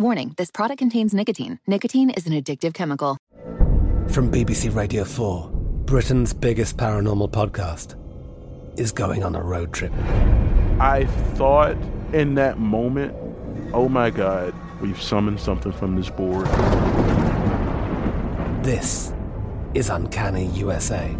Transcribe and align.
Warning 0.00 0.32
this 0.36 0.52
product 0.52 0.78
contains 0.78 1.12
nicotine. 1.12 1.58
Nicotine 1.66 2.10
is 2.10 2.24
an 2.28 2.32
addictive 2.32 2.72
chemical. 2.72 3.18
From 4.08 4.30
BBC 4.30 4.72
Radio 4.72 5.02
4, 5.02 5.50
Britain's 5.86 6.32
biggest 6.32 6.76
paranormal 6.76 7.32
podcast 7.32 7.96
is 8.78 8.92
going 8.92 9.24
on 9.24 9.34
a 9.34 9.42
road 9.42 9.72
trip. 9.72 9.92
I 10.78 11.06
thought 11.34 11.76
in 12.12 12.36
that 12.36 12.60
moment, 12.60 13.12
oh 13.74 13.88
my 13.88 14.10
God, 14.10 14.54
we've 14.80 15.02
summoned 15.02 15.40
something 15.40 15.72
from 15.72 15.96
this 15.96 16.10
board. 16.10 16.46
This 18.64 19.12
is 19.74 19.88
Uncanny 19.88 20.46
USA. 20.50 21.12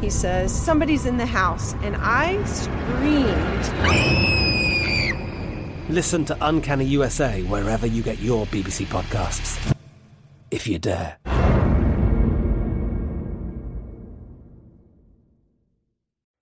He 0.00 0.10
says, 0.10 0.52
Somebody's 0.52 1.06
in 1.06 1.18
the 1.18 1.26
house, 1.26 1.74
and 1.82 1.94
I 1.96 2.42
screamed. 2.46 4.47
Listen 5.90 6.22
to 6.26 6.36
Uncanny 6.42 6.84
USA 6.84 7.42
wherever 7.44 7.86
you 7.86 8.02
get 8.02 8.18
your 8.18 8.44
BBC 8.48 8.84
podcasts, 8.86 9.74
if 10.50 10.66
you 10.66 10.78
dare. 10.78 11.16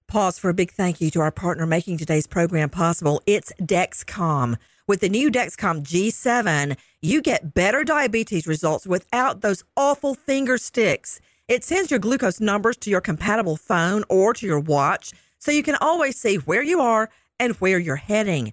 Pause 0.08 0.38
for 0.40 0.50
a 0.50 0.54
big 0.54 0.72
thank 0.72 1.00
you 1.00 1.12
to 1.12 1.20
our 1.20 1.30
partner 1.30 1.64
making 1.64 1.98
today's 1.98 2.26
program 2.26 2.70
possible. 2.70 3.22
It's 3.24 3.52
Dexcom. 3.60 4.56
With 4.88 4.98
the 5.00 5.08
new 5.08 5.30
Dexcom 5.30 5.84
G7, 5.84 6.76
you 7.00 7.22
get 7.22 7.54
better 7.54 7.84
diabetes 7.84 8.48
results 8.48 8.84
without 8.84 9.42
those 9.42 9.62
awful 9.76 10.14
finger 10.14 10.58
sticks. 10.58 11.20
It 11.46 11.62
sends 11.62 11.92
your 11.92 12.00
glucose 12.00 12.40
numbers 12.40 12.76
to 12.78 12.90
your 12.90 13.00
compatible 13.00 13.56
phone 13.56 14.02
or 14.08 14.34
to 14.34 14.44
your 14.44 14.58
watch 14.58 15.12
so 15.38 15.52
you 15.52 15.62
can 15.62 15.76
always 15.80 16.18
see 16.18 16.36
where 16.36 16.64
you 16.64 16.80
are 16.80 17.10
and 17.38 17.54
where 17.56 17.78
you're 17.78 17.94
heading. 17.94 18.52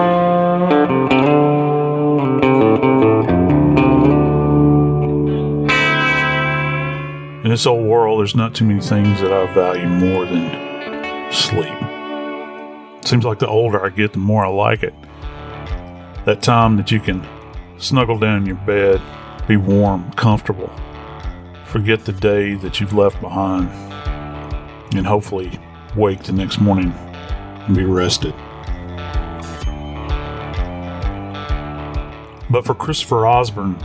This 7.51 7.65
old 7.65 7.85
world, 7.85 8.17
there's 8.17 8.33
not 8.33 8.55
too 8.55 8.63
many 8.63 8.79
things 8.79 9.19
that 9.19 9.33
I 9.33 9.45
value 9.53 9.85
more 9.85 10.25
than 10.25 11.33
sleep. 11.33 11.75
seems 13.03 13.25
like 13.25 13.39
the 13.39 13.47
older 13.47 13.85
I 13.85 13.89
get, 13.89 14.13
the 14.13 14.19
more 14.19 14.45
I 14.45 14.47
like 14.47 14.83
it. 14.83 14.93
That 16.23 16.41
time 16.41 16.77
that 16.77 16.91
you 16.91 17.01
can 17.01 17.27
snuggle 17.77 18.17
down 18.17 18.37
in 18.37 18.45
your 18.45 18.55
bed, 18.55 19.01
be 19.49 19.57
warm, 19.57 20.13
comfortable, 20.13 20.71
forget 21.65 22.05
the 22.05 22.13
day 22.13 22.53
that 22.53 22.79
you've 22.79 22.93
left 22.93 23.19
behind, 23.19 23.69
and 24.95 25.05
hopefully 25.05 25.59
wake 25.93 26.23
the 26.23 26.31
next 26.31 26.61
morning 26.61 26.93
and 26.93 27.75
be 27.75 27.83
rested. 27.83 28.33
But 32.49 32.65
for 32.65 32.75
Christopher 32.75 33.27
Osborne, 33.27 33.75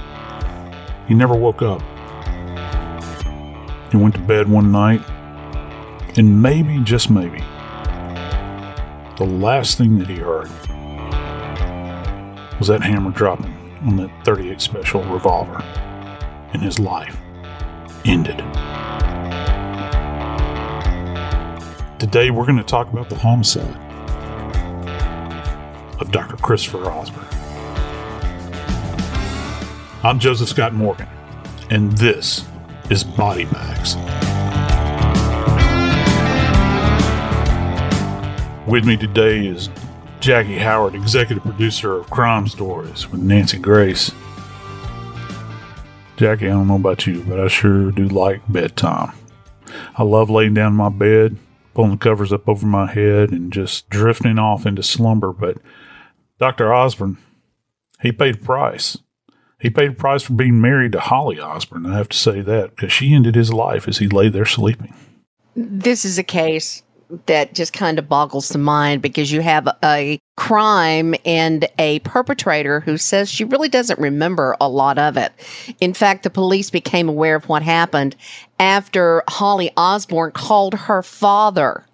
he 1.09 1.15
never 1.15 1.35
woke 1.35 1.63
up. 1.63 1.83
He 3.91 3.97
went 3.97 4.15
to 4.15 4.21
bed 4.21 4.49
one 4.49 4.73
night, 4.73 5.01
and 6.17 6.43
maybe, 6.43 6.81
just 6.81 7.09
maybe, 7.09 7.39
the 9.17 9.25
last 9.25 9.79
thing 9.79 9.99
that 9.99 10.09
he 10.09 10.17
heard 10.17 10.49
was 12.59 12.69
that 12.69 12.83
hammer 12.83 13.11
dropping 13.13 13.55
on 13.87 13.97
that 13.97 14.11
38 14.25 14.61
special 14.61 15.05
revolver, 15.05 15.63
and 16.53 16.63
his 16.63 16.81
life 16.81 17.17
ended. 18.05 18.39
Today, 22.01 22.31
we're 22.31 22.45
going 22.45 22.59
to 22.59 22.65
talk 22.65 22.93
about 22.93 23.09
the 23.09 23.17
homicide 23.17 23.77
of 26.01 26.11
Dr. 26.11 26.37
Christopher 26.37 26.91
Osborne. 26.91 27.25
I'm 30.03 30.19
Joseph 30.19 30.49
Scott 30.49 30.75
Morgan, 30.75 31.09
and 31.71 31.93
this 31.93 32.45
is 32.91 33.03
Body 33.03 33.45
Bags. 33.47 33.97
With 38.67 38.85
me 38.85 38.97
today 38.97 39.47
is 39.47 39.69
Jackie 40.21 40.59
Howard, 40.59 40.95
executive 40.95 41.43
producer 41.43 41.97
of 41.97 42.11
Crime 42.11 42.47
Stories 42.47 43.11
with 43.11 43.21
Nancy 43.21 43.59
Grace. 43.59 44.13
Jackie, 46.17 46.47
I 46.47 46.51
don't 46.51 46.69
know 46.69 46.77
about 46.77 47.07
you, 47.07 47.23
but 47.23 47.41
I 47.41 47.49
sure 47.49 47.91
do 47.91 48.09
like 48.09 48.41
bedtime. 48.51 49.13
I 49.97 50.05
love 50.05 50.31
laying 50.31 50.55
down 50.55 50.73
in 50.73 50.77
my 50.77 50.89
bed, 50.89 51.37
pulling 51.75 51.93
the 51.93 51.97
covers 51.97 52.33
up 52.33 52.49
over 52.49 52.67
my 52.67 52.91
head, 52.91 53.31
and 53.31 53.53
just 53.53 53.91
drifting 53.91 54.39
off 54.39 54.65
into 54.65 54.83
slumber. 54.83 55.33
But 55.33 55.59
Dr. 56.39 56.73
Osborne, 56.73 57.19
he 58.01 58.13
paid 58.13 58.37
a 58.37 58.39
price. 58.39 58.97
He 59.59 59.71
paid 59.71 59.91
a 59.91 59.95
price 59.95 60.23
for 60.23 60.35
being 60.35 60.61
married 60.61 60.93
to 60.93 61.01
Holly 61.01 61.41
Osborne. 61.41 61.87
I 61.87 61.97
have 61.97 62.11
to 62.11 62.17
say 62.17 62.43
that 62.43 62.77
because 62.77 62.93
she 62.93 63.15
ended 63.15 63.35
his 63.35 63.53
life 63.53 63.89
as 63.89 63.99
he 63.99 64.07
lay 64.07 64.29
there 64.29 64.45
sleeping. 64.45 64.95
This 65.55 66.05
is 66.05 66.19
a 66.19 66.23
case 66.23 66.83
that 67.27 67.55
just 67.55 67.73
kind 67.73 67.99
of 67.99 68.09
boggles 68.09 68.49
the 68.49 68.59
mind 68.59 69.01
because 69.01 69.31
you 69.31 69.41
have 69.41 69.69
a 69.83 70.21
crime 70.37 71.15
and 71.25 71.67
a 71.79 72.01
perpetrator 72.01 72.81
who 72.81 72.99
says 72.99 73.31
she 73.31 73.45
really 73.45 73.69
doesn't 73.69 73.99
remember 73.99 74.57
a 74.61 74.69
lot 74.69 74.99
of 74.99 75.17
it. 75.17 75.33
In 75.81 75.95
fact, 75.95 76.25
the 76.25 76.31
police 76.31 76.69
became 76.69 77.09
aware 77.09 77.37
of 77.37 77.49
what 77.49 77.63
happened 77.63 78.17
after 78.59 79.23
Holly 79.29 79.71
Osborne 79.77 80.33
called 80.33 80.75
her 80.75 81.03
father 81.03 81.87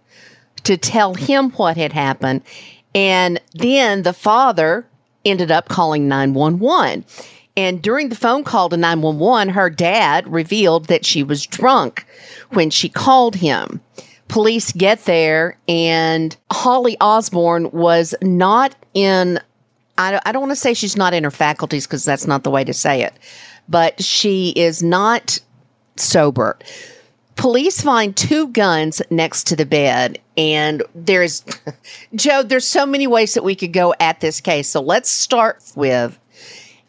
to 0.64 0.76
tell 0.76 1.14
him 1.14 1.50
what 1.52 1.76
had 1.76 1.92
happened. 1.92 2.42
And 2.94 3.40
then 3.54 4.02
the 4.02 4.12
father 4.12 4.86
ended 5.24 5.50
up 5.50 5.68
calling 5.68 6.08
911. 6.08 7.04
And 7.56 7.82
during 7.82 8.08
the 8.08 8.16
phone 8.16 8.44
call 8.44 8.68
to 8.70 8.76
911, 8.76 9.50
her 9.50 9.68
dad 9.68 10.26
revealed 10.26 10.86
that 10.86 11.04
she 11.04 11.22
was 11.22 11.44
drunk 11.44 12.06
when 12.50 12.70
she 12.70 12.88
called 12.88 13.36
him 13.36 13.80
police 14.32 14.72
get 14.72 15.04
there 15.04 15.58
and 15.68 16.34
Holly 16.50 16.96
Osborne 17.02 17.70
was 17.70 18.14
not 18.22 18.74
in, 18.94 19.38
I, 19.98 20.20
I 20.24 20.32
don't 20.32 20.40
want 20.40 20.52
to 20.52 20.56
say 20.56 20.72
she's 20.72 20.96
not 20.96 21.12
in 21.12 21.22
her 21.22 21.30
faculties 21.30 21.86
because 21.86 22.04
that's 22.06 22.26
not 22.26 22.42
the 22.42 22.50
way 22.50 22.64
to 22.64 22.72
say 22.72 23.02
it, 23.02 23.12
but 23.68 24.02
she 24.02 24.54
is 24.56 24.82
not 24.82 25.38
sober. 25.96 26.58
Police 27.36 27.82
find 27.82 28.16
two 28.16 28.48
guns 28.48 29.02
next 29.10 29.46
to 29.48 29.56
the 29.56 29.66
bed, 29.66 30.18
and 30.38 30.82
there's, 30.94 31.44
Joe, 32.14 32.42
there's 32.42 32.66
so 32.66 32.86
many 32.86 33.06
ways 33.06 33.34
that 33.34 33.44
we 33.44 33.54
could 33.54 33.74
go 33.74 33.94
at 34.00 34.20
this 34.20 34.40
case. 34.40 34.68
So 34.68 34.80
let's 34.80 35.10
start 35.10 35.62
with 35.74 36.18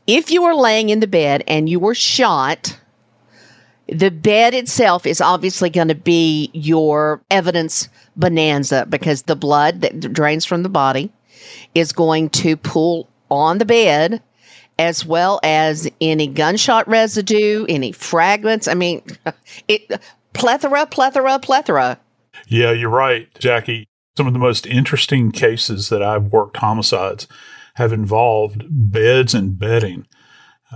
if 0.08 0.32
you 0.32 0.44
were 0.44 0.56
laying 0.56 0.90
in 0.90 1.00
the 1.00 1.08
bed 1.08 1.44
and 1.48 1.70
you 1.70 1.80
were 1.80 1.96
shot, 1.96 2.78
the 3.88 4.12
bed 4.12 4.54
itself 4.54 5.06
is 5.06 5.22
obviously 5.22 5.70
going 5.70 5.88
to 5.88 5.96
be 5.96 6.50
your 6.54 7.22
evidence 7.30 7.90
bonanza 8.16 8.86
because 8.90 9.24
the 9.24 9.36
blood 9.36 9.82
that 9.82 10.14
drains 10.14 10.46
from 10.46 10.64
the 10.64 10.70
body 10.70 11.12
is 11.76 11.92
going 11.92 12.30
to 12.30 12.56
pool 12.58 13.10
on 13.30 13.58
the 13.58 13.66
bed 13.66 14.22
as 14.80 15.06
well 15.06 15.40
as 15.44 15.90
any 16.02 16.28
gunshot 16.28 16.88
residue, 16.88 17.66
any 17.70 17.92
fragments. 17.92 18.68
I 18.68 18.74
mean, 18.74 19.04
it 19.68 20.02
plethora, 20.34 20.86
plethora, 20.86 21.40
plethora. 21.40 22.00
Yeah, 22.48 22.72
you're 22.72 22.90
right, 22.90 23.28
Jackie. 23.40 23.88
Some 24.18 24.28
of 24.28 24.34
the 24.34 24.40
most 24.40 24.66
interesting 24.66 25.32
cases 25.32 25.90
that 25.90 26.04
I've 26.04 26.32
worked 26.32 26.58
homicides 26.58 27.28
have 27.74 27.94
involved 27.94 28.66
beds 28.70 29.34
and 29.34 29.58
bedding. 29.58 30.08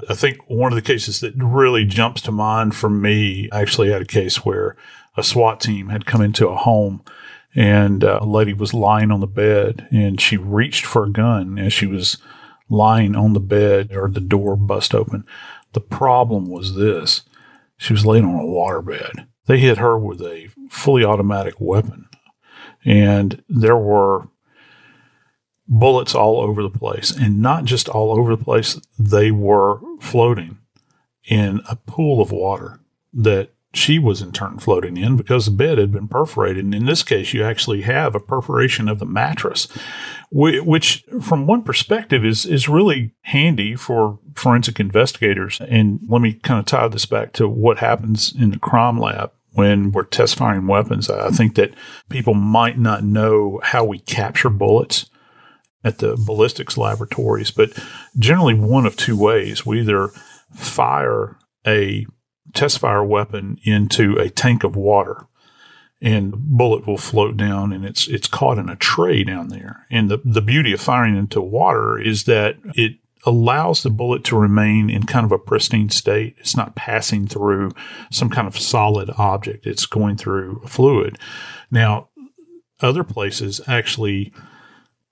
I 0.09 0.13
think 0.13 0.49
one 0.49 0.71
of 0.71 0.75
the 0.75 0.81
cases 0.81 1.19
that 1.21 1.33
really 1.35 1.85
jumps 1.85 2.21
to 2.23 2.31
mind 2.31 2.75
for 2.75 2.89
me 2.89 3.49
I 3.51 3.61
actually 3.61 3.91
had 3.91 4.01
a 4.01 4.05
case 4.05 4.45
where 4.45 4.75
a 5.15 5.23
SWAT 5.23 5.59
team 5.59 5.89
had 5.89 6.05
come 6.05 6.21
into 6.21 6.47
a 6.47 6.55
home 6.55 7.03
and 7.55 8.03
uh, 8.03 8.19
a 8.21 8.25
lady 8.25 8.53
was 8.53 8.73
lying 8.73 9.11
on 9.11 9.19
the 9.19 9.27
bed 9.27 9.87
and 9.91 10.21
she 10.21 10.37
reached 10.37 10.85
for 10.85 11.05
a 11.05 11.09
gun 11.09 11.57
as 11.57 11.73
she 11.73 11.87
was 11.87 12.17
lying 12.69 13.15
on 13.15 13.33
the 13.33 13.39
bed 13.39 13.91
or 13.93 14.09
the 14.09 14.19
door 14.19 14.55
bust 14.55 14.93
open. 14.93 15.25
The 15.73 15.81
problem 15.81 16.49
was 16.49 16.75
this 16.75 17.23
she 17.77 17.93
was 17.93 18.05
laying 18.05 18.25
on 18.25 18.35
a 18.35 18.43
waterbed. 18.43 19.27
They 19.45 19.59
hit 19.59 19.77
her 19.77 19.97
with 19.97 20.21
a 20.21 20.49
fully 20.69 21.05
automatic 21.05 21.55
weapon, 21.59 22.09
and 22.83 23.43
there 23.47 23.77
were 23.77 24.29
bullets 25.67 26.15
all 26.15 26.39
over 26.39 26.61
the 26.63 26.69
place. 26.69 27.11
And 27.11 27.41
not 27.41 27.65
just 27.65 27.89
all 27.89 28.17
over 28.17 28.35
the 28.35 28.43
place, 28.43 28.79
they 28.97 29.31
were 29.31 29.79
floating 29.99 30.57
in 31.25 31.61
a 31.69 31.75
pool 31.75 32.21
of 32.21 32.31
water 32.31 32.79
that 33.13 33.51
she 33.73 33.99
was 33.99 34.21
in 34.21 34.31
turn 34.31 34.57
floating 34.57 34.97
in 34.97 35.17
because 35.17 35.45
the 35.45 35.51
bed 35.51 35.77
had 35.77 35.91
been 35.91 36.07
perforated. 36.07 36.63
And 36.63 36.73
in 36.73 36.85
this 36.85 37.03
case, 37.03 37.33
you 37.33 37.43
actually 37.43 37.81
have 37.81 38.15
a 38.15 38.19
perforation 38.19 38.87
of 38.87 38.99
the 38.99 39.05
mattress, 39.05 39.67
which 40.31 41.05
from 41.21 41.45
one 41.45 41.63
perspective 41.63 42.25
is, 42.25 42.45
is 42.45 42.69
really 42.69 43.13
handy 43.21 43.75
for 43.75 44.19
forensic 44.35 44.79
investigators. 44.79 45.59
And 45.61 45.99
let 46.07 46.21
me 46.21 46.33
kind 46.33 46.59
of 46.59 46.65
tie 46.65 46.87
this 46.87 47.05
back 47.05 47.33
to 47.33 47.47
what 47.47 47.79
happens 47.79 48.33
in 48.33 48.51
the 48.51 48.59
crime 48.59 48.99
lab 48.99 49.31
when 49.51 49.91
we're 49.91 50.03
test 50.03 50.37
firing 50.37 50.67
weapons. 50.67 51.09
I 51.09 51.29
think 51.29 51.55
that 51.55 51.73
people 52.09 52.33
might 52.33 52.77
not 52.79 53.03
know 53.03 53.59
how 53.63 53.83
we 53.83 53.99
capture 53.99 54.49
bullets 54.49 55.09
at 55.83 55.99
the 55.99 56.15
ballistics 56.17 56.77
laboratories, 56.77 57.51
but 57.51 57.71
generally 58.17 58.53
one 58.53 58.85
of 58.85 58.95
two 58.95 59.17
ways. 59.17 59.65
We 59.65 59.81
either 59.81 60.09
fire 60.53 61.37
a 61.65 62.05
test 62.53 62.79
fire 62.79 63.03
weapon 63.03 63.59
into 63.63 64.15
a 64.17 64.29
tank 64.29 64.63
of 64.63 64.75
water 64.75 65.27
and 66.01 66.31
the 66.31 66.37
bullet 66.37 66.85
will 66.85 66.97
float 66.97 67.37
down 67.37 67.73
and 67.73 67.85
it's 67.85 68.07
it's 68.07 68.27
caught 68.27 68.57
in 68.57 68.69
a 68.69 68.75
tray 68.75 69.23
down 69.23 69.49
there. 69.49 69.85
And 69.89 70.09
the, 70.09 70.21
the 70.23 70.41
beauty 70.41 70.73
of 70.73 70.81
firing 70.81 71.17
into 71.17 71.41
water 71.41 71.99
is 71.99 72.23
that 72.23 72.57
it 72.75 72.97
allows 73.25 73.83
the 73.83 73.89
bullet 73.89 74.23
to 74.23 74.37
remain 74.37 74.89
in 74.89 75.03
kind 75.03 75.25
of 75.25 75.31
a 75.31 75.39
pristine 75.39 75.89
state. 75.89 76.35
It's 76.37 76.55
not 76.55 76.75
passing 76.75 77.27
through 77.27 77.71
some 78.11 78.29
kind 78.29 78.47
of 78.47 78.57
solid 78.57 79.09
object. 79.17 79.65
It's 79.65 79.85
going 79.85 80.17
through 80.17 80.61
a 80.63 80.67
fluid. 80.67 81.17
Now, 81.71 82.09
other 82.79 83.03
places 83.03 83.59
actually 83.67 84.31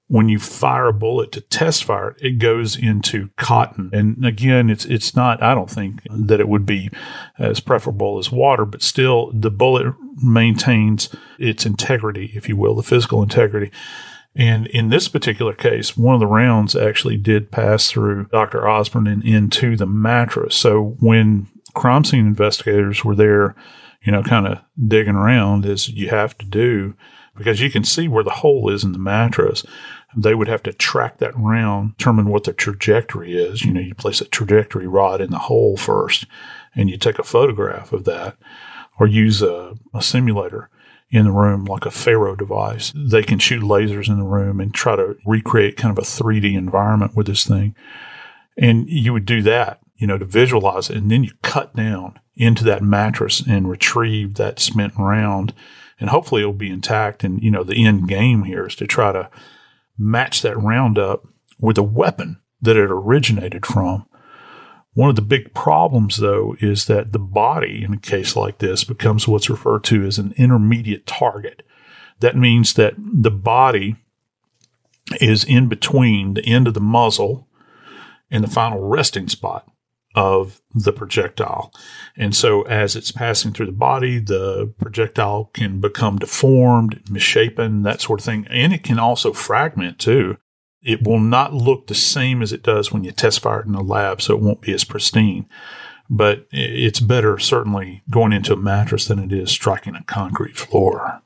when 0.08 0.30
you 0.30 0.38
fire 0.38 0.88
a 0.88 0.94
bullet 0.94 1.32
to 1.32 1.42
test 1.42 1.84
fire 1.84 2.12
it, 2.12 2.18
it 2.22 2.32
goes 2.38 2.78
into 2.78 3.30
cotton. 3.38 3.90
And 3.92 4.24
again, 4.24 4.70
it's 4.70 4.86
it's 4.86 5.16
not. 5.16 5.42
I 5.42 5.56
don't 5.56 5.70
think 5.70 6.02
that 6.10 6.40
it 6.40 6.48
would 6.48 6.66
be 6.66 6.90
as 7.40 7.60
preferable 7.60 8.20
as 8.20 8.32
water, 8.32 8.66
but 8.66 8.84
still, 8.84 9.32
the 9.34 9.50
bullet 9.50 9.94
maintains 10.22 11.10
its 11.40 11.66
integrity, 11.66 12.32
if 12.36 12.48
you 12.48 12.56
will, 12.56 12.76
the 12.76 12.84
physical 12.84 13.24
integrity. 13.24 13.72
And 14.36 14.68
in 14.68 14.90
this 14.90 15.08
particular 15.08 15.54
case, 15.54 15.96
one 15.96 16.14
of 16.14 16.20
the 16.20 16.28
rounds 16.28 16.76
actually 16.76 17.18
did 17.18 17.52
pass 17.52 17.90
through 17.90 18.26
Dr. 18.26 18.68
Osborne 18.68 19.08
and 19.08 19.24
into 19.24 19.78
the 19.78 19.86
mattress. 19.86 20.56
So 20.56 20.98
when 21.00 21.48
crime 21.74 22.04
scene 22.04 22.28
investigators 22.28 23.06
were 23.06 23.16
there, 23.16 23.56
you 24.04 24.12
know, 24.12 24.22
kind 24.24 24.46
of 24.46 24.60
digging 24.88 25.16
around 25.16 25.66
as 25.66 25.90
you 25.90 26.10
have 26.10 26.38
to 26.38 26.46
do, 26.46 26.96
because 27.36 27.62
you 27.62 27.70
can 27.70 27.84
see 27.84 28.08
where 28.08 28.24
the 28.24 28.30
hole 28.30 28.70
is 28.70 28.84
in 28.84 28.92
the 28.92 29.00
mattress. 29.00 29.66
They 30.16 30.36
would 30.36 30.48
have 30.48 30.64
to 30.64 30.74
track 30.74 31.18
that 31.18 31.38
round, 31.38 31.98
determine 31.98 32.30
what 32.30 32.46
the 32.46 32.54
trajectory 32.54 33.36
is. 33.36 33.64
You 33.64 33.74
know, 33.74 33.82
you 33.82 33.96
place 33.96 34.22
a 34.22 34.26
trajectory 34.26 34.88
rod 34.88 35.22
in 35.22 35.32
the 35.32 35.38
hole 35.38 35.78
first, 35.78 36.26
and 36.76 36.90
you 36.90 36.98
take 36.98 37.20
a 37.20 37.24
photograph 37.24 37.92
of 37.92 38.06
that, 38.06 38.38
or 39.00 39.08
use 39.08 39.42
a, 39.42 39.76
a 39.94 40.02
simulator 40.02 40.70
in 41.10 41.26
the 41.26 41.32
room, 41.32 41.66
like 41.66 41.86
a 41.86 41.92
Faro 41.92 42.36
device. 42.36 42.92
They 42.96 43.24
can 43.24 43.40
shoot 43.40 43.62
lasers 43.62 44.10
in 44.10 44.18
the 44.18 44.24
room 44.24 44.60
and 44.60 44.74
try 44.74 44.96
to 44.96 45.18
recreate 45.26 45.78
kind 45.78 45.96
of 45.96 46.04
a 46.04 46.08
3D 46.08 46.56
environment 46.56 47.16
with 47.16 47.28
this 47.28 47.46
thing. 47.46 47.76
And 48.58 48.90
you 48.90 49.14
would 49.14 49.26
do 49.26 49.42
that, 49.44 49.80
you 49.98 50.08
know, 50.08 50.18
to 50.18 50.26
visualize 50.26 50.90
it. 50.90 50.98
And 50.98 51.12
then 51.12 51.24
you 51.24 51.32
cut 51.42 51.76
down 51.76 52.20
into 52.36 52.64
that 52.64 52.82
mattress 52.82 53.44
and 53.48 53.70
retrieve 53.70 54.36
that 54.36 54.60
spent 54.60 54.94
round 54.98 55.54
and 56.00 56.10
hopefully 56.10 56.42
it'll 56.42 56.54
be 56.54 56.70
intact. 56.70 57.24
And, 57.24 57.42
you 57.42 57.52
know, 57.52 57.64
the 57.64 57.86
end 57.86 58.08
game 58.08 58.44
here 58.44 58.68
is 58.68 58.76
to 58.76 58.88
try 58.88 59.12
to 59.12 59.30
match 59.98 60.42
that 60.42 60.58
Roundup 60.58 61.28
with 61.60 61.78
a 61.78 61.84
weapon 61.84 62.42
that 62.62 62.78
it 62.78 62.90
originated 62.92 63.66
from. 63.66 64.06
One 64.94 65.10
of 65.10 65.16
the 65.16 65.22
big 65.22 65.54
problems, 65.54 66.18
though, 66.18 66.56
is 66.60 66.86
that 66.86 67.12
the 67.12 67.20
body 67.20 67.84
in 67.84 67.94
a 67.94 67.98
case 67.98 68.36
like 68.36 68.60
this 68.60 68.84
becomes 68.84 69.28
what's 69.28 69.50
referred 69.50 69.84
to 69.86 70.06
as 70.06 70.18
an 70.18 70.34
intermediate 70.38 71.06
target. 71.06 71.64
That 72.22 72.38
means 72.38 72.74
that 72.76 72.96
the 72.98 73.32
body 73.32 73.98
is 75.20 75.44
in 75.44 75.68
between 75.68 76.34
the 76.34 76.46
end 76.46 76.68
of 76.68 76.74
the 76.74 76.82
muzzle 76.82 77.48
and 78.32 78.44
the 78.44 78.50
final 78.50 78.88
resting 78.88 79.28
spot 79.28 79.70
of 80.16 80.62
the 80.74 80.94
projectile. 80.94 81.74
And 82.16 82.36
so 82.36 82.62
as 82.64 82.96
it's 82.96 83.12
passing 83.12 83.52
through 83.52 83.66
the 83.68 83.72
body, 83.74 84.18
the 84.18 84.74
projectile 84.80 85.52
can 85.54 85.82
become 85.82 86.18
deformed, 86.18 87.04
misshapen, 87.10 87.84
that 87.84 88.02
sort 88.02 88.22
of 88.22 88.26
thing. 88.26 88.48
And 88.50 88.74
it 88.74 88.84
can 88.84 88.98
also 88.98 89.34
fragment 89.34 90.00
too. 90.00 90.38
It 90.82 91.06
will 91.06 91.20
not 91.20 91.54
look 91.54 91.88
the 91.88 91.96
same 91.96 92.42
as 92.42 92.54
it 92.54 92.64
does 92.64 92.92
when 92.92 93.04
you 93.04 93.12
test 93.12 93.42
fire 93.42 93.60
it 93.60 93.66
in 93.66 93.74
the 93.74 93.82
lab, 93.82 94.22
so 94.22 94.34
it 94.34 94.42
won't 94.42 94.62
be 94.62 94.74
as 94.74 94.84
pristine. 94.84 95.48
But 96.10 96.48
it's 96.52 97.00
better 97.00 97.40
certainly 97.40 98.04
going 98.10 98.32
into 98.32 98.54
a 98.54 98.58
mattress 98.58 99.08
than 99.08 99.20
it 99.20 99.34
is 99.34 99.50
striking 99.50 99.96
a 99.96 100.04
concrete 100.04 100.56
floor. 100.56 101.22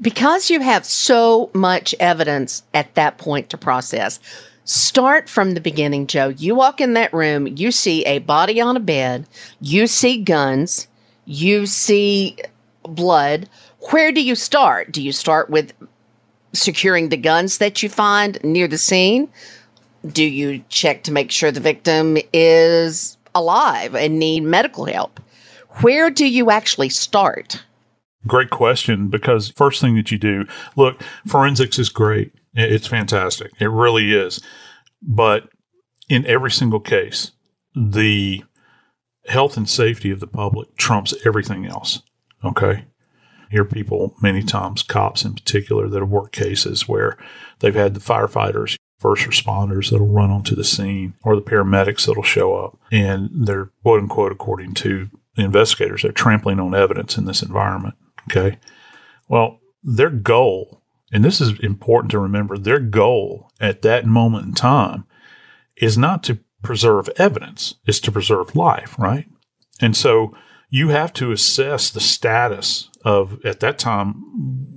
Because 0.00 0.50
you 0.50 0.60
have 0.60 0.84
so 0.84 1.50
much 1.54 1.94
evidence 1.98 2.62
at 2.74 2.94
that 2.96 3.16
point 3.16 3.48
to 3.50 3.56
process, 3.56 4.20
Start 4.64 5.28
from 5.28 5.52
the 5.52 5.60
beginning, 5.60 6.06
Joe. 6.06 6.28
You 6.28 6.54
walk 6.54 6.80
in 6.80 6.94
that 6.94 7.12
room, 7.12 7.46
you 7.46 7.70
see 7.70 8.02
a 8.06 8.18
body 8.20 8.60
on 8.60 8.76
a 8.76 8.80
bed, 8.80 9.26
you 9.60 9.86
see 9.86 10.22
guns, 10.22 10.88
you 11.26 11.66
see 11.66 12.38
blood. 12.82 13.48
Where 13.90 14.10
do 14.10 14.22
you 14.22 14.34
start? 14.34 14.90
Do 14.90 15.02
you 15.02 15.12
start 15.12 15.50
with 15.50 15.72
securing 16.54 17.10
the 17.10 17.18
guns 17.18 17.58
that 17.58 17.82
you 17.82 17.90
find 17.90 18.42
near 18.42 18.66
the 18.66 18.78
scene? 18.78 19.28
Do 20.06 20.24
you 20.24 20.64
check 20.70 21.02
to 21.04 21.12
make 21.12 21.30
sure 21.30 21.50
the 21.50 21.60
victim 21.60 22.16
is 22.32 23.18
alive 23.34 23.94
and 23.94 24.18
need 24.18 24.44
medical 24.44 24.86
help? 24.86 25.20
Where 25.82 26.10
do 26.10 26.26
you 26.26 26.50
actually 26.50 26.88
start? 26.88 27.62
Great 28.26 28.48
question 28.48 29.08
because 29.08 29.50
first 29.50 29.82
thing 29.82 29.96
that 29.96 30.10
you 30.10 30.16
do, 30.16 30.46
look, 30.76 31.02
forensics 31.26 31.78
is 31.78 31.90
great. 31.90 32.32
It's 32.54 32.86
fantastic. 32.86 33.52
It 33.60 33.70
really 33.70 34.12
is. 34.12 34.40
But 35.02 35.48
in 36.08 36.24
every 36.26 36.50
single 36.50 36.80
case, 36.80 37.32
the 37.74 38.44
health 39.26 39.56
and 39.56 39.68
safety 39.68 40.10
of 40.10 40.20
the 40.20 40.26
public 40.26 40.76
trumps 40.76 41.14
everything 41.24 41.66
else. 41.66 42.02
Okay. 42.44 42.84
Hear 43.50 43.64
people 43.64 44.14
many 44.20 44.42
times, 44.42 44.82
cops 44.82 45.24
in 45.24 45.34
particular, 45.34 45.88
that 45.88 46.00
have 46.00 46.08
worked 46.08 46.34
cases 46.34 46.88
where 46.88 47.16
they've 47.60 47.74
had 47.74 47.94
the 47.94 48.00
firefighters, 48.00 48.76
first 48.98 49.26
responders 49.26 49.90
that'll 49.90 50.06
run 50.06 50.30
onto 50.30 50.54
the 50.54 50.64
scene 50.64 51.14
or 51.22 51.36
the 51.36 51.42
paramedics 51.42 52.06
that'll 52.06 52.22
show 52.22 52.56
up 52.56 52.78
and 52.90 53.28
they're 53.46 53.70
quote 53.82 54.00
unquote, 54.00 54.32
according 54.32 54.74
to 54.74 55.10
the 55.36 55.44
investigators, 55.44 56.02
they're 56.02 56.12
trampling 56.12 56.60
on 56.60 56.74
evidence 56.74 57.18
in 57.18 57.24
this 57.24 57.42
environment. 57.42 57.94
Okay. 58.30 58.58
Well, 59.28 59.60
their 59.82 60.10
goal 60.10 60.83
and 61.14 61.24
this 61.24 61.40
is 61.40 61.58
important 61.60 62.10
to 62.10 62.18
remember, 62.18 62.58
their 62.58 62.80
goal 62.80 63.48
at 63.60 63.82
that 63.82 64.04
moment 64.04 64.46
in 64.46 64.52
time 64.52 65.04
is 65.76 65.96
not 65.96 66.24
to 66.24 66.40
preserve 66.60 67.08
evidence, 67.16 67.76
it's 67.86 68.00
to 68.00 68.10
preserve 68.10 68.56
life, 68.56 68.98
right? 68.98 69.28
And 69.80 69.96
so 69.96 70.36
you 70.70 70.88
have 70.88 71.12
to 71.12 71.30
assess 71.30 71.88
the 71.88 72.00
status 72.00 72.90
of, 73.04 73.38
at 73.46 73.60
that 73.60 73.78
time, 73.78 74.24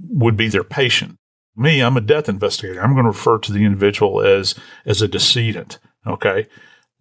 would 0.09 0.37
be 0.37 0.47
their 0.47 0.63
patient. 0.63 1.17
Me, 1.55 1.81
I'm 1.81 1.97
a 1.97 2.01
death 2.01 2.29
investigator. 2.29 2.83
I'm 2.83 2.93
going 2.93 3.05
to 3.05 3.09
refer 3.09 3.39
to 3.39 3.51
the 3.51 3.65
individual 3.65 4.21
as, 4.21 4.53
as 4.85 5.01
a 5.01 5.07
decedent. 5.07 5.79
Okay. 6.05 6.47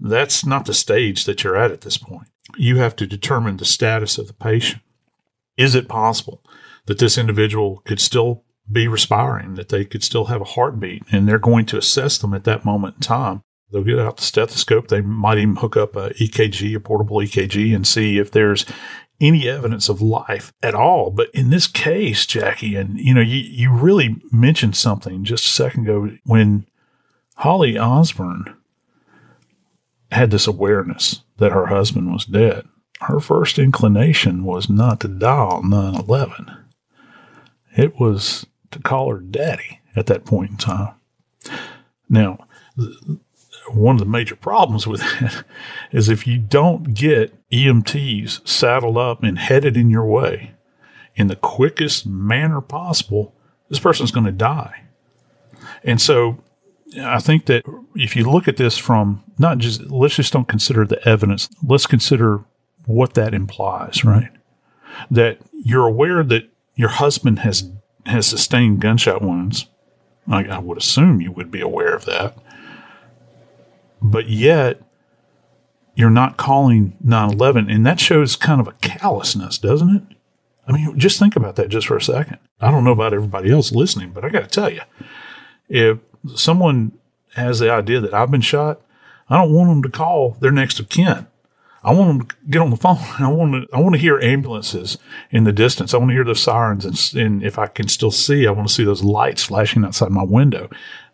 That's 0.00 0.46
not 0.46 0.64
the 0.64 0.72
stage 0.72 1.26
that 1.26 1.44
you're 1.44 1.56
at 1.56 1.72
at 1.72 1.82
this 1.82 1.98
point. 1.98 2.28
You 2.56 2.78
have 2.78 2.96
to 2.96 3.06
determine 3.06 3.58
the 3.58 3.66
status 3.66 4.16
of 4.16 4.28
the 4.28 4.32
patient. 4.32 4.80
Is 5.58 5.74
it 5.74 5.88
possible 5.88 6.42
that 6.86 6.98
this 6.98 7.18
individual 7.18 7.82
could 7.84 8.00
still 8.00 8.44
be 8.70 8.88
respiring, 8.88 9.54
that 9.54 9.68
they 9.68 9.84
could 9.84 10.02
still 10.02 10.26
have 10.26 10.40
a 10.40 10.44
heartbeat, 10.44 11.02
and 11.12 11.28
they're 11.28 11.38
going 11.38 11.66
to 11.66 11.78
assess 11.78 12.18
them 12.18 12.34
at 12.34 12.44
that 12.44 12.64
moment 12.64 12.96
in 12.96 13.00
time. 13.00 13.42
They'll 13.70 13.84
get 13.84 13.98
out 13.98 14.16
the 14.16 14.22
stethoscope. 14.22 14.88
They 14.88 15.00
might 15.00 15.38
even 15.38 15.56
hook 15.56 15.76
up 15.76 15.96
a 15.96 16.10
EKG, 16.10 16.74
a 16.76 16.80
portable 16.80 17.18
EKG, 17.18 17.74
and 17.74 17.86
see 17.86 18.18
if 18.18 18.30
there's 18.30 18.64
any 19.20 19.48
evidence 19.48 19.88
of 19.88 20.02
life 20.02 20.52
at 20.62 20.74
all. 20.74 21.10
But 21.10 21.30
in 21.32 21.50
this 21.50 21.66
case, 21.66 22.26
Jackie, 22.26 22.76
and 22.76 22.98
you 22.98 23.14
know, 23.14 23.20
you, 23.20 23.38
you 23.38 23.72
really 23.72 24.16
mentioned 24.30 24.76
something 24.76 25.24
just 25.24 25.46
a 25.46 25.48
second 25.48 25.84
ago 25.84 26.10
when 26.24 26.66
Holly 27.36 27.78
Osborne 27.78 28.56
had 30.12 30.30
this 30.30 30.46
awareness 30.46 31.22
that 31.38 31.52
her 31.52 31.66
husband 31.66 32.12
was 32.12 32.24
dead. 32.24 32.66
Her 33.00 33.20
first 33.20 33.58
inclination 33.58 34.44
was 34.44 34.70
not 34.70 35.00
to 35.00 35.08
dial 35.08 35.62
911. 35.62 36.56
It 37.76 38.00
was 38.00 38.46
to 38.76 38.82
call 38.82 39.10
her 39.10 39.20
daddy 39.20 39.80
at 39.94 40.06
that 40.06 40.24
point 40.24 40.50
in 40.50 40.56
time. 40.56 40.94
Now, 42.08 42.46
one 43.72 43.96
of 43.96 44.00
the 44.00 44.06
major 44.06 44.36
problems 44.36 44.86
with 44.86 45.00
that 45.00 45.44
is 45.92 46.08
if 46.08 46.26
you 46.26 46.38
don't 46.38 46.94
get 46.94 47.34
EMTs 47.50 48.46
saddled 48.46 48.96
up 48.96 49.22
and 49.22 49.38
headed 49.38 49.76
in 49.76 49.90
your 49.90 50.06
way 50.06 50.52
in 51.14 51.28
the 51.28 51.36
quickest 51.36 52.06
manner 52.06 52.60
possible, 52.60 53.34
this 53.68 53.78
person's 53.78 54.10
going 54.10 54.26
to 54.26 54.32
die. 54.32 54.84
And 55.82 56.00
so 56.00 56.42
I 57.00 57.18
think 57.18 57.46
that 57.46 57.64
if 57.94 58.14
you 58.14 58.30
look 58.30 58.46
at 58.48 58.56
this 58.56 58.78
from 58.78 59.24
not 59.38 59.58
just, 59.58 59.90
let's 59.90 60.16
just 60.16 60.32
don't 60.32 60.48
consider 60.48 60.84
the 60.84 61.06
evidence, 61.08 61.48
let's 61.66 61.86
consider 61.86 62.44
what 62.84 63.14
that 63.14 63.34
implies, 63.34 64.04
right? 64.04 64.30
That 65.10 65.40
you're 65.52 65.86
aware 65.86 66.22
that 66.22 66.48
your 66.74 66.90
husband 66.90 67.40
has, 67.40 67.70
has 68.06 68.26
sustained 68.26 68.80
gunshot 68.80 69.22
wounds. 69.22 69.66
I, 70.28 70.44
I 70.44 70.58
would 70.58 70.78
assume 70.78 71.20
you 71.20 71.32
would 71.32 71.50
be 71.50 71.60
aware 71.60 71.94
of 71.94 72.04
that 72.06 72.36
but 74.02 74.28
yet 74.28 74.80
you're 75.94 76.10
not 76.10 76.36
calling 76.36 76.96
911. 77.02 77.70
And 77.70 77.86
that 77.86 78.00
shows 78.00 78.36
kind 78.36 78.60
of 78.60 78.68
a 78.68 78.72
callousness, 78.72 79.58
doesn't 79.58 79.96
it? 79.96 80.02
I 80.68 80.72
mean, 80.72 80.98
just 80.98 81.18
think 81.18 81.36
about 81.36 81.56
that 81.56 81.68
just 81.68 81.86
for 81.86 81.96
a 81.96 82.02
second. 82.02 82.38
I 82.60 82.70
don't 82.70 82.84
know 82.84 82.92
about 82.92 83.14
everybody 83.14 83.50
else 83.50 83.72
listening, 83.72 84.10
but 84.10 84.24
I 84.24 84.28
got 84.28 84.42
to 84.42 84.48
tell 84.48 84.70
you, 84.70 84.82
if 85.68 85.98
someone 86.34 86.92
has 87.34 87.60
the 87.60 87.70
idea 87.70 88.00
that 88.00 88.14
I've 88.14 88.30
been 88.30 88.40
shot, 88.40 88.80
I 89.28 89.36
don't 89.36 89.52
want 89.52 89.70
them 89.70 89.82
to 89.82 89.96
call 89.96 90.36
their 90.40 90.50
next 90.50 90.80
of 90.80 90.88
kin. 90.88 91.26
I 91.86 91.92
want 91.92 92.28
to 92.28 92.36
get 92.50 92.60
on 92.60 92.70
the 92.70 92.76
phone. 92.76 92.98
I 93.18 93.28
want 93.28 93.52
to, 93.52 93.76
I 93.76 93.80
want 93.80 93.94
to 93.94 94.00
hear 94.00 94.18
ambulances 94.18 94.98
in 95.30 95.44
the 95.44 95.52
distance. 95.52 95.94
I 95.94 95.98
want 95.98 96.10
to 96.10 96.14
hear 96.14 96.24
those 96.24 96.42
sirens. 96.42 96.84
And, 96.84 97.24
and 97.24 97.42
if 97.44 97.58
I 97.58 97.68
can 97.68 97.88
still 97.88 98.10
see, 98.10 98.46
I 98.46 98.50
want 98.50 98.68
to 98.68 98.74
see 98.74 98.84
those 98.84 99.04
lights 99.04 99.44
flashing 99.44 99.84
outside 99.84 100.10
my 100.10 100.24
window. 100.24 100.68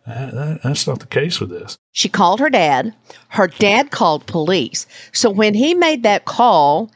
That, 0.07 0.61
that's 0.65 0.87
not 0.87 1.01
the 1.01 1.07
case 1.07 1.39
with 1.39 1.51
this. 1.51 1.77
She 1.93 2.09
called 2.09 2.41
her 2.41 2.51
dad. 2.51 2.95
Her 3.29 3.47
dad 3.47 3.91
called 3.91 4.27
police. 4.27 4.87
So 5.13 5.31
when 5.31 5.55
he 5.55 5.75
made 5.75 6.03
that 6.03 6.25
call 6.25 6.91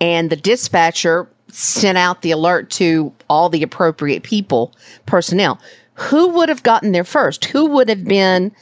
and 0.00 0.30
the 0.30 0.36
dispatcher 0.36 1.28
sent 1.48 1.98
out 1.98 2.22
the 2.22 2.30
alert 2.30 2.70
to 2.70 3.12
all 3.28 3.48
the 3.48 3.62
appropriate 3.62 4.22
people, 4.22 4.72
personnel, 5.06 5.58
who 5.94 6.28
would 6.28 6.48
have 6.48 6.62
gotten 6.62 6.92
there 6.92 7.04
first? 7.04 7.46
Who 7.46 7.66
would 7.66 7.88
have 7.88 8.04
been 8.04 8.52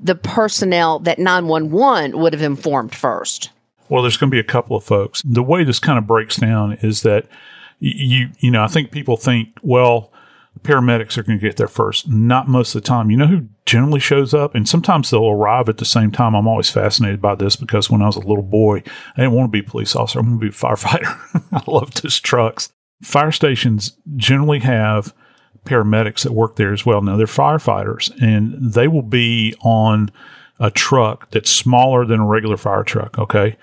the 0.00 0.14
personnel 0.14 0.98
that 1.00 1.18
911 1.18 2.18
would 2.18 2.32
have 2.32 2.42
informed 2.42 2.94
first? 2.94 3.50
Well, 3.90 4.02
there's 4.02 4.16
going 4.16 4.30
to 4.30 4.34
be 4.34 4.40
a 4.40 4.44
couple 4.44 4.76
of 4.76 4.84
folks. 4.84 5.20
The 5.22 5.42
way 5.42 5.64
this 5.64 5.80
kind 5.80 5.98
of 5.98 6.06
breaks 6.06 6.36
down 6.36 6.74
is 6.80 7.02
that 7.02 7.26
you, 7.80 8.28
you 8.38 8.50
know, 8.50 8.62
I 8.62 8.68
think 8.68 8.92
people 8.92 9.16
think, 9.16 9.48
well, 9.62 10.12
paramedics 10.62 11.18
are 11.18 11.22
going 11.22 11.38
to 11.38 11.46
get 11.46 11.56
there 11.56 11.68
first. 11.68 12.08
Not 12.08 12.48
most 12.48 12.74
of 12.74 12.82
the 12.82 12.86
time. 12.86 13.10
You 13.10 13.16
know 13.16 13.26
who 13.26 13.48
generally 13.66 14.00
shows 14.00 14.32
up? 14.32 14.54
And 14.54 14.68
sometimes 14.68 15.10
they'll 15.10 15.28
arrive 15.28 15.68
at 15.68 15.78
the 15.78 15.84
same 15.84 16.10
time. 16.10 16.34
I'm 16.34 16.46
always 16.46 16.70
fascinated 16.70 17.20
by 17.20 17.34
this 17.34 17.56
because 17.56 17.90
when 17.90 18.02
I 18.02 18.06
was 18.06 18.16
a 18.16 18.20
little 18.20 18.42
boy, 18.42 18.82
I 19.16 19.22
didn't 19.22 19.32
want 19.32 19.48
to 19.48 19.52
be 19.62 19.66
a 19.66 19.70
police 19.70 19.96
officer. 19.96 20.20
I 20.20 20.22
want 20.22 20.40
to 20.40 20.40
be 20.40 20.48
a 20.48 20.50
firefighter. 20.50 21.48
I 21.52 21.70
love 21.70 21.94
those 21.94 22.20
trucks. 22.20 22.72
Fire 23.02 23.32
stations 23.32 23.96
generally 24.16 24.60
have 24.60 25.14
paramedics 25.64 26.22
that 26.22 26.32
work 26.32 26.56
there 26.56 26.72
as 26.72 26.84
well. 26.86 27.02
Now 27.02 27.16
they're 27.16 27.26
firefighters 27.26 28.10
and 28.22 28.72
they 28.72 28.88
will 28.88 29.02
be 29.02 29.54
on 29.60 30.10
a 30.60 30.70
truck 30.70 31.30
that's 31.30 31.50
smaller 31.50 32.04
than 32.04 32.20
a 32.20 32.26
regular 32.26 32.56
fire 32.56 32.84
truck. 32.84 33.18
Okay? 33.18 33.56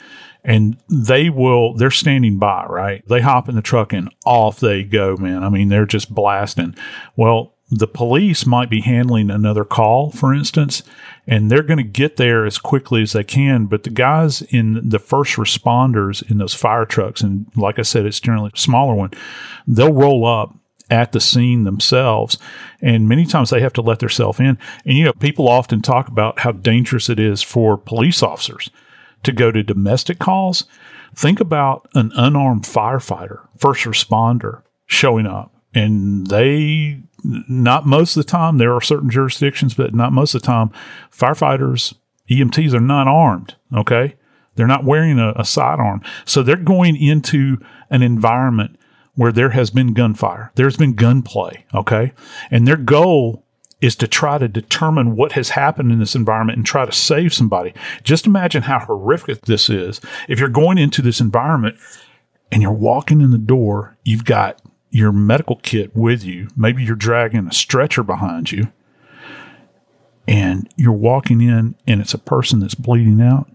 And 0.44 0.78
they 0.90 1.30
will 1.30 1.74
they're 1.76 1.92
standing 1.92 2.40
by 2.40 2.66
right? 2.68 3.08
They 3.08 3.22
hop 3.22 3.48
in 3.48 3.56
the 3.56 3.62
truck 3.62 3.94
and 3.94 4.14
off 4.26 4.60
they 4.60 4.84
go 4.84 5.16
man. 5.18 5.44
I 5.44 5.50
mean 5.50 5.70
they're 5.70 5.86
just 5.86 6.14
blasting. 6.14 6.76
Well 7.16 7.54
the 7.70 7.88
police 7.88 8.46
might 8.46 8.70
be 8.70 8.82
handling 8.82 9.30
another 9.30 9.66
call 9.66 10.10
for 10.12 10.34
instance 10.34 10.84
and 11.28 11.52
they're 11.52 11.64
going 11.64 11.78
to 11.78 11.84
get 11.84 12.16
there 12.16 12.46
as 12.46 12.58
quickly 12.58 13.02
as 13.02 13.12
they 13.12 13.24
can 13.24 13.66
but 13.66 13.84
the 13.84 13.90
guys 13.90 14.42
in 14.44 14.80
the 14.88 15.00
first 15.00 15.36
responders 15.36 16.30
in 16.32 16.38
those 16.38 16.54
fire 16.54 16.86
trucks 16.86 17.20
and 17.20 17.46
like 17.58 17.78
i 17.78 17.82
said 17.82 18.06
it's 18.06 18.22
generally 18.22 18.52
a 18.54 18.58
smaller 18.58 18.96
one 18.96 19.12
they'll 19.68 19.92
roll 19.92 20.26
up 20.26 20.56
at 20.90 21.12
the 21.12 21.20
scene 21.20 21.64
themselves. 21.64 22.38
And 22.82 23.10
many 23.10 23.26
times 23.26 23.50
they 23.50 23.62
have 23.62 23.74
to 23.74 23.82
let 23.82 24.00
themselves 24.00 24.40
in. 24.40 24.58
And, 24.86 24.98
you 24.98 25.04
know, 25.04 25.14
people 25.14 25.48
often 25.48 25.82
talk 25.82 26.08
about 26.08 26.40
how 26.40 26.52
dangerous 26.52 27.10
it 27.10 27.20
is 27.20 27.42
for 27.42 27.78
police 27.78 28.24
officers 28.24 28.70
to 29.24 29.32
go 29.32 29.52
to 29.52 29.64
domestic 29.64 30.20
calls, 30.20 30.66
think 31.16 31.40
about 31.40 31.88
an 31.96 32.12
unarmed 32.16 32.64
firefighter, 32.64 33.48
first 33.58 33.84
responder 33.86 34.62
showing 34.86 35.26
up. 35.26 35.54
And 35.74 36.28
they, 36.28 37.02
not 37.24 37.86
most 37.86 38.16
of 38.16 38.26
the 38.26 38.32
time, 38.32 38.58
there 38.58 38.74
are 38.74 38.82
certain 38.82 39.10
jurisdictions, 39.10 39.74
but 39.74 39.94
not 39.94 40.14
most 40.14 40.34
of 40.34 40.42
the 40.42 40.46
time, 40.48 40.72
firefighters, 41.12 41.94
EMTs 42.30 42.74
are 42.74 42.80
not 42.80 43.08
armed. 43.08 43.56
Okay. 43.76 44.16
They're 44.56 44.68
not 44.68 44.86
wearing 44.86 45.20
a, 45.20 45.34
a 45.36 45.46
sidearm. 45.46 46.02
So 46.26 46.42
they're 46.42 46.56
going 46.56 46.96
into 46.96 47.58
an 47.90 48.02
environment 48.02 48.78
where 49.18 49.32
there 49.32 49.50
has 49.50 49.72
been 49.72 49.94
gunfire. 49.94 50.52
There's 50.56 50.78
been 50.78 50.94
gunplay. 50.94 51.66
Okay. 51.74 52.14
And 52.50 52.68
their 52.68 52.78
goal 52.78 53.44
is 53.82 53.96
to 53.96 54.08
try 54.08 54.38
to 54.38 54.48
determine 54.48 55.16
what 55.16 55.34
has 55.34 55.50
happened 55.50 55.92
in 55.92 56.00
this 56.00 56.16
environment 56.16 56.58
and 56.58 56.66
try 56.66 56.86
to 56.86 56.92
save 56.92 57.34
somebody. 57.34 57.74
Just 58.04 58.28
imagine 58.28 58.64
how 58.64 58.80
horrific 58.80 59.42
this 59.42 59.70
is. 59.70 60.00
If 60.30 60.40
you're 60.40 60.50
going 60.50 60.78
into 60.78 61.02
this 61.02 61.20
environment 61.20 61.78
and 62.52 62.62
you're 62.62 62.72
walking 62.72 63.22
in 63.22 63.32
the 63.32 63.38
door, 63.40 63.98
you've 64.04 64.24
got 64.24 64.62
your 64.92 65.12
medical 65.12 65.58
kit 65.58 65.96
with 65.96 66.24
you. 66.24 66.48
Maybe 66.56 66.84
you're 66.84 66.96
dragging 66.96 67.48
a 67.48 67.54
stretcher 67.54 68.04
behind 68.04 68.52
you 68.52 68.72
and 70.28 70.72
you're 70.78 70.92
walking 70.92 71.42
in 71.42 71.76
and 71.88 72.02
it's 72.02 72.14
a 72.14 72.20
person 72.20 72.60
that's 72.60 72.76
bleeding 72.76 73.20
out. 73.20 73.50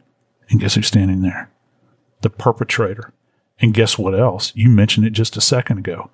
And 0.50 0.61
guess 0.61 0.75
who's 0.75 0.88
standing 0.88 1.23
there? 1.23 1.50
The 2.23 2.31
perpetrator. 2.31 3.12
And 3.62 3.73
guess 3.73 3.97
what 3.97 4.19
else? 4.19 4.52
You 4.54 4.69
mentioned 4.69 5.07
it 5.07 5.11
just 5.11 5.37
a 5.37 5.40
second 5.40 5.78
ago. 5.78 6.11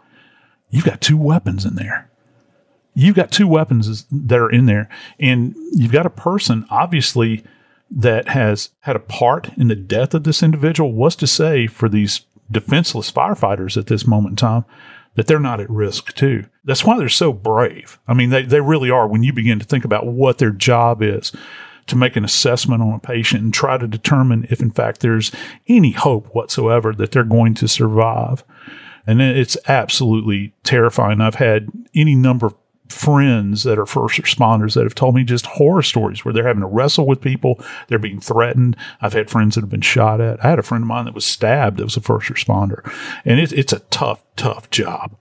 You've 0.71 0.85
got 0.85 1.01
two 1.01 1.17
weapons 1.17 1.65
in 1.65 1.75
there 1.75 2.09
you've 2.99 3.15
got 3.15 3.31
two 3.31 3.47
weapons 3.47 4.07
that 4.11 4.39
are 4.39 4.51
in 4.51 4.67
there, 4.67 4.89
and 5.21 5.55
you've 5.73 5.93
got 5.93 6.05
a 6.05 6.11
person 6.11 6.67
obviously 6.69 7.45
that 7.91 8.29
has 8.29 8.71
had 8.81 8.97
a 8.97 9.01
part 9.01 9.51
in 9.57 9.69
the 9.69 9.77
death 9.77 10.15
of 10.15 10.25
this 10.25 10.43
individual. 10.43 10.93
What's 10.93 11.17
to 11.17 11.27
say 11.27 11.69
for 11.69 11.89
these 11.89 12.23
defenseless 12.51 13.13
firefighters 13.13 13.77
at 13.77 13.87
this 13.87 14.07
moment 14.07 14.33
in 14.33 14.37
time 14.37 14.65
that 15.15 15.29
they're 15.29 15.39
not 15.39 15.61
at 15.61 15.71
risk 15.71 16.13
too? 16.15 16.47
That's 16.65 16.85
why 16.85 16.99
they're 16.99 17.09
so 17.09 17.33
brave. 17.33 18.01
I 18.09 18.15
mean, 18.15 18.31
they, 18.31 18.43
they 18.43 18.61
really 18.61 18.91
are 18.91 19.07
when 19.07 19.23
you 19.23 19.33
begin 19.33 19.61
to 19.61 19.65
think 19.65 19.85
about 19.85 20.07
what 20.07 20.39
their 20.39 20.51
job 20.51 21.01
is 21.01 21.33
to 21.89 21.97
make 21.97 22.17
an 22.17 22.25
assessment 22.25 22.83
on 22.83 22.95
a 22.95 22.99
patient 22.99 23.43
and 23.43 23.53
try 23.53 23.77
to 23.77 23.87
determine 23.87 24.47
if, 24.51 24.61
in 24.61 24.71
fact, 24.71 25.01
there's 25.01 25.33
any 25.67 25.93
hope 25.93 26.35
whatsoever 26.35 26.93
that 26.95 27.13
they're 27.13 27.25
going 27.25 27.55
to 27.55 27.69
survive. 27.69 28.45
And 29.07 29.23
it's 29.23 29.57
absolutely 29.67 30.53
terrifying. 30.65 31.21
I've 31.21 31.37
had 31.37 31.69
any 31.95 32.15
number 32.15 32.47
of 32.47 32.55
friends 32.89 33.65
that 33.65 33.79
are 33.79 33.87
first 33.87 34.21
responders 34.21 34.75
that 34.75 34.85
have 34.85 34.95
told 34.95 35.15
me 35.15 35.25
just 35.25 35.47
horror 35.47 35.83
stories 35.83 36.25
where 36.25 36.33
they're 36.33 36.47
having 36.47 36.63
to 36.63 36.67
wrestle 36.67 37.07
with 37.07 37.21
people, 37.21 37.61
they're 37.89 37.99
being 37.99 38.21
threatened. 38.21 38.77
I've 39.01 39.13
had 39.13 39.31
friends 39.31 39.55
that 39.55 39.63
have 39.63 39.71
been 39.71 39.81
shot 39.81 40.21
at. 40.21 40.43
I 40.45 40.51
had 40.51 40.59
a 40.59 40.63
friend 40.63 40.83
of 40.83 40.89
mine 40.89 41.05
that 41.07 41.15
was 41.15 41.27
stabbed 41.27 41.79
that 41.79 41.85
was 41.85 41.97
a 41.97 42.01
first 42.01 42.29
responder. 42.29 42.91
And 43.25 43.41
it, 43.41 43.53
it's 43.53 43.73
a 43.73 43.81
tough, 43.81 44.23
tough 44.37 44.71
job. 44.71 45.17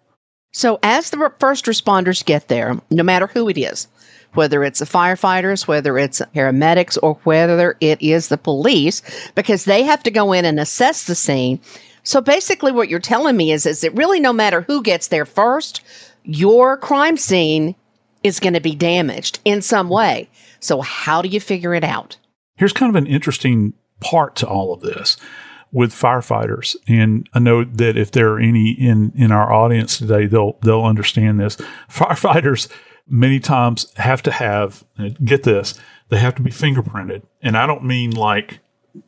So, 0.53 0.79
as 0.81 1.09
the 1.09 1.31
first 1.39 1.65
responders 1.65 2.25
get 2.25 2.47
there, 2.47 2.81
no 2.89 3.03
matter 3.03 3.27
who 3.27 3.47
it 3.49 3.57
is, 3.57 3.87
whether 4.33 4.63
it's 4.63 4.79
the 4.79 4.85
firefighters, 4.85 5.67
whether 5.67 5.97
it's 5.97 6.21
paramedics, 6.35 6.97
or 7.01 7.15
whether 7.23 7.77
it 7.81 8.01
is 8.01 8.27
the 8.27 8.37
police, 8.37 9.01
because 9.35 9.65
they 9.65 9.83
have 9.83 10.03
to 10.03 10.11
go 10.11 10.33
in 10.33 10.45
and 10.45 10.59
assess 10.59 11.05
the 11.05 11.15
scene. 11.15 11.59
So 12.03 12.21
basically, 12.21 12.71
what 12.71 12.89
you're 12.89 12.99
telling 12.99 13.35
me 13.35 13.51
is, 13.51 13.65
is 13.65 13.81
that 13.81 13.95
really 13.95 14.19
no 14.19 14.33
matter 14.33 14.61
who 14.61 14.81
gets 14.81 15.07
there 15.07 15.25
first, 15.25 15.81
your 16.23 16.77
crime 16.77 17.17
scene 17.17 17.75
is 18.23 18.39
going 18.39 18.53
to 18.53 18.61
be 18.61 18.75
damaged 18.75 19.39
in 19.45 19.61
some 19.61 19.89
way. 19.89 20.29
So, 20.59 20.81
how 20.81 21.21
do 21.21 21.29
you 21.29 21.39
figure 21.39 21.73
it 21.73 21.83
out? 21.83 22.17
Here's 22.55 22.73
kind 22.73 22.89
of 22.89 22.95
an 22.95 23.07
interesting 23.07 23.73
part 23.99 24.35
to 24.37 24.47
all 24.47 24.73
of 24.73 24.81
this 24.81 25.17
with 25.71 25.91
firefighters. 25.91 26.75
And 26.87 27.27
I 27.33 27.39
know 27.39 27.63
that 27.63 27.97
if 27.97 28.11
there 28.11 28.33
are 28.33 28.39
any 28.39 28.71
in, 28.71 29.11
in 29.15 29.31
our 29.31 29.51
audience 29.51 29.97
today, 29.97 30.25
they'll, 30.25 30.57
they'll 30.63 30.83
understand 30.83 31.39
this. 31.39 31.57
Firefighters 31.89 32.69
many 33.09 33.39
times 33.39 33.91
have 33.97 34.21
to 34.23 34.31
have, 34.31 34.83
get 35.23 35.43
this, 35.43 35.73
they 36.09 36.17
have 36.17 36.35
to 36.35 36.41
be 36.41 36.51
fingerprinted. 36.51 37.23
And 37.41 37.57
I 37.57 37.65
don't 37.65 37.83
mean 37.83 38.11
like 38.11 38.59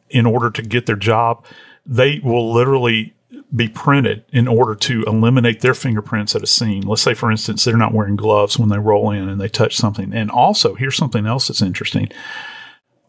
in 0.10 0.26
order 0.26 0.50
to 0.52 0.62
get 0.62 0.86
their 0.86 0.96
job, 0.96 1.46
they 1.86 2.20
will 2.24 2.52
literally 2.52 3.14
be 3.56 3.68
printed 3.68 4.24
in 4.32 4.48
order 4.48 4.76
to 4.76 5.04
eliminate 5.04 5.62
their 5.62 5.74
fingerprints 5.74 6.36
at 6.36 6.44
a 6.44 6.48
scene. 6.48 6.84
Let's 6.84 7.02
say, 7.02 7.14
for 7.14 7.32
instance, 7.32 7.64
they're 7.64 7.78
not 7.78 7.94
wearing 7.94 8.16
gloves 8.16 8.60
when 8.60 8.70
they 8.70 8.78
roll 8.78 9.12
in 9.12 9.28
and 9.28 9.42
they 9.42 9.48
touch 9.48 9.76
something. 9.76 10.14
And 10.14 10.30
also, 10.30 10.76
here's 10.76 10.96
something 10.96 11.26
else 11.26 11.48
that's 11.48 11.62
interesting. 11.62 12.10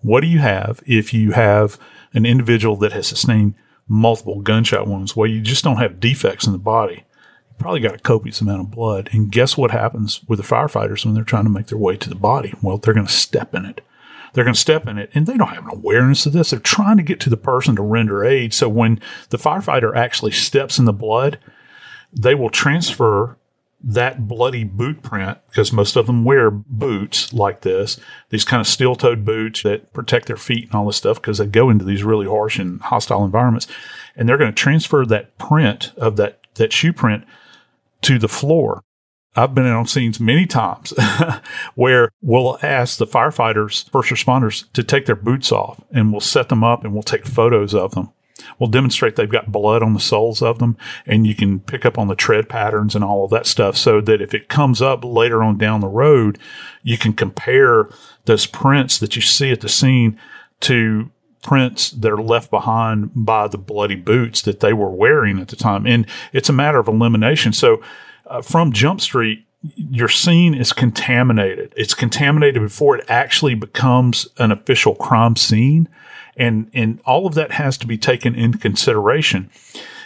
What 0.01 0.21
do 0.23 0.27
you 0.27 0.39
have 0.39 0.83
if 0.87 1.13
you 1.13 1.33
have 1.33 1.79
an 2.15 2.25
individual 2.25 2.77
that 2.77 2.93
has 2.93 3.07
sustained 3.07 3.55
multiple 3.87 4.41
gunshot 4.41 4.87
wounds? 4.87 5.15
Well, 5.15 5.29
you 5.29 5.43
just 5.43 5.63
don't 5.63 5.77
have 5.77 6.01
defects 6.01 6.47
in 6.47 6.53
the 6.53 6.59
body. 6.59 7.05
Probably 7.61 7.81
got 7.81 7.95
a 7.95 7.99
copious 7.99 8.41
amount 8.41 8.63
of 8.63 8.71
blood. 8.71 9.11
And 9.13 9.31
guess 9.31 9.57
what 9.57 9.71
happens 9.71 10.23
with 10.27 10.39
the 10.39 10.45
firefighters 10.45 11.05
when 11.05 11.13
they're 11.13 11.25
trying 11.25 11.45
to 11.45 11.51
make 11.51 11.67
their 11.67 11.79
way 11.79 11.97
to 11.99 12.09
the 12.09 12.15
body? 12.15 12.55
Well, 12.63 12.79
they're 12.79 12.95
going 12.95 13.07
to 13.07 13.13
step 13.13 13.55
in 13.55 13.67
it. 13.67 13.83
They're 14.33 14.45
going 14.45 14.55
to 14.55 14.61
step 14.61 14.87
in 14.87 14.97
it 14.97 15.11
and 15.13 15.27
they 15.27 15.37
don't 15.37 15.49
have 15.49 15.67
an 15.67 15.73
awareness 15.73 16.25
of 16.25 16.33
this. 16.33 16.51
They're 16.51 16.59
trying 16.59 16.97
to 16.97 17.03
get 17.03 17.21
to 17.21 17.31
the 17.31 17.37
person 17.37 17.77
to 17.77 17.83
render 17.83 18.25
aid. 18.25 18.55
So 18.55 18.69
when 18.69 18.99
the 19.29 19.37
firefighter 19.37 19.95
actually 19.95 20.33
steps 20.33 20.79
in 20.79 20.87
the 20.87 20.93
blood, 20.93 21.39
they 22.13 22.35
will 22.35 22.49
transfer 22.49 23.37
that 23.83 24.27
bloody 24.27 24.65
boot 24.65 25.03
print 25.03 25.39
because 25.49 25.73
most 25.73 25.97
of 25.97 26.07
them 26.07 26.25
wear 26.25 26.51
boots 26.51 27.33
like 27.33 27.63
this, 27.63 27.99
these 28.29 28.45
kind 28.45 28.61
of 28.61 28.67
steel 28.67 28.95
toed 28.95 29.25
boots 29.25 29.63
that 29.63 29.93
protect 29.93 30.27
their 30.27 30.37
feet 30.37 30.65
and 30.65 30.75
all 30.75 30.87
this 30.87 30.97
stuff 30.97 31.21
because 31.21 31.39
they 31.39 31.47
go 31.47 31.71
into 31.71 31.85
these 31.85 32.05
really 32.05 32.27
harsh 32.27 32.59
and 32.59 32.81
hostile 32.83 33.25
environments. 33.25 33.67
And 34.17 34.29
they're 34.29 34.39
going 34.39 34.53
to 34.53 34.63
transfer 34.63 35.05
that 35.07 35.37
print 35.39 35.93
of 35.97 36.17
that, 36.17 36.41
that 36.55 36.73
shoe 36.73 36.93
print 36.93 37.25
to 38.03 38.19
the 38.19 38.29
floor. 38.29 38.83
I've 39.37 39.55
been 39.55 39.67
on 39.67 39.87
scenes 39.87 40.19
many 40.19 40.45
times 40.45 40.93
where 41.77 42.11
we'll 42.21 42.59
ask 42.63 42.99
the 42.99 43.07
firefighters, 43.07 43.89
first 43.91 44.11
responders 44.11 44.71
to 44.73 44.83
take 44.83 45.07
their 45.07 45.17
boots 45.17 45.53
off 45.53 45.81
and 45.93 46.11
we'll 46.11 46.21
set 46.21 46.49
them 46.49 46.65
up 46.65 46.85
and 46.85 46.93
we'll 46.93 47.03
take 47.03 47.27
photos 47.27 47.75
of 47.75 47.95
them. 47.95 48.11
We'll 48.59 48.71
demonstrate 48.71 49.17
they've 49.17 49.31
got 49.31 49.53
blood 49.53 49.83
on 49.83 49.95
the 49.95 50.01
soles 50.01 50.43
of 50.43 50.59
them 50.59 50.77
and 51.07 51.27
you 51.27 51.35
can 51.35 51.61
pick 51.61 51.85
up 51.85 51.97
on 51.97 52.09
the 52.09 52.17
tread 52.17 52.49
patterns 52.49 52.95
and 52.97 53.05
all 53.05 53.25
of 53.25 53.31
that 53.31 53.47
stuff 53.47 53.77
so 53.77 54.01
that 54.01 54.21
if 54.21 54.35
it 54.35 54.49
comes 54.49 54.83
up 54.83 55.05
later 55.05 55.43
on 55.43 55.59
down 55.59 55.81
the 55.81 55.89
road, 55.89 56.39
you 56.83 56.99
can 56.99 57.13
compare 57.13 57.89
those 58.25 58.47
prints 58.47 58.99
that 58.99 59.15
you 59.15 59.23
see 59.23 59.53
at 59.53 59.61
the 59.61 59.69
scene 59.69 60.19
to 60.61 61.11
prints 61.43 61.91
that 61.91 62.11
are 62.11 62.23
left 62.23 62.51
behind 62.51 63.11
by 63.15 63.49
the 63.49 63.59
bloody 63.59 63.97
boots 63.97 64.43
that 64.43 64.61
they 64.61 64.73
were 64.73 64.91
wearing 64.91 65.39
at 65.39 65.49
the 65.49 65.57
time. 65.57 65.87
And 65.87 66.07
it's 66.33 66.49
a 66.49 66.53
matter 66.53 66.79
of 66.79 66.89
elimination. 66.89 67.53
So, 67.53 67.83
uh, 68.27 68.43
from 68.43 68.73
Jump 68.73 69.01
Street, 69.01 69.45
your 69.77 70.09
scene 70.09 70.55
is 70.55 70.73
contaminated. 70.73 71.73
It's 71.77 71.95
contaminated 71.95 72.63
before 72.63 72.97
it 72.97 73.05
actually 73.09 73.55
becomes 73.55 74.29
an 74.39 74.53
official 74.53 74.95
crime 74.95 75.37
scene. 75.37 75.89
And, 76.37 76.71
and 76.73 77.01
all 77.05 77.27
of 77.27 77.35
that 77.35 77.53
has 77.53 77.77
to 77.79 77.87
be 77.87 77.99
taken 77.99 78.35
into 78.35 78.57
consideration. 78.57 79.51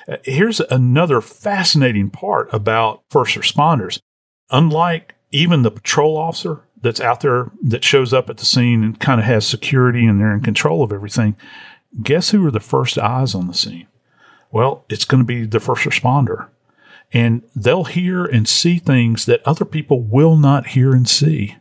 Uh, 0.08 0.16
here's 0.24 0.60
another 0.60 1.20
fascinating 1.20 2.10
part 2.10 2.52
about 2.52 3.02
first 3.10 3.36
responders. 3.36 4.00
Unlike 4.50 5.14
even 5.30 5.62
the 5.62 5.70
patrol 5.70 6.16
officer 6.16 6.62
that's 6.84 7.00
out 7.00 7.20
there 7.20 7.50
that 7.62 7.82
shows 7.82 8.12
up 8.12 8.30
at 8.30 8.36
the 8.36 8.44
scene 8.44 8.84
and 8.84 9.00
kind 9.00 9.20
of 9.20 9.26
has 9.26 9.46
security 9.46 10.06
and 10.06 10.20
they're 10.20 10.34
in 10.34 10.40
control 10.40 10.84
of 10.84 10.92
everything, 10.92 11.34
guess 12.02 12.30
who 12.30 12.46
are 12.46 12.52
the 12.52 12.60
first 12.60 12.96
eyes 12.98 13.34
on 13.34 13.48
the 13.48 13.54
scene? 13.54 13.88
Well, 14.52 14.84
it's 14.88 15.04
going 15.04 15.22
to 15.22 15.26
be 15.26 15.46
the 15.46 15.58
first 15.58 15.84
responder 15.84 16.48
and 17.12 17.42
they'll 17.56 17.84
hear 17.84 18.24
and 18.24 18.48
see 18.48 18.78
things 18.78 19.26
that 19.26 19.42
other 19.44 19.64
people 19.64 20.02
will 20.02 20.36
not 20.36 20.68
hear 20.68 20.94
and 20.94 21.08
see. 21.08 21.56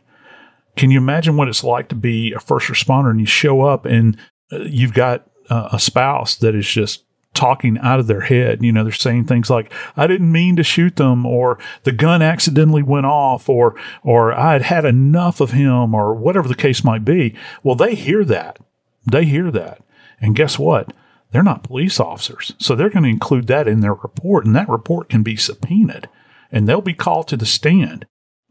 Can 0.76 0.90
you 0.90 0.98
imagine 0.98 1.36
what 1.36 1.48
it's 1.48 1.64
like 1.64 1.88
to 1.88 1.94
be 1.94 2.32
a 2.32 2.40
first 2.40 2.68
responder 2.68 3.10
and 3.10 3.20
you 3.20 3.26
show 3.26 3.62
up 3.62 3.86
and 3.86 4.16
uh, 4.52 4.58
you've 4.58 4.94
got 4.94 5.28
uh, 5.48 5.70
a 5.72 5.78
spouse 5.80 6.36
that 6.36 6.54
is 6.54 6.68
just 6.68 7.04
talking 7.34 7.78
out 7.78 8.00
of 8.00 8.06
their 8.06 8.22
head. 8.22 8.62
You 8.62 8.72
know, 8.72 8.84
they're 8.84 8.92
saying 8.92 9.24
things 9.24 9.50
like, 9.50 9.72
I 9.96 10.06
didn't 10.06 10.32
mean 10.32 10.56
to 10.56 10.62
shoot 10.62 10.96
them 10.96 11.26
or 11.26 11.58
the 11.82 11.92
gun 11.92 12.22
accidentally 12.22 12.82
went 12.82 13.06
off 13.06 13.48
or, 13.48 13.74
or 14.02 14.32
I 14.32 14.52
had 14.52 14.62
had 14.62 14.84
enough 14.84 15.40
of 15.40 15.50
him 15.50 15.94
or 15.94 16.14
whatever 16.14 16.48
the 16.48 16.54
case 16.54 16.84
might 16.84 17.04
be. 17.04 17.34
Well, 17.62 17.74
they 17.74 17.94
hear 17.94 18.24
that. 18.24 18.58
They 19.10 19.24
hear 19.24 19.50
that. 19.50 19.82
And 20.20 20.36
guess 20.36 20.58
what? 20.58 20.92
They're 21.32 21.42
not 21.42 21.64
police 21.64 21.98
officers. 21.98 22.54
So 22.58 22.74
they're 22.74 22.90
going 22.90 23.02
to 23.02 23.08
include 23.08 23.48
that 23.48 23.66
in 23.66 23.80
their 23.80 23.94
report, 23.94 24.46
and 24.46 24.54
that 24.54 24.68
report 24.68 25.08
can 25.08 25.24
be 25.24 25.36
subpoenaed 25.36 26.08
and 26.54 26.68
they'll 26.68 26.80
be 26.80 26.94
called 26.94 27.26
to 27.28 27.36
the 27.36 27.44
stand. 27.44 28.06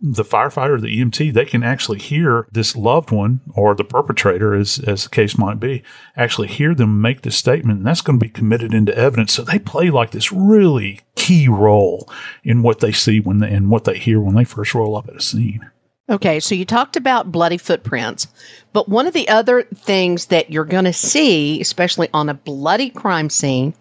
The 0.05 0.25
firefighter, 0.25 0.81
the 0.81 0.99
EMT, 0.99 1.33
they 1.33 1.45
can 1.45 1.63
actually 1.63 1.97
hear 1.97 2.45
this 2.51 2.75
loved 2.75 3.09
one 3.09 3.39
or 3.53 3.73
the 3.73 3.85
perpetrator, 3.85 4.53
as, 4.53 4.77
as 4.79 5.03
the 5.05 5.09
case 5.09 5.37
might 5.37 5.61
be, 5.61 5.81
actually 6.17 6.49
hear 6.49 6.75
them 6.75 6.99
make 6.99 7.21
this 7.21 7.37
statement, 7.37 7.77
and 7.77 7.87
that's 7.87 8.01
going 8.01 8.19
to 8.19 8.25
be 8.25 8.29
committed 8.29 8.73
into 8.73 8.95
evidence. 8.97 9.31
So 9.31 9.43
they 9.43 9.59
play 9.59 9.89
like 9.89 10.11
this 10.11 10.29
really 10.29 10.99
key 11.15 11.47
role 11.47 12.11
in 12.43 12.63
what 12.63 12.79
they 12.81 12.91
see 12.91 13.21
when 13.21 13.39
they, 13.39 13.49
and 13.49 13.69
what 13.69 13.85
they 13.85 13.97
hear 13.97 14.19
when 14.19 14.35
they 14.35 14.43
first 14.43 14.75
roll 14.75 14.97
up 14.97 15.07
at 15.07 15.15
a 15.15 15.21
scene. 15.21 15.71
Okay, 16.09 16.41
so 16.41 16.53
you 16.53 16.65
talked 16.65 16.97
about 16.97 17.31
bloody 17.31 17.57
footprints, 17.57 18.27
but 18.73 18.89
one 18.89 19.07
of 19.07 19.13
the 19.13 19.29
other 19.29 19.63
things 19.63 20.25
that 20.25 20.51
you're 20.51 20.65
going 20.65 20.83
to 20.83 20.91
see, 20.91 21.61
especially 21.61 22.09
on 22.13 22.27
a 22.27 22.33
bloody 22.33 22.89
crime 22.89 23.29
scene, 23.29 23.73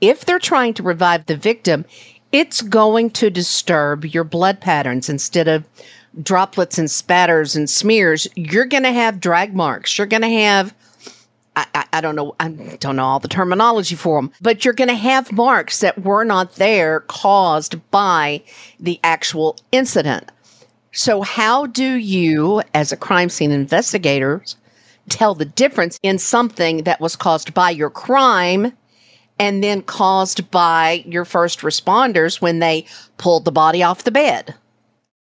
if 0.00 0.24
they're 0.24 0.38
trying 0.38 0.72
to 0.74 0.82
revive 0.82 1.26
the 1.26 1.36
victim, 1.36 1.84
it's 2.32 2.62
going 2.62 3.10
to 3.10 3.30
disturb 3.30 4.04
your 4.04 4.24
blood 4.24 4.60
patterns 4.60 5.08
instead 5.08 5.48
of 5.48 5.64
droplets 6.22 6.78
and 6.78 6.90
spatters 6.90 7.56
and 7.56 7.68
smears. 7.68 8.26
You're 8.36 8.64
going 8.64 8.82
to 8.82 8.92
have 8.92 9.20
drag 9.20 9.54
marks. 9.54 9.96
You're 9.96 10.06
going 10.06 10.22
to 10.22 10.28
have 10.28 10.74
I, 11.56 11.66
I, 11.74 11.84
I, 11.94 12.00
don't 12.02 12.16
know. 12.16 12.34
I 12.38 12.48
don't 12.80 12.96
know 12.96 13.04
all 13.04 13.18
the 13.18 13.28
terminology 13.28 13.94
for 13.94 14.20
them, 14.20 14.30
but 14.42 14.64
you're 14.64 14.74
going 14.74 14.88
to 14.88 14.94
have 14.94 15.32
marks 15.32 15.80
that 15.80 16.04
were 16.04 16.22
not 16.22 16.56
there 16.56 17.00
caused 17.00 17.90
by 17.90 18.42
the 18.78 19.00
actual 19.02 19.56
incident. 19.72 20.30
So, 20.92 21.22
how 21.22 21.66
do 21.66 21.94
you, 21.94 22.62
as 22.74 22.92
a 22.92 22.96
crime 22.96 23.30
scene 23.30 23.52
investigator, 23.52 24.42
tell 25.08 25.34
the 25.34 25.44
difference 25.46 25.98
in 26.02 26.18
something 26.18 26.84
that 26.84 27.00
was 27.00 27.16
caused 27.16 27.54
by 27.54 27.70
your 27.70 27.90
crime 27.90 28.72
and 29.38 29.62
then 29.62 29.82
caused 29.82 30.50
by 30.50 31.04
your 31.06 31.24
first 31.24 31.60
responders 31.60 32.40
when 32.40 32.58
they 32.58 32.86
pulled 33.18 33.44
the 33.44 33.52
body 33.52 33.82
off 33.82 34.04
the 34.04 34.10
bed? 34.10 34.54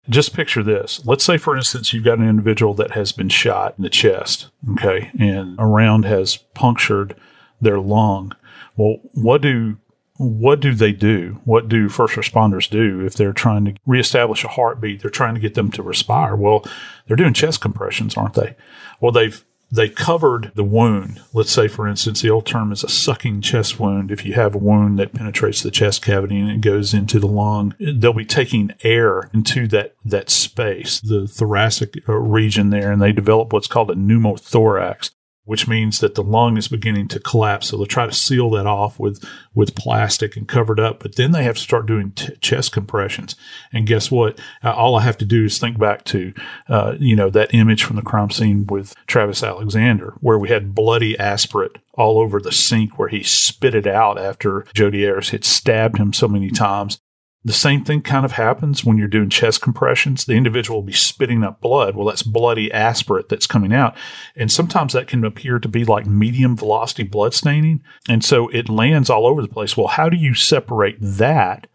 Just 0.07 0.35
picture 0.35 0.61
this. 0.61 1.03
Let's 1.05 1.23
say, 1.23 1.37
for 1.37 1.57
instance, 1.57 1.91
you've 1.91 2.03
got 2.03 2.19
an 2.19 2.29
individual 2.29 2.73
that 2.75 2.91
has 2.91 3.11
been 3.11 3.29
shot 3.29 3.73
in 3.77 3.83
the 3.83 3.89
chest, 3.89 4.47
okay, 4.73 5.09
and 5.19 5.55
a 5.59 5.65
round 5.65 6.05
has 6.05 6.37
punctured 6.37 7.15
their 7.59 7.79
lung. 7.79 8.33
Well, 8.77 8.97
what 9.13 9.41
do 9.41 9.77
what 10.17 10.61
do 10.61 10.73
they 10.73 10.93
do? 10.93 11.41
What 11.43 11.67
do 11.67 11.89
first 11.89 12.15
responders 12.15 12.69
do 12.69 13.05
if 13.05 13.15
they're 13.15 13.33
trying 13.33 13.65
to 13.65 13.73
reestablish 13.85 14.45
a 14.45 14.49
heartbeat? 14.49 15.01
They're 15.01 15.11
trying 15.11 15.33
to 15.33 15.41
get 15.41 15.55
them 15.55 15.71
to 15.71 15.83
respire. 15.83 16.35
Well, 16.35 16.65
they're 17.05 17.17
doing 17.17 17.33
chest 17.33 17.59
compressions, 17.59 18.15
aren't 18.15 18.35
they? 18.35 18.55
Well, 19.01 19.11
they've 19.11 19.43
they 19.71 19.89
covered 19.89 20.51
the 20.55 20.63
wound. 20.63 21.21
Let's 21.33 21.51
say, 21.51 21.67
for 21.67 21.87
instance, 21.87 22.21
the 22.21 22.29
old 22.29 22.45
term 22.45 22.71
is 22.71 22.83
a 22.83 22.89
sucking 22.89 23.41
chest 23.41 23.79
wound. 23.79 24.11
If 24.11 24.25
you 24.25 24.33
have 24.33 24.55
a 24.55 24.59
wound 24.59 24.99
that 24.99 25.13
penetrates 25.13 25.61
the 25.61 25.71
chest 25.71 26.03
cavity 26.03 26.39
and 26.39 26.49
it 26.49 26.61
goes 26.61 26.93
into 26.93 27.19
the 27.19 27.27
lung, 27.27 27.75
they'll 27.79 28.13
be 28.13 28.25
taking 28.25 28.71
air 28.83 29.29
into 29.33 29.67
that, 29.69 29.95
that 30.05 30.29
space, 30.29 30.99
the 30.99 31.27
thoracic 31.27 31.97
uh, 32.07 32.13
region 32.13 32.69
there, 32.69 32.91
and 32.91 33.01
they 33.01 33.11
develop 33.11 33.51
what's 33.51 33.67
called 33.67 33.91
a 33.91 33.95
pneumothorax 33.95 35.11
which 35.45 35.67
means 35.67 35.99
that 35.99 36.15
the 36.15 36.23
lung 36.23 36.57
is 36.57 36.67
beginning 36.67 37.07
to 37.07 37.19
collapse. 37.19 37.67
So 37.67 37.77
they'll 37.77 37.85
try 37.85 38.05
to 38.05 38.11
seal 38.11 38.49
that 38.51 38.65
off 38.65 38.99
with, 38.99 39.23
with 39.53 39.75
plastic 39.75 40.35
and 40.35 40.47
cover 40.47 40.73
it 40.73 40.79
up. 40.79 41.01
But 41.01 41.15
then 41.15 41.31
they 41.31 41.43
have 41.43 41.55
to 41.55 41.61
start 41.61 41.85
doing 41.85 42.11
t- 42.11 42.35
chest 42.41 42.71
compressions. 42.71 43.35
And 43.71 43.87
guess 43.87 44.11
what? 44.11 44.39
Uh, 44.63 44.73
all 44.73 44.95
I 44.95 45.03
have 45.03 45.17
to 45.19 45.25
do 45.25 45.45
is 45.45 45.57
think 45.57 45.79
back 45.79 46.03
to, 46.05 46.33
uh, 46.67 46.95
you 46.99 47.15
know, 47.15 47.29
that 47.29 47.53
image 47.53 47.83
from 47.83 47.95
the 47.95 48.01
crime 48.01 48.31
scene 48.31 48.65
with 48.67 48.95
Travis 49.07 49.43
Alexander, 49.43 50.15
where 50.19 50.39
we 50.39 50.49
had 50.49 50.75
bloody 50.75 51.17
aspirate 51.17 51.77
all 51.93 52.19
over 52.19 52.39
the 52.39 52.51
sink 52.51 52.99
where 52.99 53.09
he 53.09 53.23
spit 53.23 53.75
it 53.75 53.87
out 53.87 54.19
after 54.19 54.65
Jodi 54.73 55.07
Arias 55.07 55.29
had 55.29 55.45
stabbed 55.45 55.97
him 55.97 56.11
so 56.11 56.27
many 56.27 56.49
times. 56.49 56.99
The 57.45 57.53
same 57.53 57.85
thing 57.85 58.01
kind 58.01 58.25
of 58.25 58.31
happens 58.31 58.83
when 58.83 58.97
you're 58.97 59.07
doing 59.07 59.29
chest 59.29 59.61
compressions. 59.61 60.25
The 60.25 60.33
individual 60.33 60.79
will 60.79 60.87
be 60.87 60.93
spitting 60.93 61.43
up 61.43 61.61
blood. 61.61 61.95
Well, 61.95 62.07
that's 62.07 62.23
bloody 62.23 62.71
aspirate 62.71 63.29
that's 63.29 63.45
coming 63.45 63.71
out. 63.71 63.95
And 64.35 64.51
sometimes 64.51 64.93
that 64.93 65.07
can 65.07 65.23
appear 65.23 65.59
to 65.59 65.67
be 65.69 65.85
like 65.85 66.07
medium 66.07 66.57
velocity 66.57 67.03
blood 67.03 67.35
staining. 67.35 67.83
And 68.09 68.25
so 68.25 68.47
it 68.47 68.67
lands 68.67 69.11
all 69.11 69.27
over 69.27 69.43
the 69.43 69.47
place. 69.47 69.77
Well, 69.77 69.87
how 69.87 70.09
do 70.09 70.17
you 70.17 70.33
separate 70.33 70.97
that 70.99 71.67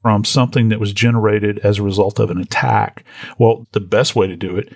from 0.00 0.24
something 0.24 0.70
that 0.70 0.80
was 0.80 0.94
generated 0.94 1.58
as 1.58 1.78
a 1.78 1.82
result 1.82 2.18
of 2.18 2.30
an 2.30 2.38
attack? 2.38 3.04
Well, 3.38 3.66
the 3.72 3.80
best 3.80 4.16
way 4.16 4.26
to 4.26 4.36
do 4.36 4.56
it 4.56 4.72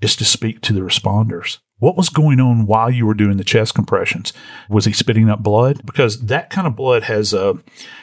is 0.00 0.16
to 0.16 0.24
speak 0.24 0.62
to 0.62 0.72
the 0.72 0.80
responders. 0.80 1.58
What 1.78 1.96
was 1.96 2.08
going 2.08 2.38
on 2.38 2.66
while 2.66 2.88
you 2.88 3.04
were 3.04 3.14
doing 3.14 3.36
the 3.36 3.44
chest 3.44 3.74
compressions? 3.74 4.32
Was 4.68 4.84
he 4.84 4.92
spitting 4.92 5.28
up 5.28 5.42
blood? 5.42 5.84
Because 5.84 6.20
that 6.26 6.48
kind 6.48 6.66
of 6.66 6.76
blood 6.76 7.04
has 7.04 7.34
a 7.34 7.54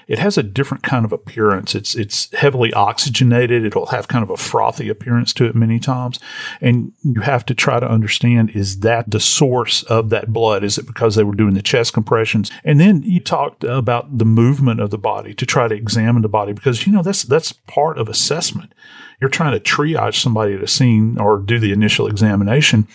it 0.07 0.19
has 0.19 0.37
a 0.37 0.43
different 0.43 0.83
kind 0.83 1.05
of 1.05 1.13
appearance. 1.13 1.73
It's 1.73 1.95
it's 1.95 2.31
heavily 2.33 2.73
oxygenated. 2.73 3.63
It'll 3.63 3.85
have 3.87 4.09
kind 4.09 4.23
of 4.23 4.29
a 4.29 4.35
frothy 4.35 4.89
appearance 4.89 5.33
to 5.35 5.45
it 5.45 5.55
many 5.55 5.79
times. 5.79 6.19
And 6.59 6.91
you 7.01 7.21
have 7.21 7.45
to 7.45 7.55
try 7.55 7.79
to 7.79 7.89
understand 7.89 8.49
is 8.49 8.81
that 8.81 9.09
the 9.09 9.21
source 9.21 9.83
of 9.83 10.09
that 10.09 10.33
blood? 10.33 10.65
Is 10.65 10.77
it 10.77 10.85
because 10.85 11.15
they 11.15 11.23
were 11.23 11.33
doing 11.33 11.53
the 11.53 11.61
chest 11.61 11.93
compressions? 11.93 12.51
And 12.65 12.79
then 12.79 13.03
you 13.03 13.21
talked 13.21 13.63
about 13.63 14.17
the 14.17 14.25
movement 14.25 14.81
of 14.81 14.89
the 14.89 14.97
body 14.97 15.33
to 15.35 15.45
try 15.45 15.69
to 15.69 15.75
examine 15.75 16.23
the 16.23 16.29
body 16.29 16.51
because 16.51 16.85
you 16.85 16.91
know 16.91 17.03
that's 17.03 17.23
that's 17.23 17.53
part 17.53 17.97
of 17.97 18.09
assessment. 18.09 18.73
You're 19.21 19.29
trying 19.29 19.53
to 19.53 19.59
triage 19.59 20.21
somebody 20.21 20.55
at 20.55 20.63
a 20.63 20.67
scene 20.67 21.17
or 21.17 21.37
do 21.37 21.57
the 21.57 21.71
initial 21.71 22.07
examination 22.07 22.87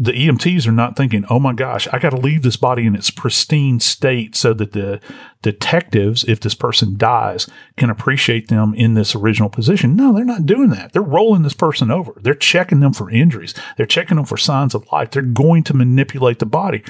the 0.00 0.12
EMTs 0.12 0.66
are 0.68 0.72
not 0.72 0.96
thinking, 0.96 1.24
oh 1.28 1.40
my 1.40 1.52
gosh, 1.52 1.88
I 1.92 1.98
got 1.98 2.10
to 2.10 2.16
leave 2.16 2.42
this 2.42 2.56
body 2.56 2.86
in 2.86 2.94
its 2.94 3.10
pristine 3.10 3.80
state 3.80 4.36
so 4.36 4.54
that 4.54 4.72
the 4.72 5.00
detectives, 5.42 6.22
if 6.24 6.38
this 6.38 6.54
person 6.54 6.96
dies, 6.96 7.48
can 7.76 7.90
appreciate 7.90 8.46
them 8.46 8.74
in 8.74 8.94
this 8.94 9.16
original 9.16 9.48
position. 9.50 9.96
No, 9.96 10.12
they're 10.12 10.24
not 10.24 10.46
doing 10.46 10.70
that. 10.70 10.92
They're 10.92 11.02
rolling 11.02 11.42
this 11.42 11.54
person 11.54 11.90
over. 11.90 12.14
They're 12.20 12.34
checking 12.34 12.78
them 12.78 12.92
for 12.92 13.10
injuries. 13.10 13.54
They're 13.76 13.86
checking 13.86 14.16
them 14.16 14.26
for 14.26 14.36
signs 14.36 14.74
of 14.74 14.86
life. 14.92 15.10
They're 15.10 15.22
going 15.22 15.64
to 15.64 15.74
manipulate 15.74 16.38
the 16.38 16.46
body. 16.46 16.84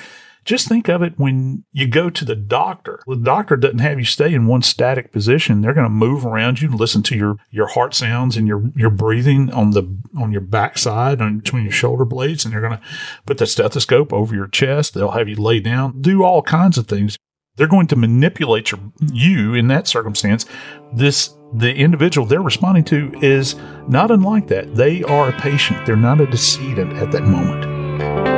Just 0.48 0.66
think 0.66 0.88
of 0.88 1.02
it 1.02 1.12
when 1.18 1.64
you 1.72 1.86
go 1.86 2.08
to 2.08 2.24
the 2.24 2.34
doctor. 2.34 3.02
The 3.06 3.16
doctor 3.16 3.54
doesn't 3.54 3.80
have 3.80 3.98
you 3.98 4.06
stay 4.06 4.32
in 4.32 4.46
one 4.46 4.62
static 4.62 5.12
position. 5.12 5.60
They're 5.60 5.74
going 5.74 5.84
to 5.84 5.90
move 5.90 6.24
around 6.24 6.62
you, 6.62 6.70
listen 6.70 7.02
to 7.02 7.14
your, 7.14 7.36
your 7.50 7.66
heart 7.66 7.94
sounds 7.94 8.34
and 8.34 8.48
your, 8.48 8.62
your 8.74 8.88
breathing 8.88 9.52
on 9.52 9.72
the 9.72 9.82
on 10.18 10.32
your 10.32 10.40
backside 10.40 11.20
and 11.20 11.42
between 11.42 11.64
your 11.64 11.72
shoulder 11.72 12.06
blades, 12.06 12.46
and 12.46 12.54
they're 12.54 12.62
going 12.62 12.78
to 12.78 12.82
put 13.26 13.36
the 13.36 13.46
stethoscope 13.46 14.10
over 14.10 14.34
your 14.34 14.46
chest. 14.46 14.94
They'll 14.94 15.10
have 15.10 15.28
you 15.28 15.36
lay 15.36 15.60
down, 15.60 16.00
do 16.00 16.24
all 16.24 16.40
kinds 16.40 16.78
of 16.78 16.86
things. 16.86 17.18
They're 17.56 17.68
going 17.68 17.88
to 17.88 17.96
manipulate 17.96 18.70
your, 18.70 18.80
you 19.12 19.52
in 19.52 19.68
that 19.68 19.86
circumstance. 19.86 20.46
This 20.94 21.36
the 21.52 21.74
individual 21.74 22.26
they're 22.26 22.40
responding 22.40 22.84
to 22.84 23.12
is 23.20 23.54
not 23.86 24.10
unlike 24.10 24.46
that. 24.46 24.74
They 24.76 25.02
are 25.02 25.28
a 25.28 25.38
patient. 25.38 25.84
They're 25.84 25.94
not 25.94 26.22
a 26.22 26.26
decedent 26.26 26.94
at 26.94 27.12
that 27.12 27.24
moment. 27.24 28.37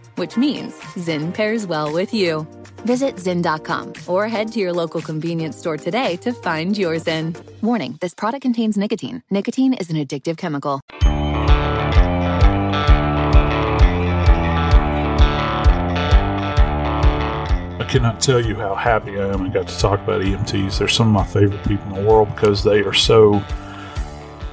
which 0.15 0.37
means 0.37 0.73
Zyn 0.95 1.33
pairs 1.33 1.65
well 1.65 1.91
with 1.93 2.13
you. 2.13 2.47
Visit 2.85 3.15
Zyn.com 3.17 3.93
or 4.07 4.27
head 4.27 4.51
to 4.53 4.59
your 4.59 4.73
local 4.73 5.01
convenience 5.01 5.57
store 5.57 5.77
today 5.77 6.15
to 6.17 6.33
find 6.33 6.77
your 6.77 6.95
Zyn. 6.95 7.35
Warning 7.61 7.97
this 8.01 8.13
product 8.13 8.41
contains 8.41 8.77
nicotine. 8.77 9.23
Nicotine 9.29 9.73
is 9.73 9.89
an 9.89 9.97
addictive 9.97 10.37
chemical. 10.37 10.81
I 17.79 17.85
cannot 17.87 18.21
tell 18.21 18.39
you 18.39 18.55
how 18.55 18.73
happy 18.75 19.19
I 19.19 19.33
am 19.33 19.41
I 19.41 19.49
got 19.49 19.67
to 19.67 19.77
talk 19.77 19.99
about 19.99 20.21
EMTs. 20.21 20.79
They're 20.79 20.87
some 20.87 21.07
of 21.07 21.13
my 21.13 21.25
favorite 21.25 21.63
people 21.67 21.93
in 21.95 22.03
the 22.03 22.09
world 22.09 22.33
because 22.33 22.63
they 22.63 22.79
are 22.81 22.93
so 22.93 23.43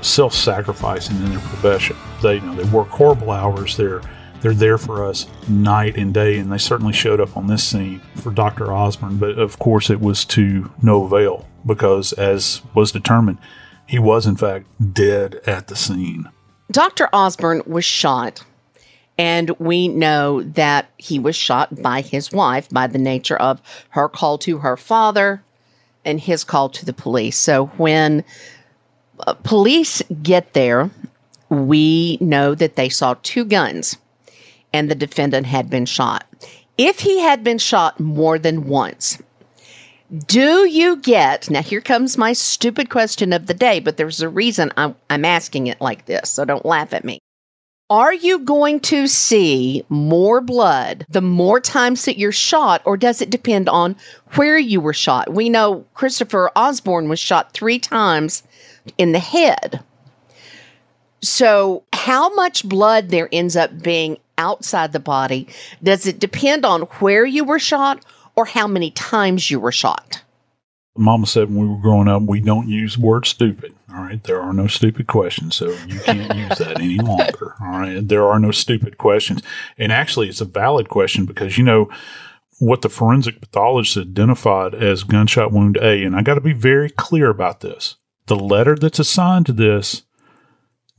self-sacrificing 0.01 1.17
in 1.17 1.31
their 1.31 1.41
profession. 1.41 1.97
They 2.23 2.37
you 2.37 2.41
know 2.41 2.55
they 2.55 2.69
work 2.71 2.89
horrible 2.89 3.31
hours. 3.31 3.77
They're 3.77 4.03
they're 4.41 4.55
there 4.55 4.79
for 4.79 5.05
us 5.05 5.27
night 5.49 5.97
and 5.97 6.15
day, 6.15 6.39
and 6.39 6.53
they 6.53 6.59
certainly 6.59 6.93
showed 6.93 7.21
up 7.21 7.37
on 7.37 7.47
this 7.47 7.65
scene 7.65 8.01
for 8.17 8.31
Dr. 8.31 8.73
Osborne. 8.73 9.19
But 9.19 9.39
of 9.39 9.59
course, 9.59 9.91
it 9.91 10.01
was 10.01 10.25
to 10.27 10.71
no 10.83 11.05
avail 11.05 11.47
because, 11.67 12.13
as 12.13 12.63
was 12.75 12.93
determined, 12.93 13.39
he 13.87 13.99
was 13.99 14.27
in 14.27 14.37
fact 14.37 14.67
dead 14.95 15.41
at 15.47 15.69
the 15.69 15.77
scene. 15.77 16.29
Dr. 16.71 17.09
Osborne 17.13 17.63
was 17.67 17.85
shot, 17.85 18.45
and 19.17 19.51
we 19.59 19.89
know 19.89 20.43
that 20.43 20.91
he 20.99 21.19
was 21.19 21.35
shot 21.35 21.83
by 21.83 22.03
his 22.03 22.31
wife 22.31 22.69
by 22.69 22.87
the 22.87 22.99
nature 22.99 23.37
of 23.37 23.61
her 23.91 24.09
call 24.09 24.39
to 24.39 24.59
her 24.59 24.77
father 24.77 25.43
and 26.05 26.21
his 26.21 26.45
call 26.45 26.69
to 26.69 26.85
the 26.85 26.93
police. 26.93 27.37
So 27.37 27.67
when 27.79 28.25
uh, 29.21 29.35
police 29.35 30.03
get 30.23 30.53
there, 30.53 30.91
we 31.49 32.19
know 32.21 32.55
that 32.55 32.77
they 32.77 32.89
saw 32.89 33.15
two 33.23 33.45
guns 33.45 33.97
and 34.73 34.91
the 34.91 34.95
defendant 34.95 35.47
had 35.47 35.71
been 35.71 35.87
shot. 35.87 36.27
If 36.77 37.01
he 37.01 37.21
had 37.21 37.43
been 37.43 37.59
shot 37.59 37.99
more 37.99 38.39
than 38.39 38.69
once, 38.69 39.19
do 40.27 40.67
you 40.67 40.97
get 40.97 41.51
now? 41.51 41.63
Here 41.63 41.81
comes 41.81 42.17
my 42.17 42.33
stupid 42.33 42.89
question 42.89 43.33
of 43.33 43.47
the 43.47 43.55
day, 43.55 43.79
but 43.81 43.97
there's 43.97 44.23
a 44.23 44.29
reason 44.29 44.73
I'm, 44.77 44.97
I'm 45.11 45.25
asking 45.25 45.67
it 45.67 45.81
like 45.81 46.07
this, 46.07 46.31
so 46.31 46.45
don't 46.45 46.65
laugh 46.65 46.95
at 46.95 47.05
me. 47.05 47.19
Are 47.91 48.13
you 48.13 48.39
going 48.41 48.81
to 48.81 49.07
see 49.07 49.83
more 49.89 50.41
blood 50.41 51.07
the 51.09 51.23
more 51.23 51.59
times 51.59 52.05
that 52.05 52.19
you're 52.19 52.33
shot, 52.33 52.83
or 52.85 52.97
does 52.97 53.23
it 53.23 53.31
depend 53.31 53.69
on 53.69 53.97
where 54.35 54.59
you 54.59 54.81
were 54.81 54.93
shot? 54.93 55.33
We 55.33 55.49
know 55.49 55.87
Christopher 55.95 56.51
Osborne 56.55 57.09
was 57.09 57.19
shot 57.19 57.53
three 57.53 57.79
times 57.79 58.43
in 58.99 59.13
the 59.13 59.19
head. 59.19 59.81
So, 61.23 61.83
how 61.95 62.33
much 62.35 62.69
blood 62.69 63.09
there 63.09 63.29
ends 63.33 63.57
up 63.57 63.83
being 63.83 64.19
outside 64.39 64.93
the 64.93 65.01
body, 65.01 65.47
does 65.83 66.07
it 66.07 66.19
depend 66.19 66.65
on 66.65 66.83
where 67.01 67.27
you 67.27 67.45
were 67.45 67.59
shot 67.59 68.05
or 68.37 68.47
how 68.47 68.67
many 68.67 68.91
times 68.93 69.51
you 69.51 69.61
were 69.61 69.73
shot? 69.73 70.23
Mama 70.97 71.27
said 71.27 71.49
when 71.49 71.59
we 71.59 71.69
were 71.69 71.81
growing 71.81 72.09
up, 72.09 72.23
we 72.23 72.41
don't 72.41 72.69
use 72.69 72.97
the 72.97 73.03
word 73.03 73.27
stupid. 73.27 73.75
All 73.95 74.03
right. 74.03 74.23
There 74.25 74.41
are 74.41 74.53
no 74.53 74.67
stupid 74.67 75.07
questions. 75.07 75.57
So 75.57 75.71
you 75.87 76.01
can't 76.01 76.35
use 76.35 76.59
that 76.59 76.81
any 76.81 76.99
longer. 76.99 77.55
All 77.61 77.79
right. 77.79 78.07
There 78.07 78.27
are 78.27 78.41
no 78.41 78.51
stupid 78.51 78.99
questions. 78.99 79.43
And 79.77 79.93
actually, 79.93 80.29
it's 80.29 80.41
a 80.41 80.45
valid 80.45 80.89
question 80.89 81.25
because, 81.25 81.57
you 81.57 81.65
know, 81.65 81.89
what 82.59 82.83
the 82.83 82.89
forensic 82.89 83.41
pathologist 83.41 83.97
identified 83.97 84.75
as 84.75 85.05
gunshot 85.05 85.53
wound 85.53 85.77
A, 85.77 86.03
and 86.03 86.17
I 86.17 86.23
got 86.23 86.35
to 86.35 86.41
be 86.41 86.53
very 86.53 86.91
clear 86.91 87.29
about 87.29 87.61
this. 87.61 87.95
The 88.27 88.37
letter 88.37 88.75
that's 88.75 88.99
assigned 88.99 89.47
to 89.47 89.53
this 89.53 90.03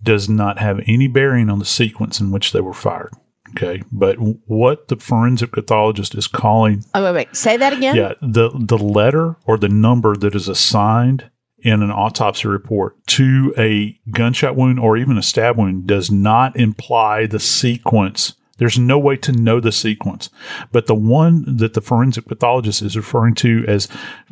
does 0.02 0.30
not 0.30 0.60
have 0.60 0.80
any 0.88 1.08
bearing 1.08 1.50
on 1.50 1.60
the 1.60 1.66
sequence 1.66 2.22
in 2.22 2.32
which 2.32 2.54
they 2.54 2.62
were 2.62 2.74
fired. 2.74 3.12
Okay. 3.52 3.84
But 3.92 4.16
what 4.48 4.88
the 4.88 4.98
forensic 4.98 5.52
pathologist 5.52 6.16
is 6.16 6.28
calling. 6.28 6.84
Oh, 6.94 7.04
wait, 7.04 7.14
wait. 7.14 7.36
Say 7.36 7.58
that 7.58 7.74
again? 7.74 7.96
Yeah. 7.96 8.14
The, 8.22 8.52
the 8.54 8.78
letter 8.78 9.38
or 9.46 9.58
the 9.58 9.70
number 9.70 10.16
that 10.16 10.36
is 10.36 10.48
assigned 10.48 11.30
in 11.62 11.84
an 11.84 11.92
autopsy 11.92 12.48
report 12.48 12.96
to 13.06 13.54
a 13.58 14.00
gunshot 14.12 14.56
wound 14.56 14.80
or 14.80 14.98
even 14.98 15.18
a 15.18 15.24
stab 15.24 15.58
wound 15.58 15.88
does 15.88 16.10
not 16.10 16.56
imply 16.56 17.26
the 17.26 17.40
sequence. 17.40 18.36
There's 18.58 18.80
no 18.80 19.00
way 19.00 19.16
to 19.18 19.32
know 19.32 19.60
the 19.60 19.72
sequence. 19.72 20.30
But 20.72 20.88
the 20.88 20.96
one 20.96 21.58
that 21.58 21.74
the 21.74 21.82
forensic 21.82 22.26
pathologist 22.26 22.82
is 22.82 22.96
referring 22.96 23.36
to 23.36 23.66
as 23.68 23.88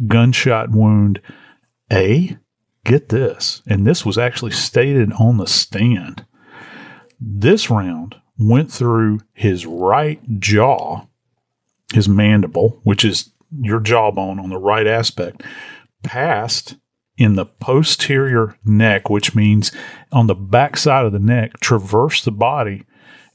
gunshot 0.06 0.72
wound 0.72 1.22
A, 1.92 2.38
get 2.84 3.10
this, 3.10 3.62
and 3.68 3.86
this 3.86 4.06
was 4.06 4.18
actually 4.18 4.52
stated 4.52 5.12
on 5.14 5.38
the 5.38 5.48
stand. 5.48 6.26
This 7.20 7.70
round 7.70 8.16
went 8.40 8.72
through 8.72 9.20
his 9.34 9.66
right 9.66 10.22
jaw, 10.40 11.06
his 11.94 12.08
mandible, 12.08 12.80
which 12.84 13.04
is 13.04 13.32
your 13.62 13.80
jawbone 13.80 14.40
on 14.40 14.50
the 14.50 14.58
right 14.58 14.88
aspect, 14.88 15.44
passed 16.04 16.76
in 17.18 17.36
the 17.36 17.46
posterior 17.46 18.58
neck, 18.64 19.10
which 19.10 19.34
means 19.34 19.72
on 20.12 20.28
the 20.28 20.36
back 20.36 20.78
side 20.78 21.06
of 21.06 21.12
the 21.12 21.20
neck, 21.20 21.60
traversed 21.60 22.26
the 22.26 22.32
body 22.32 22.86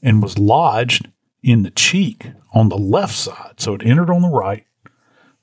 and 0.01 0.23
was 0.23 0.39
lodged 0.39 1.09
in 1.41 1.63
the 1.63 1.71
cheek 1.71 2.31
on 2.53 2.69
the 2.69 2.77
left 2.77 3.15
side. 3.15 3.55
So 3.57 3.73
it 3.73 3.85
entered 3.85 4.09
on 4.09 4.21
the 4.21 4.29
right, 4.29 4.65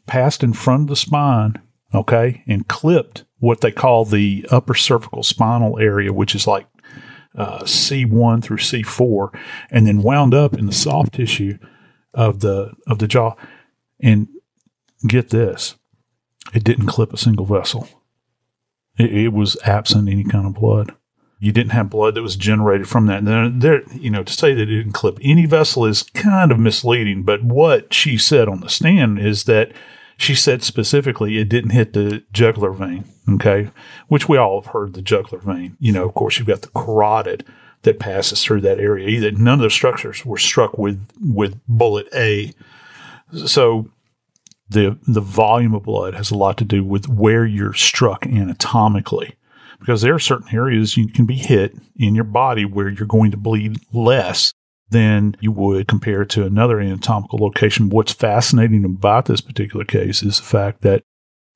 passed 0.06 0.42
in 0.42 0.54
front 0.54 0.82
of 0.82 0.88
the 0.88 0.96
spine, 0.96 1.60
okay, 1.94 2.42
and 2.46 2.66
clipped 2.66 3.24
what 3.38 3.60
they 3.60 3.72
call 3.72 4.04
the 4.04 4.46
upper 4.50 4.74
cervical 4.74 5.22
spinal 5.22 5.78
area, 5.78 6.12
which 6.12 6.34
is 6.34 6.46
like 6.46 6.66
uh, 7.36 7.60
C1 7.60 8.42
through 8.42 8.58
C4, 8.58 9.34
and 9.70 9.86
then 9.86 10.02
wound 10.02 10.34
up 10.34 10.54
in 10.54 10.66
the 10.66 10.72
soft 10.72 11.14
tissue 11.14 11.58
of 12.14 12.40
the 12.40 12.72
of 12.86 12.98
the 12.98 13.06
jaw. 13.06 13.34
And 14.00 14.28
get 15.06 15.30
this, 15.30 15.76
it 16.54 16.64
didn't 16.64 16.86
clip 16.86 17.12
a 17.12 17.18
single 17.18 17.46
vessel. 17.46 17.88
It, 18.98 19.12
it 19.12 19.28
was 19.32 19.56
absent 19.64 20.08
any 20.08 20.24
kind 20.24 20.46
of 20.46 20.54
blood. 20.54 20.94
You 21.38 21.52
didn't 21.52 21.72
have 21.72 21.88
blood 21.88 22.14
that 22.16 22.22
was 22.22 22.36
generated 22.36 22.86
from 22.86 23.06
that. 23.06 23.22
And 23.22 23.62
there, 23.62 23.82
you 23.94 24.10
know, 24.10 24.22
to 24.22 24.32
say 24.32 24.52
that 24.52 24.62
it 24.62 24.66
didn't 24.66 24.92
clip 24.92 25.18
any 25.22 25.46
vessel 25.46 25.86
is 25.86 26.02
kind 26.02 26.52
of 26.52 26.58
misleading. 26.58 27.22
But 27.22 27.42
what 27.42 27.94
she 27.94 28.18
said 28.18 28.46
on 28.46 28.60
the 28.60 28.68
stand 28.68 29.18
is 29.18 29.44
that 29.44 29.72
she 30.20 30.34
said 30.34 30.62
specifically 30.62 31.38
it 31.38 31.48
didn't 31.48 31.70
hit 31.70 31.94
the 31.94 32.22
jugular 32.30 32.72
vein. 32.72 33.04
Okay, 33.26 33.70
which 34.08 34.28
we 34.28 34.36
all 34.36 34.60
have 34.60 34.72
heard 34.72 34.92
the 34.92 35.02
jugular 35.02 35.42
vein. 35.42 35.76
You 35.80 35.92
know, 35.92 36.04
of 36.04 36.14
course, 36.14 36.38
you've 36.38 36.48
got 36.48 36.60
the 36.60 36.68
carotid 36.68 37.44
that 37.82 37.98
passes 37.98 38.44
through 38.44 38.60
that 38.60 38.78
area. 38.78 39.08
Either 39.08 39.30
none 39.30 39.60
of 39.60 39.62
the 39.62 39.70
structures 39.70 40.24
were 40.26 40.36
struck 40.36 40.76
with 40.76 41.02
with 41.20 41.58
bullet 41.66 42.06
A. 42.14 42.52
So 43.46 43.88
the 44.68 44.98
the 45.08 45.22
volume 45.22 45.74
of 45.74 45.84
blood 45.84 46.14
has 46.14 46.30
a 46.30 46.36
lot 46.36 46.58
to 46.58 46.64
do 46.64 46.84
with 46.84 47.08
where 47.08 47.46
you're 47.46 47.72
struck 47.72 48.26
anatomically 48.26 49.36
because 49.78 50.02
there 50.02 50.14
are 50.14 50.20
certain 50.20 50.54
areas 50.54 50.98
you 50.98 51.08
can 51.08 51.24
be 51.24 51.36
hit 51.36 51.74
in 51.96 52.14
your 52.14 52.24
body 52.24 52.66
where 52.66 52.90
you're 52.90 53.06
going 53.06 53.30
to 53.30 53.38
bleed 53.38 53.78
less 53.94 54.52
than 54.90 55.36
you 55.40 55.52
would 55.52 55.88
compare 55.88 56.24
to 56.24 56.44
another 56.44 56.80
anatomical 56.80 57.38
location. 57.38 57.88
What's 57.88 58.12
fascinating 58.12 58.84
about 58.84 59.26
this 59.26 59.40
particular 59.40 59.84
case 59.84 60.22
is 60.22 60.38
the 60.38 60.44
fact 60.44 60.82
that 60.82 61.04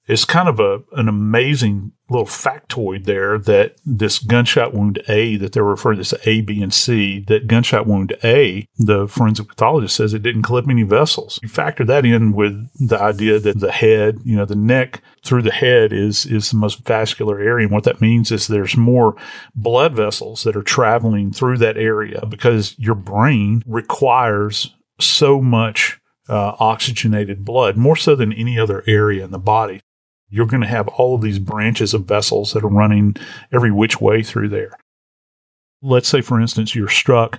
it's 0.07 0.25
kind 0.25 0.49
of 0.49 0.61
a 0.61 0.83
an 0.93 1.09
amazing 1.09 1.93
little 2.11 2.27
factoid 2.27 3.05
there 3.05 3.39
that 3.39 3.77
this 3.87 4.19
gunshot 4.19 4.75
wound 4.75 5.03
A 5.09 5.37
that 5.39 5.53
they're 5.53 5.65
referring 5.65 5.97
to 5.97 6.01
as 6.03 6.15
A, 6.27 6.43
B, 6.43 6.63
and 6.63 6.73
C, 6.73 7.21
that 7.29 7.47
gunshot 7.47 7.87
wound 7.87 8.15
A, 8.23 8.69
the 8.77 9.09
forensic 9.09 9.49
pathologist 9.49 9.97
says 9.97 10.13
it 10.13 10.23
didn't 10.23 10.43
clip 10.43 10.69
any 10.69 10.83
vessels. 10.83 11.41
You 11.43 11.49
factor 11.49 11.83
that 11.85 12.05
in 12.05 12.33
with 12.33 12.69
the 12.75 13.01
idea 13.01 13.39
that 13.39 13.59
the 13.59 13.73
head, 13.73 14.19
you 14.25 14.37
know, 14.37 14.45
the 14.45 14.55
neck 14.55 15.01
through 15.25 15.43
the 15.43 15.51
head 15.51 15.93
is 15.93 16.27
is 16.27 16.51
the 16.51 16.59
most 16.59 16.85
vascular 16.85 17.41
area. 17.41 17.67
And 17.67 17.75
what 17.75 17.85
that 17.85 18.03
means 18.03 18.31
is 18.31 18.47
there's 18.47 18.77
more 18.77 19.17
blood 19.55 19.95
vessels 19.95 20.43
that 20.45 20.57
are 20.57 20.63
traveling 20.63 21.33
through 21.33 21.59
that 21.59 21.79
area 21.79 22.27
because 22.29 22.79
your 22.79 22.95
brain 22.95 23.63
requires 23.67 24.75
so 25.01 25.41
much 25.41 25.99
uh, 26.29 26.55
oxygenated 26.59 27.45
blood, 27.45 27.77
more 27.77 27.97
so 27.97 28.15
than 28.15 28.33
any 28.33 28.59
other 28.59 28.85
area 28.87 29.25
in 29.25 29.31
the 29.31 29.39
body 29.39 29.81
you're 30.35 30.47
going 30.47 30.61
to 30.61 30.67
have 30.67 30.89
all 30.89 31.15
of 31.15 31.23
these 31.23 31.39
branches 31.39 31.95
of 31.95 32.07
vessels 32.07 32.53
that 32.53 32.65
are 32.65 32.69
running 32.69 33.15
every 33.53 33.71
which 33.71 34.01
way 34.01 34.21
through 34.21 34.49
there. 34.49 34.77
Let's 35.81 36.09
say, 36.09 36.23
for 36.23 36.41
instance, 36.41 36.75
you're 36.75 36.89
struck 36.89 37.39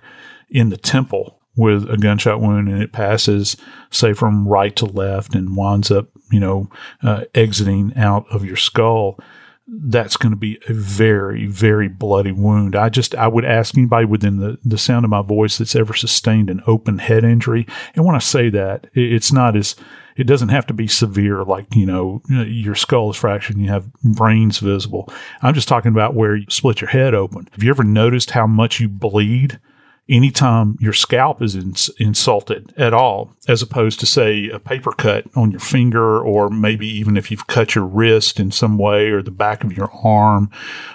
in 0.50 0.70
the 0.70 0.78
temple 0.78 1.42
with 1.58 1.90
a 1.90 1.98
gunshot 1.98 2.40
wound 2.40 2.70
and 2.70 2.82
it 2.82 2.94
passes, 2.94 3.58
say, 3.92 4.14
from 4.14 4.48
right 4.48 4.74
to 4.78 4.86
left 4.86 5.36
and 5.36 5.58
winds 5.58 5.92
up, 5.92 6.08
you 6.32 6.40
know, 6.40 6.70
uh, 7.04 7.26
exiting 7.34 7.92
out 7.98 8.26
of 8.32 8.46
your 8.46 8.56
skull. 8.56 9.20
That's 9.68 10.16
going 10.16 10.32
to 10.32 10.38
be 10.38 10.58
a 10.70 10.74
very, 10.74 11.48
very 11.48 11.90
bloody 11.90 12.32
wound. 12.32 12.78
I 12.78 12.88
just, 12.88 13.14
I 13.16 13.28
would 13.28 13.44
ask 13.44 13.78
anybody 13.78 14.06
within 14.06 14.38
the, 14.38 14.58
the 14.64 14.78
sound 14.78 15.04
of 15.04 15.12
my 15.12 15.22
voice 15.22 15.58
that's 15.58 15.76
ever 15.76 15.94
sustained 15.94 16.50
an 16.50 16.62
open 16.66 17.00
head 17.00 17.26
injury. 17.26 17.68
And 17.94 18.06
when 18.06 18.16
I 18.16 18.20
say 18.20 18.50
that, 18.52 18.88
it's 18.94 19.34
not 19.34 19.58
as, 19.58 19.76
it 20.16 20.26
doesn't 20.26 20.50
have 20.50 20.66
to 20.68 20.74
be 20.74 20.88
severe, 20.88 21.44
like, 21.44 21.66
you 21.76 21.86
know, 21.86 22.22
your 22.30 22.76
skull 22.76 23.10
is 23.10 23.18
fractured 23.18 23.56
and 23.56 23.66
you 23.66 23.72
have 23.72 23.92
brains 24.02 24.60
visible. 24.60 25.12
I'm 25.42 25.54
just 25.54 25.68
talking 25.68 25.92
about 25.92 26.14
where 26.14 26.36
you 26.36 26.46
split 26.50 26.82
your 26.82 26.90
head 26.90 27.14
open. 27.14 27.50
Have 27.52 27.64
you 27.64 27.70
ever 27.70 27.84
noticed 27.84 28.32
how 28.32 28.48
much 28.48 28.80
you 28.80 28.88
bleed 28.88 29.60
anytime 30.08 30.78
your 30.80 30.94
scalp 30.94 31.42
is 31.42 31.56
ins- 31.56 31.90
insulted 31.98 32.74
at 32.78 32.94
all, 32.94 33.36
as 33.48 33.62
opposed 33.62 34.00
to, 34.00 34.06
say, 34.06 34.50
a 34.50 34.60
paper 34.60 34.92
cut 34.92 35.26
on 35.36 35.52
your 35.52 35.60
finger, 35.60 36.22
or 36.22 36.50
maybe 36.50 36.88
even 36.88 37.18
if 37.18 37.32
you've 37.32 37.48
cut 37.48 37.76
your 37.76 37.86
wrist 37.86 38.40
in 38.40 38.52
some 38.52 38.78
way, 38.78 39.10
or 39.10 39.22
the 39.22 39.32
back 39.32 39.64
of 39.64 39.76
your 39.76 39.90
arm, 40.04 40.50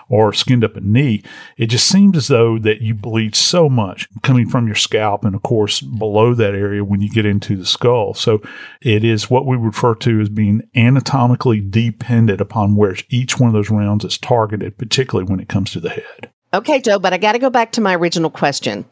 or 0.09 0.33
skinned 0.33 0.65
up 0.65 0.77
a 0.77 0.81
knee, 0.81 1.23
it 1.57 1.67
just 1.67 1.89
seems 1.89 2.17
as 2.17 2.29
though 2.29 2.59
that 2.59 2.81
you 2.81 2.95
bleed 2.95 3.35
so 3.35 3.69
much 3.69 4.09
coming 4.23 4.49
from 4.49 4.67
your 4.67 4.77
scalp 4.77 5.25
and, 5.25 5.35
of 5.35 5.43
course, 5.43 5.81
below 5.81 6.35
that 6.35 6.55
area 6.55 6.85
when 6.85 7.01
you 7.01 7.11
get 7.11 7.27
into 7.27 7.57
the 7.57 7.67
skull. 7.67 8.15
So 8.15 8.41
it 8.81 9.05
is 9.05 9.31
what 9.31 9.47
we 9.47 9.57
refer 9.57 9.95
to 9.97 10.21
as 10.21 10.29
being 10.29 10.63
anatomically 10.77 11.61
dependent 11.61 12.41
upon 12.41 12.77
where 12.77 12.97
each 13.09 13.39
one 13.39 13.49
of 13.49 13.55
those 13.55 13.71
rounds 13.71 14.05
is 14.05 14.19
targeted, 14.19 14.79
particularly 14.79 15.29
when 15.29 15.41
it 15.41 15.49
comes 15.49 15.73
to 15.73 15.81
the 15.81 15.91
head. 15.91 16.31
Okay, 16.53 16.81
Joe, 16.81 16.99
but 16.99 17.13
I 17.13 17.19
got 17.19 17.33
to 17.33 17.39
go 17.39 17.51
back 17.51 17.73
to 17.73 17.81
my 17.81 17.95
original 17.95 18.31
question 18.31 18.85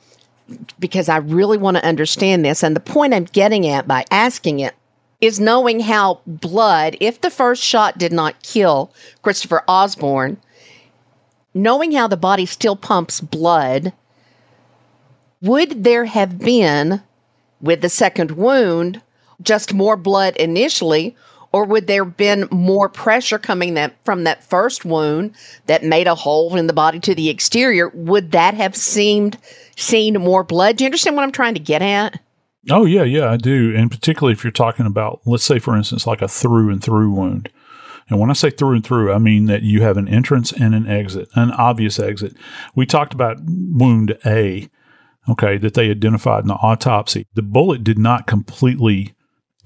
because 0.78 1.08
I 1.08 1.18
really 1.18 1.58
want 1.58 1.76
to 1.76 1.84
understand 1.84 2.44
this. 2.44 2.62
And 2.62 2.74
the 2.74 2.80
point 2.80 3.14
I'm 3.14 3.24
getting 3.24 3.66
at 3.66 3.86
by 3.86 4.04
asking 4.10 4.60
it 4.60 4.74
is 5.20 5.40
knowing 5.40 5.80
how 5.80 6.20
blood, 6.26 6.96
if 7.00 7.20
the 7.20 7.30
first 7.30 7.62
shot 7.62 7.98
did 7.98 8.12
not 8.12 8.42
kill 8.42 8.92
Christopher 9.22 9.64
Osborne, 9.66 10.36
knowing 11.54 11.92
how 11.92 12.06
the 12.06 12.16
body 12.16 12.46
still 12.46 12.76
pumps 12.76 13.20
blood, 13.20 13.92
would 15.42 15.84
there 15.84 16.04
have 16.04 16.38
been, 16.38 17.02
with 17.60 17.80
the 17.80 17.88
second 17.88 18.32
wound, 18.32 19.00
just 19.42 19.74
more 19.74 19.96
blood 19.96 20.36
initially, 20.36 21.16
or 21.52 21.64
would 21.64 21.86
there 21.86 22.04
have 22.04 22.16
been 22.16 22.46
more 22.50 22.88
pressure 22.88 23.38
coming 23.38 23.74
that 23.74 23.94
from 24.04 24.24
that 24.24 24.44
first 24.44 24.84
wound 24.84 25.34
that 25.66 25.82
made 25.82 26.06
a 26.06 26.14
hole 26.14 26.54
in 26.56 26.66
the 26.66 26.72
body 26.72 27.00
to 27.00 27.14
the 27.14 27.28
exterior? 27.28 27.88
Would 27.88 28.32
that 28.32 28.54
have 28.54 28.76
seemed 28.76 29.38
seen 29.78 30.14
more 30.14 30.44
blood? 30.44 30.76
Do 30.76 30.84
you 30.84 30.86
understand 30.86 31.16
what 31.16 31.22
I'm 31.22 31.32
trying 31.32 31.54
to 31.54 31.60
get 31.60 31.82
at? 31.82 32.20
Oh 32.70 32.84
yeah, 32.84 33.04
yeah, 33.04 33.30
I 33.30 33.36
do. 33.36 33.74
And 33.74 33.90
particularly 33.90 34.32
if 34.32 34.44
you're 34.44 34.50
talking 34.50 34.86
about, 34.86 35.20
let's 35.24 35.44
say, 35.44 35.58
for 35.58 35.76
instance, 35.76 36.06
like 36.06 36.22
a 36.22 36.28
through 36.28 36.70
and 36.70 36.82
through 36.82 37.10
wound. 37.10 37.48
And 38.10 38.18
when 38.18 38.30
I 38.30 38.34
say 38.34 38.50
through 38.50 38.74
and 38.74 38.84
through, 38.84 39.12
I 39.12 39.18
mean 39.18 39.46
that 39.46 39.62
you 39.62 39.82
have 39.82 39.96
an 39.96 40.08
entrance 40.08 40.52
and 40.52 40.74
an 40.74 40.86
exit, 40.86 41.28
an 41.34 41.50
obvious 41.52 41.98
exit. 41.98 42.34
We 42.74 42.86
talked 42.86 43.12
about 43.12 43.38
wound 43.42 44.18
A, 44.24 44.68
okay, 45.28 45.58
that 45.58 45.74
they 45.74 45.90
identified 45.90 46.42
in 46.42 46.48
the 46.48 46.54
autopsy. 46.54 47.26
The 47.34 47.42
bullet 47.42 47.84
did 47.84 47.98
not 47.98 48.26
completely 48.26 49.14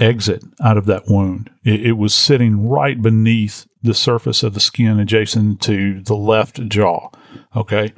exit 0.00 0.42
out 0.60 0.76
of 0.76 0.86
that 0.86 1.04
wound. 1.06 1.50
It, 1.64 1.86
it, 1.86 1.92
was 1.92 2.14
sitting 2.14 2.68
right 2.68 3.00
beneath 3.00 3.66
the 3.82 3.94
surface 3.94 4.42
of 4.42 4.54
the 4.54 4.60
skin 4.60 4.98
adjacent 4.98 5.60
to 5.62 6.02
the 6.02 6.16
left 6.16 6.68
jaw. 6.68 7.10
Okay. 7.54 7.92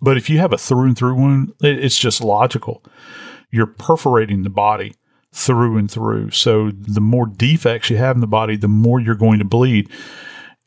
But 0.00 0.16
if 0.16 0.28
you 0.28 0.38
have 0.38 0.52
a 0.52 0.58
through 0.58 0.86
and 0.86 0.96
through 0.96 1.14
wound, 1.14 1.52
it's 1.60 1.98
just 1.98 2.22
logical. 2.22 2.84
You're 3.50 3.66
perforating 3.66 4.42
the 4.42 4.50
body 4.50 4.94
through 5.32 5.76
and 5.78 5.90
through. 5.90 6.30
So 6.30 6.70
the 6.70 7.00
more 7.00 7.26
defects 7.26 7.90
you 7.90 7.96
have 7.96 8.16
in 8.16 8.20
the 8.20 8.26
body, 8.26 8.56
the 8.56 8.68
more 8.68 9.00
you're 9.00 9.14
going 9.14 9.38
to 9.38 9.44
bleed. 9.44 9.90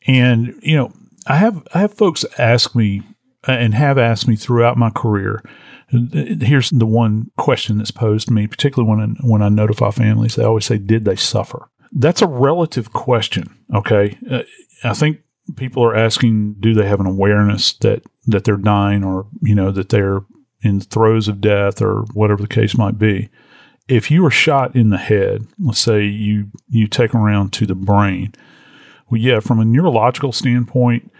And, 0.06 0.58
you 0.62 0.76
know, 0.76 0.92
I 1.26 1.36
have 1.36 1.66
I 1.74 1.80
have 1.80 1.94
folks 1.94 2.24
ask 2.38 2.74
me 2.74 3.02
and 3.46 3.74
have 3.74 3.98
asked 3.98 4.28
me 4.28 4.36
throughout 4.36 4.76
my 4.76 4.90
career. 4.90 5.42
Here's 5.90 6.70
the 6.70 6.86
one 6.86 7.30
question 7.36 7.78
that's 7.78 7.90
posed 7.90 8.28
to 8.28 8.32
me, 8.32 8.46
particularly 8.46 8.88
when 8.88 9.00
I, 9.00 9.26
when 9.26 9.42
I 9.42 9.48
notify 9.48 9.90
families. 9.90 10.36
They 10.36 10.44
always 10.44 10.64
say, 10.64 10.78
"Did 10.78 11.04
they 11.04 11.16
suffer?" 11.16 11.68
That's 11.92 12.22
a 12.22 12.28
relative 12.28 12.92
question. 12.92 13.52
Okay, 13.74 14.16
uh, 14.30 14.42
I 14.84 14.94
think 14.94 15.18
people 15.56 15.84
are 15.84 15.96
asking, 15.96 16.56
"Do 16.60 16.74
they 16.74 16.86
have 16.86 17.00
an 17.00 17.06
awareness 17.06 17.72
that 17.78 18.02
that 18.30 18.44
they're 18.44 18.56
dying, 18.56 19.04
or 19.04 19.26
you 19.42 19.54
know 19.54 19.70
that 19.70 19.88
they're 19.88 20.20
in 20.62 20.80
throes 20.80 21.28
of 21.28 21.40
death, 21.40 21.80
or 21.80 22.04
whatever 22.14 22.42
the 22.42 22.48
case 22.48 22.76
might 22.76 22.98
be?" 22.98 23.28
If 23.88 24.10
you 24.10 24.24
are 24.24 24.30
shot 24.30 24.76
in 24.76 24.90
the 24.90 24.98
head, 24.98 25.46
let's 25.58 25.80
say 25.80 26.04
you 26.04 26.46
you 26.68 26.86
take 26.86 27.14
around 27.14 27.52
to 27.54 27.66
the 27.66 27.74
brain, 27.74 28.32
well, 29.10 29.20
yeah, 29.20 29.40
from 29.40 29.58
a 29.58 29.64
neurological 29.64 30.32
standpoint, 30.32 31.10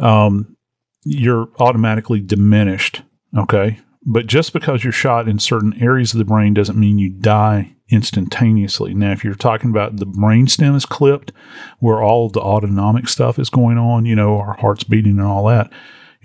um, 0.00 0.56
you're 1.04 1.48
automatically 1.60 2.20
diminished. 2.20 3.02
Okay. 3.36 3.78
But 4.04 4.26
just 4.26 4.52
because 4.52 4.84
you're 4.84 4.92
shot 4.92 5.28
in 5.28 5.38
certain 5.38 5.74
areas 5.82 6.12
of 6.12 6.18
the 6.18 6.24
brain 6.24 6.54
doesn't 6.54 6.78
mean 6.78 6.98
you 6.98 7.10
die 7.10 7.74
instantaneously. 7.88 8.94
Now, 8.94 9.12
if 9.12 9.24
you're 9.24 9.34
talking 9.34 9.70
about 9.70 9.96
the 9.96 10.06
brainstem 10.06 10.74
is 10.74 10.86
clipped, 10.86 11.32
where 11.78 12.02
all 12.02 12.28
the 12.28 12.40
autonomic 12.40 13.08
stuff 13.08 13.38
is 13.38 13.50
going 13.50 13.78
on, 13.78 14.06
you 14.06 14.16
know, 14.16 14.38
our 14.38 14.54
heart's 14.54 14.84
beating 14.84 15.18
and 15.18 15.22
all 15.22 15.46
that, 15.46 15.72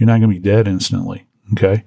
you're 0.02 0.08
not 0.08 0.20
going 0.20 0.34
to 0.34 0.40
be 0.40 0.40
dead 0.40 0.68
instantly. 0.68 1.28
Okay. 1.54 1.84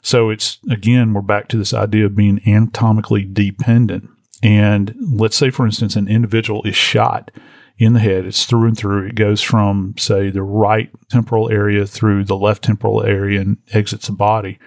So 0.00 0.30
it's, 0.30 0.60
again, 0.70 1.12
we're 1.12 1.20
back 1.20 1.48
to 1.48 1.58
this 1.58 1.74
idea 1.74 2.06
of 2.06 2.16
being 2.16 2.40
anatomically 2.46 3.22
dependent. 3.22 4.08
And 4.42 4.94
let's 4.98 5.36
say, 5.36 5.50
for 5.50 5.66
instance, 5.66 5.94
an 5.94 6.08
individual 6.08 6.62
is 6.62 6.74
shot 6.74 7.30
in 7.76 7.92
the 7.92 8.00
head. 8.00 8.24
It's 8.24 8.46
through 8.46 8.68
and 8.68 8.78
through. 8.78 9.08
It 9.08 9.14
goes 9.14 9.42
from, 9.42 9.94
say, 9.98 10.30
the 10.30 10.42
right 10.42 10.90
temporal 11.10 11.50
area 11.50 11.84
through 11.86 12.24
the 12.24 12.36
left 12.36 12.64
temporal 12.64 13.04
area 13.04 13.42
and 13.42 13.58
exits 13.74 14.06
the 14.06 14.14
body. 14.14 14.58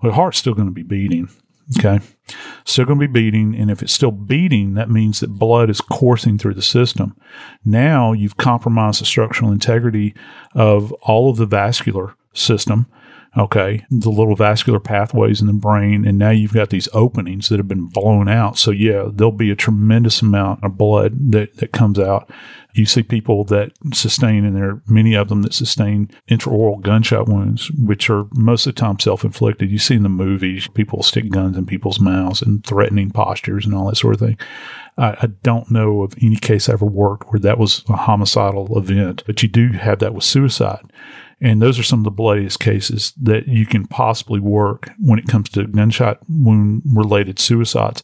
Well, 0.00 0.12
the 0.12 0.16
heart's 0.16 0.38
still 0.38 0.54
going 0.54 0.68
to 0.68 0.72
be 0.72 0.84
beating. 0.84 1.28
Okay. 1.80 1.98
Still 2.64 2.84
going 2.84 3.00
to 3.00 3.08
be 3.08 3.12
beating. 3.12 3.56
And 3.56 3.72
if 3.72 3.82
it's 3.82 3.92
still 3.92 4.12
beating, 4.12 4.74
that 4.74 4.88
means 4.88 5.18
that 5.18 5.30
blood 5.30 5.68
is 5.68 5.80
coursing 5.80 6.38
through 6.38 6.54
the 6.54 6.62
system. 6.62 7.16
Now 7.64 8.12
you've 8.12 8.36
compromised 8.36 9.00
the 9.00 9.04
structural 9.04 9.50
integrity 9.50 10.14
of 10.54 10.92
all 11.02 11.28
of 11.28 11.38
the 11.38 11.46
vascular 11.46 12.14
system 12.36 12.86
okay, 13.36 13.84
the 13.90 14.10
little 14.10 14.34
vascular 14.34 14.80
pathways 14.80 15.40
in 15.40 15.46
the 15.46 15.52
brain. 15.52 16.06
And 16.06 16.18
now 16.18 16.30
you've 16.30 16.54
got 16.54 16.70
these 16.70 16.88
openings 16.92 17.48
that 17.48 17.58
have 17.58 17.68
been 17.68 17.86
blown 17.86 18.28
out. 18.28 18.58
So, 18.58 18.70
yeah, 18.70 19.08
there'll 19.12 19.32
be 19.32 19.50
a 19.50 19.56
tremendous 19.56 20.22
amount 20.22 20.64
of 20.64 20.78
blood 20.78 21.32
that, 21.32 21.56
that 21.58 21.72
comes 21.72 21.98
out. 21.98 22.30
You 22.72 22.84
see 22.84 23.02
people 23.02 23.44
that 23.44 23.72
sustain, 23.94 24.44
and 24.44 24.54
there 24.54 24.68
are 24.68 24.82
many 24.86 25.14
of 25.14 25.28
them 25.28 25.42
that 25.42 25.54
sustain 25.54 26.10
intraoral 26.28 26.80
gunshot 26.80 27.26
wounds, 27.26 27.70
which 27.72 28.10
are 28.10 28.26
most 28.34 28.66
of 28.66 28.74
the 28.74 28.80
time 28.80 28.98
self 28.98 29.24
inflicted. 29.24 29.70
You 29.70 29.78
see 29.78 29.94
in 29.94 30.02
the 30.02 30.10
movies, 30.10 30.68
people 30.68 31.02
stick 31.02 31.30
guns 31.30 31.56
in 31.56 31.64
people's 31.64 32.00
mouths 32.00 32.42
and 32.42 32.64
threatening 32.64 33.10
postures 33.10 33.64
and 33.64 33.74
all 33.74 33.88
that 33.88 33.96
sort 33.96 34.14
of 34.14 34.20
thing. 34.20 34.38
I, 34.98 35.28
don't 35.42 35.70
know 35.70 36.02
of 36.02 36.14
any 36.22 36.36
case 36.36 36.68
I 36.68 36.72
ever 36.72 36.86
worked 36.86 37.30
where 37.30 37.40
that 37.40 37.58
was 37.58 37.84
a 37.88 37.96
homicidal 37.96 38.78
event, 38.78 39.22
but 39.26 39.42
you 39.42 39.48
do 39.48 39.68
have 39.72 39.98
that 39.98 40.14
with 40.14 40.24
suicide. 40.24 40.90
And 41.40 41.60
those 41.60 41.78
are 41.78 41.82
some 41.82 42.00
of 42.00 42.04
the 42.04 42.10
bloodiest 42.10 42.60
cases 42.60 43.12
that 43.20 43.46
you 43.46 43.66
can 43.66 43.86
possibly 43.86 44.40
work 44.40 44.90
when 44.98 45.18
it 45.18 45.28
comes 45.28 45.50
to 45.50 45.66
gunshot 45.66 46.18
wound 46.28 46.82
related 46.86 47.38
suicides. 47.38 48.02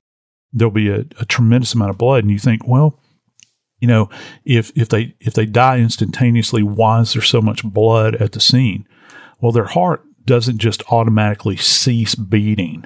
There'll 0.53 0.71
be 0.71 0.91
a, 0.91 1.07
a, 1.19 1.25
tremendous 1.25 1.73
amount 1.73 1.91
of 1.91 1.99
blood, 1.99 2.25
and 2.25 2.31
you 2.31 2.39
think, 2.39 2.69
well, 2.69 3.01
you 3.81 3.89
know, 3.89 4.11
if 4.45 4.71
if 4.77 4.91
they 4.91 5.15
if 5.19 5.33
they 5.33 5.47
die 5.47 5.79
instantaneously, 5.79 6.63
why 6.63 7.01
is 7.01 7.15
there 7.15 7.23
so 7.23 7.41
much 7.41 7.65
blood 7.65 8.17
at 8.17 8.33
the 8.33 8.41
scene? 8.41 8.87
Well, 9.41 9.53
their 9.53 9.65
heart 9.65 10.05
doesn't 10.27 10.59
just 10.59 10.83
automatically 10.93 11.57
cease 11.57 12.15
beating 12.15 12.85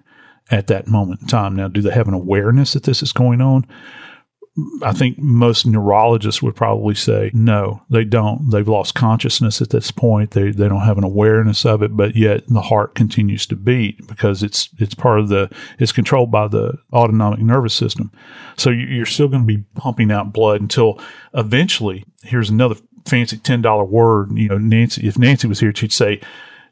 at 0.50 0.68
that 0.68 0.86
moment 0.86 1.22
in 1.22 1.26
time. 1.26 1.56
Now, 1.56 1.66
do 1.68 1.82
they 1.82 1.90
have 1.90 2.08
an 2.08 2.14
awareness 2.14 2.72
that 2.74 2.84
this 2.84 3.02
is 3.02 3.12
going 3.12 3.40
on? 3.40 3.66
I 4.82 4.92
think 4.92 5.18
most 5.18 5.66
neurologists 5.66 6.40
would 6.40 6.56
probably 6.56 6.94
say 6.94 7.30
no, 7.34 7.82
they 7.90 8.04
don't. 8.04 8.50
They've 8.50 8.66
lost 8.66 8.94
consciousness 8.94 9.60
at 9.60 9.68
this 9.68 9.90
point. 9.90 10.30
They 10.30 10.50
they 10.50 10.68
don't 10.68 10.80
have 10.80 10.96
an 10.96 11.04
awareness 11.04 11.66
of 11.66 11.82
it, 11.82 11.94
but 11.94 12.16
yet 12.16 12.46
the 12.48 12.62
heart 12.62 12.94
continues 12.94 13.46
to 13.46 13.56
beat 13.56 14.06
because 14.06 14.42
it's 14.42 14.70
it's 14.78 14.94
part 14.94 15.20
of 15.20 15.28
the 15.28 15.54
it's 15.78 15.92
controlled 15.92 16.30
by 16.30 16.48
the 16.48 16.78
autonomic 16.92 17.40
nervous 17.40 17.74
system. 17.74 18.10
So 18.56 18.70
you're 18.70 19.04
still 19.04 19.28
going 19.28 19.42
to 19.42 19.46
be 19.46 19.64
pumping 19.74 20.10
out 20.10 20.32
blood 20.32 20.62
until 20.62 20.98
eventually. 21.34 22.04
Here's 22.22 22.48
another 22.48 22.76
fancy 23.04 23.36
ten 23.36 23.60
dollar 23.60 23.84
word. 23.84 24.32
You 24.38 24.48
know, 24.48 24.58
Nancy. 24.58 25.06
If 25.06 25.18
Nancy 25.18 25.48
was 25.48 25.60
here, 25.60 25.72
she'd 25.74 25.92
say 25.92 26.20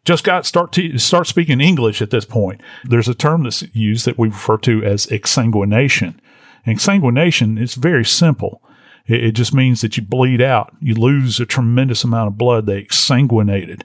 just 0.04 0.24
got 0.24 0.46
start 0.46 0.72
to 0.72 0.98
start 0.98 1.26
speaking 1.26 1.60
English 1.60 2.02
at 2.02 2.10
this 2.10 2.24
point. 2.24 2.60
There's 2.84 3.08
a 3.08 3.14
term 3.14 3.44
that's 3.44 3.62
used 3.74 4.06
that 4.06 4.18
we 4.18 4.28
refer 4.28 4.58
to 4.58 4.82
as 4.84 5.06
exsanguination. 5.06 6.16
And 6.64 6.76
exsanguination 6.76 7.60
is 7.60 7.74
very 7.74 8.04
simple. 8.04 8.62
It, 9.06 9.24
it, 9.24 9.32
just 9.32 9.54
means 9.54 9.80
that 9.80 9.96
you 9.96 10.02
bleed 10.02 10.40
out. 10.40 10.74
You 10.80 10.94
lose 10.94 11.40
a 11.40 11.46
tremendous 11.46 12.04
amount 12.04 12.28
of 12.28 12.38
blood. 12.38 12.66
They 12.66 12.82
exsanguinated. 12.82 13.82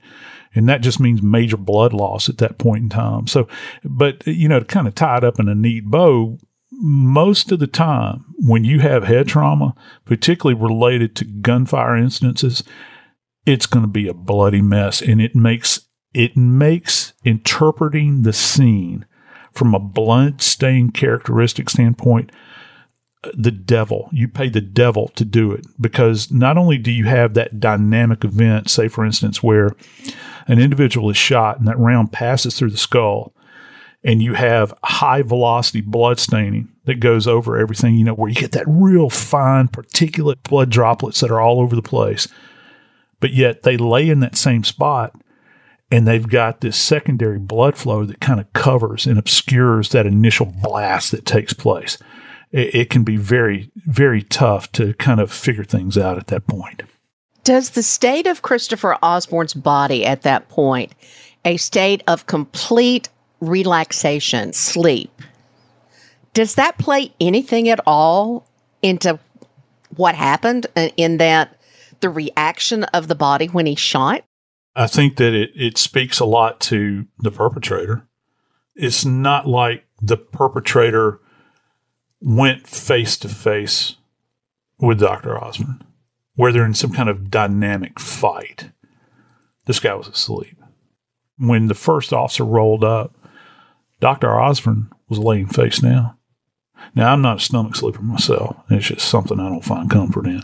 And 0.56 0.68
that 0.68 0.82
just 0.82 1.00
means 1.00 1.22
major 1.22 1.58
blood 1.58 1.94
loss 1.94 2.30
at 2.30 2.40
that 2.40 2.58
point 2.58 2.84
in 2.84 2.90
time. 2.90 3.28
So, 3.28 3.48
but, 3.84 4.26
you 4.26 4.48
know, 4.48 4.60
to 4.60 4.66
kind 4.66 4.88
of 4.88 4.96
tie 4.96 5.18
it 5.18 5.24
up 5.24 5.40
in 5.40 5.48
a 5.48 5.56
neat 5.56 5.86
bow, 5.86 6.40
most 6.72 7.52
of 7.52 7.60
the 7.60 7.68
time 7.68 8.26
when 8.38 8.64
you 8.64 8.80
have 8.80 9.04
head 9.04 9.28
trauma, 9.28 9.76
particularly 10.06 10.60
related 10.60 11.16
to 11.18 11.26
gunfire 11.26 11.96
instances, 11.96 12.64
it's 13.46 13.66
going 13.66 13.84
to 13.84 13.92
be 13.92 14.08
a 14.08 14.14
bloody 14.14 14.62
mess. 14.62 15.02
And 15.02 15.22
it 15.22 15.36
makes, 15.36 15.82
it 16.14 16.36
makes 16.36 17.14
interpreting 17.24 18.24
the 18.24 18.34
scene 18.34 19.06
from 19.52 19.76
a 19.76 19.80
blood 19.80 20.42
stained 20.42 20.94
characteristic 20.94 21.70
standpoint 21.70 22.32
the 23.34 23.52
devil. 23.52 24.10
You 24.12 24.28
pay 24.28 24.50
the 24.50 24.62
devil 24.62 25.10
to 25.16 25.26
do 25.26 25.52
it 25.52 25.66
because 25.80 26.32
not 26.32 26.58
only 26.58 26.78
do 26.78 26.92
you 26.92 27.06
have 27.06 27.34
that 27.34 27.60
dynamic 27.60 28.24
event, 28.24 28.70
say, 28.70 28.88
for 28.88 29.06
instance, 29.06 29.44
where 29.44 29.76
an 30.48 30.60
individual 30.60 31.10
is 31.10 31.18
shot 31.18 31.60
and 31.60 31.68
that 31.68 31.78
round 31.78 32.12
passes 32.12 32.58
through 32.58 32.72
the 32.72 32.78
skull, 32.78 33.34
and 34.02 34.24
you 34.24 34.34
have 34.34 34.74
high 34.84 35.22
velocity 35.22 35.82
blood 35.82 36.20
staining 36.20 36.70
that 36.86 37.02
goes 37.02 37.28
over 37.28 37.58
everything, 37.58 37.96
you 37.96 38.06
know, 38.06 38.14
where 38.14 38.30
you 38.30 38.36
get 38.36 38.54
that 38.54 38.64
real 38.66 39.10
fine 39.10 39.68
particulate 39.68 40.42
blood 40.44 40.70
droplets 40.70 41.20
that 41.20 41.32
are 41.32 41.42
all 41.42 41.60
over 41.60 41.76
the 41.76 41.82
place. 41.82 42.26
But 43.20 43.34
yet 43.34 43.64
they 43.64 43.76
lay 43.76 44.10
in 44.10 44.22
that 44.22 44.38
same 44.38 44.64
spot 44.64 45.14
and 45.92 46.08
they've 46.08 46.28
got 46.28 46.62
this 46.62 46.78
secondary 46.78 47.40
blood 47.40 47.76
flow 47.76 48.06
that 48.06 48.22
kind 48.22 48.40
of 48.40 48.54
covers 48.54 49.06
and 49.06 49.20
obscures 49.20 49.90
that 49.90 50.06
initial 50.06 50.46
blast 50.46 51.12
that 51.12 51.26
takes 51.26 51.52
place 51.52 51.98
it, 52.52 52.76
it 52.76 52.90
can 52.90 53.04
be 53.04 53.18
very, 53.18 53.72
very 53.76 54.24
tough 54.24 54.72
to 54.74 54.94
kind 54.96 55.20
of 55.20 55.32
figure 55.32 55.64
things 55.64 55.98
out 55.98 56.18
at 56.18 56.28
that 56.28 56.48
point. 56.48 56.84
Does 57.44 57.72
the 57.72 57.84
state 57.84 58.28
of 58.28 58.42
Christopher 58.42 58.98
Osborne's 59.02 59.54
body 59.54 60.06
at 60.06 60.24
that 60.24 60.50
point, 60.50 60.94
a 61.46 61.58
state 61.58 62.04
of 62.08 62.28
complete 62.28 63.10
relaxation, 63.40 64.54
sleep, 64.54 65.12
does 66.34 66.56
that 66.56 66.78
play 66.78 67.14
anything 67.20 67.70
at 67.70 67.80
all 67.86 68.46
into 68.82 69.20
what 69.96 70.16
happened 70.16 70.68
in 70.96 71.18
that 71.18 71.58
the 72.02 72.10
reaction 72.10 72.84
of 72.86 73.08
the 73.08 73.16
body 73.16 73.48
when 73.48 73.66
he 73.66 73.76
shot? 73.76 74.24
I 74.76 74.88
think 74.88 75.18
that 75.18 75.34
it, 75.34 75.52
it 75.56 75.78
speaks 75.78 76.20
a 76.20 76.26
lot 76.26 76.60
to 76.62 77.08
the 77.18 77.32
perpetrator. 77.32 78.08
It's 78.76 79.04
not 79.04 79.48
like 79.48 79.86
the 80.02 80.18
perpetrator 80.18 81.20
went 82.22 82.68
face 82.68 83.18
to 83.18 83.30
face 83.30 83.96
with 84.80 85.00
Dr. 85.00 85.42
Osborne, 85.42 85.84
where 86.36 86.52
they're 86.52 86.66
in 86.66 86.74
some 86.74 86.92
kind 86.92 87.10
of 87.10 87.30
dynamic 87.30 88.00
fight. 88.00 88.72
This 89.66 89.80
guy 89.80 89.94
was 89.94 90.08
asleep. 90.08 90.58
When 91.38 91.68
the 91.68 91.76
first 91.76 92.12
officer 92.12 92.44
rolled 92.44 92.84
up, 92.84 93.16
Dr. 94.00 94.40
Osborne 94.40 94.92
was 95.08 95.20
laying 95.20 95.48
face 95.48 95.80
down. 95.80 96.16
Now, 96.96 97.14
I'm 97.14 97.22
not 97.22 97.38
a 97.38 97.42
stomach 97.42 97.76
sleeper 97.76 98.02
myself. 98.02 98.56
It's 98.70 98.88
just 98.88 99.08
something 99.08 99.40
I 99.40 99.50
don't 99.50 99.64
find 99.64 99.90
comfort 99.90 100.26
in. 100.26 100.44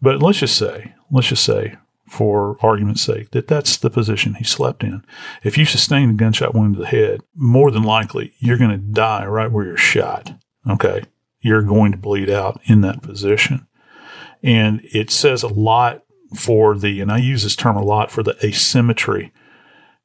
But 0.00 0.22
let's 0.22 0.38
just 0.38 0.56
say, 0.56 0.94
let's 1.10 1.28
just 1.28 1.44
say, 1.44 1.76
for 2.08 2.56
argument's 2.60 3.02
sake, 3.02 3.32
that 3.32 3.48
that's 3.48 3.76
the 3.76 3.90
position 3.90 4.34
he 4.34 4.44
slept 4.44 4.82
in. 4.82 5.04
If 5.42 5.58
you 5.58 5.64
sustain 5.64 6.10
a 6.10 6.14
gunshot 6.14 6.54
wound 6.54 6.74
to 6.74 6.80
the 6.80 6.86
head, 6.86 7.20
more 7.34 7.70
than 7.70 7.82
likely 7.82 8.32
you're 8.38 8.58
going 8.58 8.70
to 8.70 8.78
die 8.78 9.26
right 9.26 9.50
where 9.50 9.66
you're 9.66 9.76
shot. 9.76 10.32
Okay. 10.68 11.04
You're 11.40 11.62
going 11.62 11.92
to 11.92 11.98
bleed 11.98 12.30
out 12.30 12.60
in 12.64 12.80
that 12.80 13.02
position. 13.02 13.66
And 14.42 14.80
it 14.84 15.10
says 15.10 15.42
a 15.42 15.48
lot 15.48 16.02
for 16.34 16.76
the, 16.76 17.00
and 17.00 17.10
I 17.10 17.18
use 17.18 17.42
this 17.42 17.56
term 17.56 17.76
a 17.76 17.84
lot 17.84 18.10
for 18.10 18.22
the 18.22 18.36
asymmetry 18.44 19.32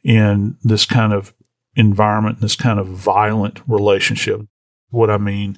in 0.04 0.58
this 0.64 0.86
kind 0.86 1.14
of 1.14 1.34
environment, 1.76 2.42
this 2.42 2.56
kind 2.56 2.80
of 2.80 2.88
violent 2.88 3.62
relationship. 3.68 4.42
What 4.90 5.10
I 5.10 5.18
mean, 5.18 5.58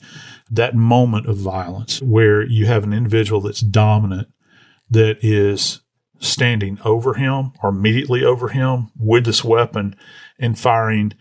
that 0.49 0.76
moment 0.76 1.28
of 1.28 1.38
violence 1.38 2.01
where 2.01 2.43
you 2.43 2.66
have 2.68 2.84
an 2.84 2.93
individual 2.93 3.41
that's 3.41 3.62
dominant, 3.62 4.28
that 4.89 5.18
is 5.24 5.82
standing 6.20 6.80
over 6.86 7.16
him 7.16 7.51
or 7.62 7.70
immediately 7.70 8.24
over 8.24 8.49
him 8.49 8.91
with 8.97 9.26
this 9.26 9.43
weapon 9.43 9.95
and 10.39 10.58
firing 10.58 11.14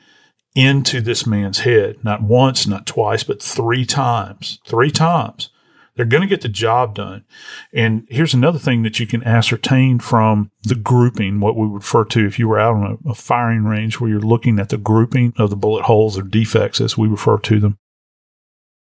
into 0.55 1.01
this 1.01 1.27
man's 1.27 1.61
head, 1.61 2.03
not 2.05 2.23
once, 2.23 2.67
not 2.67 2.87
twice, 2.87 3.25
but 3.25 3.43
three 3.43 3.85
times. 3.85 4.61
Three 4.67 4.91
times. 4.91 5.51
They're 5.95 6.07
going 6.07 6.23
to 6.23 6.29
get 6.29 6.41
the 6.41 6.49
job 6.49 6.95
done. 6.95 7.25
And 7.73 8.07
here's 8.09 8.33
another 8.33 8.59
thing 8.59 8.83
that 8.83 8.99
you 8.99 9.07
can 9.07 9.23
ascertain 9.25 9.99
from 9.99 10.51
the 10.63 10.75
grouping, 10.75 11.39
what 11.41 11.57
we 11.57 11.67
refer 11.67 12.05
to 12.07 12.27
if 12.27 12.39
you 12.39 12.49
were 12.49 12.59
out 12.59 12.77
on 12.77 12.99
a, 13.05 13.11
a 13.11 13.15
firing 13.15 13.65
range 13.65 14.01
where 14.01 14.09
you're 14.09 14.21
looking 14.21 14.59
at 14.59 14.71
the 14.71 14.79
grouping 14.79 15.35
of 15.37 15.51
the 15.51 15.57
bullet 15.57 15.85
holes 15.85 16.17
or 16.17 16.23
defects 16.23 16.81
as 16.81 16.97
we 16.97 17.09
refer 17.09 17.39
to 17.39 17.61
them. 17.61 17.79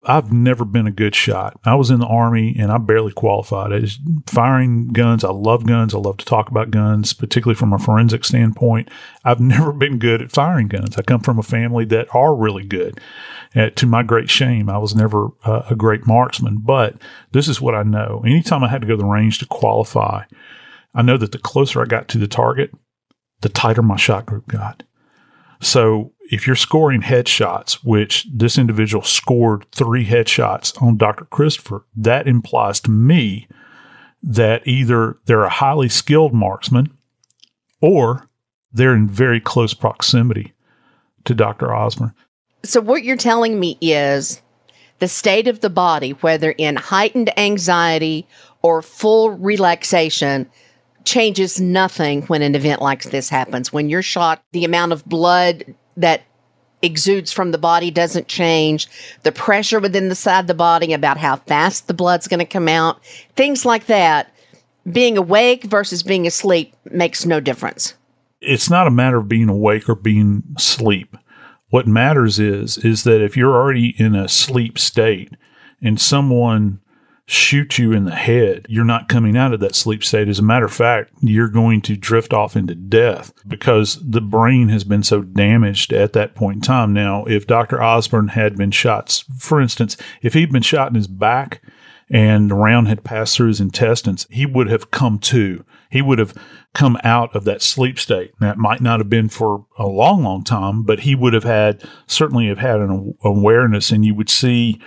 I've 0.04 0.32
never 0.32 0.64
been 0.64 0.86
a 0.86 0.92
good 0.92 1.14
shot. 1.14 1.60
I 1.64 1.74
was 1.74 1.90
in 1.90 2.00
the 2.00 2.06
army 2.06 2.56
and 2.58 2.72
I 2.72 2.78
barely 2.78 3.12
qualified. 3.12 3.70
As 3.70 3.98
firing 4.26 4.88
guns, 4.88 5.24
I 5.24 5.30
love 5.30 5.66
guns. 5.66 5.94
I 5.94 5.98
love 5.98 6.16
to 6.18 6.24
talk 6.24 6.48
about 6.48 6.70
guns, 6.70 7.12
particularly 7.12 7.56
from 7.56 7.74
a 7.74 7.78
forensic 7.78 8.24
standpoint. 8.24 8.88
I've 9.24 9.40
never 9.40 9.72
been 9.72 9.98
good 9.98 10.22
at 10.22 10.32
firing 10.32 10.68
guns. 10.68 10.96
I 10.96 11.02
come 11.02 11.20
from 11.20 11.38
a 11.38 11.42
family 11.42 11.84
that 11.86 12.14
are 12.14 12.34
really 12.34 12.64
good. 12.64 12.98
Uh, 13.54 13.68
to 13.70 13.84
my 13.84 14.02
great 14.02 14.30
shame, 14.30 14.70
I 14.70 14.78
was 14.78 14.94
never 14.94 15.28
uh, 15.44 15.62
a 15.68 15.74
great 15.74 16.06
marksman, 16.06 16.58
but 16.58 16.96
this 17.32 17.46
is 17.46 17.60
what 17.60 17.74
I 17.74 17.82
know. 17.82 18.22
Anytime 18.24 18.64
I 18.64 18.68
had 18.68 18.80
to 18.80 18.86
go 18.86 18.94
to 18.94 19.02
the 19.02 19.08
range 19.08 19.38
to 19.40 19.46
qualify, 19.46 20.24
I 20.94 21.02
know 21.02 21.18
that 21.18 21.32
the 21.32 21.38
closer 21.38 21.82
I 21.82 21.84
got 21.84 22.08
to 22.08 22.18
the 22.18 22.28
target, 22.28 22.70
the 23.42 23.48
tighter 23.48 23.82
my 23.82 23.96
shot 23.96 24.24
group 24.24 24.46
got. 24.48 24.82
So 25.60 26.12
if 26.30 26.46
you're 26.46 26.56
scoring 26.56 27.02
headshots, 27.02 27.74
which 27.84 28.26
this 28.32 28.56
individual 28.56 29.02
scored 29.02 29.66
three 29.72 30.06
headshots 30.06 30.80
on 30.80 30.96
Dr. 30.96 31.24
Christopher, 31.24 31.84
that 31.96 32.28
implies 32.28 32.78
to 32.80 32.90
me 32.90 33.48
that 34.22 34.66
either 34.66 35.18
they're 35.26 35.44
a 35.44 35.50
highly 35.50 35.88
skilled 35.88 36.32
marksman 36.32 36.96
or 37.80 38.28
they're 38.72 38.94
in 38.94 39.08
very 39.08 39.40
close 39.40 39.74
proximity 39.74 40.54
to 41.24 41.34
Dr. 41.34 41.74
Osborne. 41.74 42.14
So, 42.62 42.80
what 42.80 43.02
you're 43.02 43.16
telling 43.16 43.58
me 43.58 43.76
is 43.80 44.40
the 45.00 45.08
state 45.08 45.48
of 45.48 45.60
the 45.60 45.70
body, 45.70 46.10
whether 46.20 46.52
in 46.52 46.76
heightened 46.76 47.36
anxiety 47.38 48.28
or 48.62 48.82
full 48.82 49.30
relaxation, 49.30 50.48
changes 51.04 51.60
nothing 51.60 52.22
when 52.22 52.42
an 52.42 52.54
event 52.54 52.82
like 52.82 53.04
this 53.04 53.28
happens. 53.28 53.72
When 53.72 53.88
you're 53.88 54.02
shot, 54.02 54.44
the 54.52 54.64
amount 54.64 54.92
of 54.92 55.04
blood 55.06 55.64
that 56.00 56.22
exudes 56.82 57.32
from 57.32 57.52
the 57.52 57.58
body 57.58 57.90
doesn't 57.90 58.28
change. 58.28 58.88
The 59.22 59.32
pressure 59.32 59.80
within 59.80 60.08
the 60.08 60.14
side 60.14 60.40
of 60.40 60.46
the 60.46 60.54
body 60.54 60.92
about 60.92 61.18
how 61.18 61.36
fast 61.36 61.86
the 61.86 61.94
blood's 61.94 62.28
going 62.28 62.38
to 62.38 62.44
come 62.44 62.68
out, 62.68 63.04
things 63.36 63.64
like 63.64 63.86
that. 63.86 64.32
Being 64.90 65.18
awake 65.18 65.64
versus 65.64 66.02
being 66.02 66.26
asleep 66.26 66.74
makes 66.90 67.26
no 67.26 67.38
difference. 67.38 67.94
It's 68.40 68.70
not 68.70 68.86
a 68.86 68.90
matter 68.90 69.18
of 69.18 69.28
being 69.28 69.50
awake 69.50 69.88
or 69.88 69.94
being 69.94 70.42
asleep. 70.56 71.16
What 71.68 71.86
matters 71.86 72.38
is 72.38 72.78
is 72.78 73.04
that 73.04 73.22
if 73.22 73.36
you're 73.36 73.54
already 73.54 73.94
in 73.98 74.14
a 74.14 74.28
sleep 74.28 74.78
state 74.78 75.34
and 75.82 76.00
someone 76.00 76.80
shoot 77.30 77.78
you 77.78 77.92
in 77.92 78.04
the 78.04 78.14
head, 78.14 78.66
you're 78.68 78.84
not 78.84 79.08
coming 79.08 79.36
out 79.36 79.54
of 79.54 79.60
that 79.60 79.76
sleep 79.76 80.02
state. 80.02 80.28
As 80.28 80.40
a 80.40 80.42
matter 80.42 80.64
of 80.64 80.72
fact, 80.72 81.12
you're 81.20 81.48
going 81.48 81.80
to 81.82 81.96
drift 81.96 82.32
off 82.32 82.56
into 82.56 82.74
death 82.74 83.32
because 83.46 84.00
the 84.02 84.20
brain 84.20 84.68
has 84.70 84.82
been 84.82 85.04
so 85.04 85.22
damaged 85.22 85.92
at 85.92 86.12
that 86.14 86.34
point 86.34 86.56
in 86.56 86.62
time. 86.62 86.92
Now, 86.92 87.24
if 87.26 87.46
Dr. 87.46 87.80
Osborne 87.80 88.28
had 88.28 88.56
been 88.56 88.72
shot, 88.72 89.22
for 89.38 89.60
instance, 89.60 89.96
if 90.22 90.34
he'd 90.34 90.50
been 90.50 90.62
shot 90.62 90.88
in 90.88 90.96
his 90.96 91.06
back 91.06 91.62
and 92.10 92.50
the 92.50 92.56
round 92.56 92.88
had 92.88 93.04
passed 93.04 93.36
through 93.36 93.48
his 93.48 93.60
intestines, 93.60 94.26
he 94.28 94.44
would 94.44 94.68
have 94.68 94.90
come 94.90 95.20
to. 95.20 95.64
He 95.88 96.02
would 96.02 96.18
have 96.18 96.34
come 96.74 96.98
out 97.04 97.34
of 97.36 97.44
that 97.44 97.62
sleep 97.62 98.00
state. 98.00 98.32
That 98.40 98.58
might 98.58 98.80
not 98.80 98.98
have 98.98 99.08
been 99.08 99.28
for 99.28 99.66
a 99.78 99.86
long, 99.86 100.24
long 100.24 100.42
time, 100.42 100.82
but 100.82 101.00
he 101.00 101.14
would 101.14 101.32
have 101.32 101.44
had 101.44 101.84
certainly 102.08 102.48
have 102.48 102.58
had 102.58 102.80
an 102.80 103.14
awareness, 103.22 103.92
and 103.92 104.04
you 104.04 104.16
would 104.16 104.30
see 104.30 104.80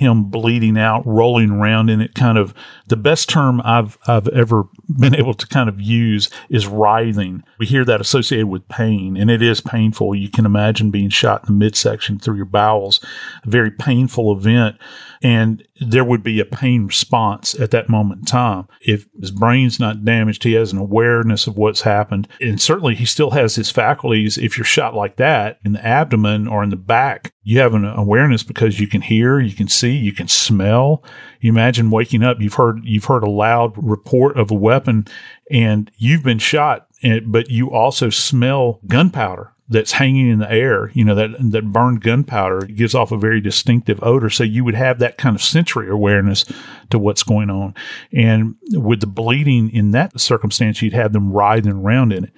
him 0.00 0.24
bleeding 0.24 0.78
out, 0.78 1.06
rolling 1.06 1.50
around 1.50 1.90
in 1.90 2.00
it. 2.00 2.14
Kind 2.14 2.38
of 2.38 2.54
the 2.86 2.96
best 2.96 3.28
term 3.28 3.60
I've 3.66 3.98
I've 4.06 4.28
ever 4.28 4.66
been 4.88 5.14
able 5.20 5.34
to 5.34 5.46
kind 5.46 5.68
of 5.68 5.78
use 5.78 6.30
is 6.48 6.66
writhing. 6.66 7.44
We 7.58 7.66
hear 7.66 7.84
that 7.84 8.00
associated 8.00 8.46
with 8.46 8.66
pain, 8.68 9.18
and 9.18 9.30
it 9.30 9.42
is 9.42 9.60
painful. 9.60 10.14
You 10.14 10.30
can 10.30 10.46
imagine 10.46 10.90
being 10.90 11.10
shot 11.10 11.42
in 11.42 11.58
the 11.58 11.64
midsection 11.64 12.18
through 12.18 12.36
your 12.36 12.46
bowels, 12.46 13.04
a 13.44 13.50
very 13.50 13.70
painful 13.70 14.32
event 14.32 14.76
and 15.22 15.66
there 15.80 16.04
would 16.04 16.22
be 16.22 16.40
a 16.40 16.44
pain 16.44 16.86
response 16.86 17.54
at 17.60 17.70
that 17.72 17.90
moment 17.90 18.20
in 18.20 18.24
time. 18.24 18.66
If 18.80 19.06
his 19.20 19.30
brain's 19.30 19.78
not 19.78 20.04
damaged, 20.04 20.44
he 20.44 20.54
has 20.54 20.72
an 20.72 20.78
awareness 20.78 21.46
of 21.46 21.58
what's 21.58 21.82
happened. 21.82 22.26
And 22.40 22.60
certainly 22.60 22.94
he 22.94 23.04
still 23.04 23.30
has 23.30 23.54
his 23.54 23.70
faculties. 23.70 24.38
If 24.38 24.56
you're 24.56 24.64
shot 24.64 24.94
like 24.94 25.16
that 25.16 25.58
in 25.64 25.72
the 25.72 25.86
abdomen 25.86 26.48
or 26.48 26.62
in 26.62 26.70
the 26.70 26.76
back, 26.76 27.34
you 27.42 27.58
have 27.58 27.74
an 27.74 27.84
awareness 27.84 28.42
because 28.42 28.80
you 28.80 28.86
can 28.86 29.02
hear, 29.02 29.38
you 29.40 29.54
can 29.54 29.68
see, 29.68 29.94
you 29.94 30.12
can 30.12 30.28
smell. 30.28 31.04
You 31.40 31.50
imagine 31.50 31.90
waking 31.90 32.22
up, 32.22 32.40
you've 32.40 32.54
heard, 32.54 32.80
you've 32.84 33.04
heard 33.04 33.22
a 33.22 33.30
loud 33.30 33.74
report 33.76 34.38
of 34.38 34.50
a 34.50 34.54
weapon 34.54 35.06
and 35.50 35.90
you've 35.98 36.22
been 36.22 36.38
shot, 36.38 36.86
but 37.26 37.50
you 37.50 37.70
also 37.70 38.08
smell 38.08 38.80
gunpowder 38.86 39.52
that's 39.70 39.92
hanging 39.92 40.28
in 40.28 40.40
the 40.40 40.50
air, 40.50 40.90
you 40.94 41.04
know, 41.04 41.14
that, 41.14 41.30
that 41.38 41.72
burned 41.72 42.02
gunpowder 42.02 42.66
gives 42.66 42.94
off 42.94 43.12
a 43.12 43.16
very 43.16 43.40
distinctive 43.40 44.02
odor. 44.02 44.28
So 44.28 44.42
you 44.42 44.64
would 44.64 44.74
have 44.74 44.98
that 44.98 45.16
kind 45.16 45.36
of 45.36 45.42
sensory 45.42 45.88
awareness 45.88 46.44
to 46.90 46.98
what's 46.98 47.22
going 47.22 47.50
on. 47.50 47.74
And 48.12 48.56
with 48.72 49.00
the 49.00 49.06
bleeding 49.06 49.70
in 49.70 49.92
that 49.92 50.20
circumstance, 50.20 50.82
you'd 50.82 50.92
have 50.92 51.12
them 51.12 51.32
writhing 51.32 51.72
around 51.72 52.12
in 52.12 52.24
it. 52.24 52.32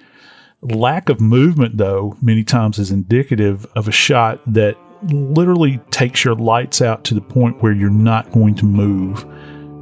Lack 0.61 1.09
of 1.09 1.19
movement, 1.19 1.77
though, 1.77 2.15
many 2.21 2.43
times 2.43 2.77
is 2.77 2.91
indicative 2.91 3.65
of 3.75 3.87
a 3.87 3.91
shot 3.91 4.39
that 4.45 4.77
literally 5.11 5.79
takes 5.89 6.23
your 6.23 6.35
lights 6.35 6.81
out 6.81 7.03
to 7.05 7.15
the 7.15 7.21
point 7.21 7.61
where 7.61 7.73
you're 7.73 7.89
not 7.89 8.31
going 8.31 8.55
to 8.55 8.65
move 8.65 9.25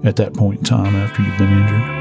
at 0.05 0.15
that 0.15 0.33
point 0.33 0.59
in 0.59 0.65
time 0.65 0.95
after 0.95 1.21
you've 1.21 1.37
been 1.37 1.51
injured. 1.51 2.00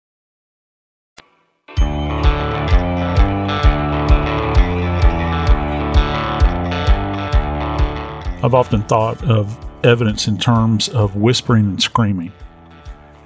I've 8.43 8.55
often 8.55 8.81
thought 8.83 9.23
of 9.29 9.55
evidence 9.85 10.27
in 10.27 10.39
terms 10.39 10.89
of 10.89 11.15
whispering 11.15 11.65
and 11.65 11.81
screaming. 11.81 12.33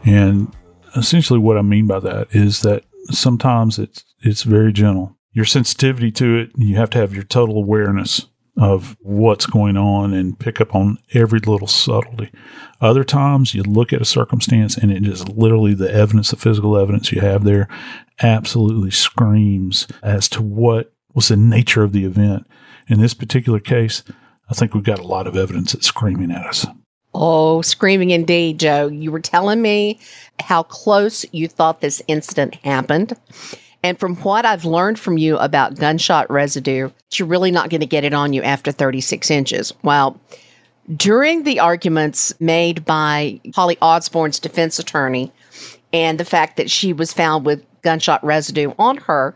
And 0.04 0.54
essentially 0.98 1.40
what 1.40 1.58
I 1.58 1.62
mean 1.62 1.88
by 1.88 2.00
that 2.02 2.28
is 2.32 2.62
that 2.62 2.84
sometimes 3.12 3.80
it's 3.80 4.04
it's 4.24 4.44
very 4.44 4.74
gentle. 4.74 5.16
Your 5.32 5.46
sensitivity 5.46 6.12
to 6.14 6.38
it, 6.40 6.52
you 6.58 6.76
have 6.76 6.90
to 6.92 6.98
have 6.98 7.14
your 7.14 7.24
total 7.24 7.58
awareness 7.58 8.26
of 8.58 8.98
what's 9.02 9.46
going 9.46 9.78
on 9.78 10.14
and 10.14 10.38
pick 10.38 10.60
up 10.60 10.76
on 10.76 10.98
every 11.14 11.40
little 11.40 11.68
subtlety. 11.68 12.32
Other 12.82 13.04
times 13.06 13.54
you 13.54 13.64
look 13.64 13.94
at 13.94 14.02
a 14.02 14.06
circumstance 14.06 14.78
and 14.78 14.92
it 14.92 15.08
is 15.08 15.28
literally 15.30 15.74
the 15.74 15.94
evidence, 15.94 16.32
the 16.32 16.38
physical 16.38 16.78
evidence 16.78 17.14
you 17.14 17.22
have 17.22 17.46
there 17.46 17.70
absolutely 18.22 18.92
screams 18.92 19.88
as 20.04 20.28
to 20.30 20.42
what 20.42 20.94
was 21.14 21.30
the 21.30 21.38
nature 21.38 21.84
of 21.84 21.94
the 21.94 22.06
event. 22.06 22.48
In 22.88 23.00
this 23.00 23.14
particular 23.14 23.60
case, 23.60 24.04
I 24.50 24.54
think 24.54 24.74
we've 24.74 24.84
got 24.84 25.00
a 25.00 25.08
lot 25.08 25.28
of 25.28 25.36
evidence 25.36 25.74
that's 25.74 25.88
screaming 25.88 26.32
at 26.32 26.46
us. 26.46 26.66
Oh, 27.14 27.62
screaming 27.62 28.12
indeed, 28.12 28.60
Joe. 28.60 28.88
You 28.88 29.12
were 29.12 29.22
telling 29.22 29.62
me 29.62 30.00
how 30.40 30.64
close 30.64 31.26
you 31.32 31.48
thought 31.48 31.82
this 31.82 32.02
incident 32.08 32.56
happened. 32.56 33.14
And 33.84 34.00
from 34.00 34.16
what 34.18 34.46
I've 34.46 34.66
learned 34.66 35.00
from 35.00 35.18
you 35.18 35.38
about 35.38 35.76
gunshot 35.76 36.30
residue, 36.30 36.90
you're 37.14 37.28
really 37.28 37.52
not 37.52 37.70
going 37.70 37.82
to 37.82 37.88
get 37.88 38.04
it 38.04 38.14
on 38.14 38.34
you 38.34 38.42
after 38.42 38.72
36 38.72 39.32
inches. 39.32 39.74
Well, 39.84 40.20
during 40.96 41.44
the 41.44 41.60
arguments 41.60 42.34
made 42.42 42.84
by 42.84 43.40
Holly 43.56 43.78
Osborne's 43.82 44.40
defense 44.40 44.78
attorney 44.78 45.32
and 45.94 46.20
the 46.20 46.26
fact 46.26 46.58
that 46.58 46.70
she 46.70 46.94
was 46.94 47.14
found 47.14 47.46
with 47.46 47.64
gunshot 47.82 48.24
residue 48.24 48.74
on 48.78 48.98
her, 48.98 49.36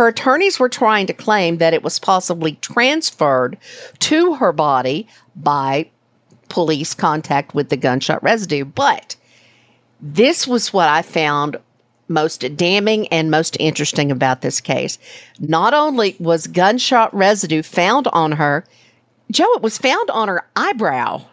her 0.00 0.08
attorneys 0.08 0.58
were 0.58 0.70
trying 0.70 1.06
to 1.06 1.12
claim 1.12 1.58
that 1.58 1.74
it 1.74 1.82
was 1.82 1.98
possibly 1.98 2.52
transferred 2.62 3.58
to 3.98 4.32
her 4.36 4.50
body 4.50 5.06
by 5.36 5.90
police 6.48 6.94
contact 6.94 7.54
with 7.54 7.68
the 7.68 7.76
gunshot 7.76 8.22
residue. 8.22 8.64
But 8.64 9.14
this 10.00 10.46
was 10.46 10.72
what 10.72 10.88
I 10.88 11.02
found 11.02 11.58
most 12.08 12.56
damning 12.56 13.08
and 13.08 13.30
most 13.30 13.58
interesting 13.60 14.10
about 14.10 14.40
this 14.40 14.58
case. 14.58 14.98
Not 15.38 15.74
only 15.74 16.16
was 16.18 16.46
gunshot 16.46 17.14
residue 17.14 17.62
found 17.62 18.08
on 18.08 18.32
her, 18.32 18.64
Joe, 19.30 19.52
it 19.52 19.60
was 19.60 19.76
found 19.76 20.08
on 20.08 20.28
her 20.28 20.46
eyebrow 20.56 21.26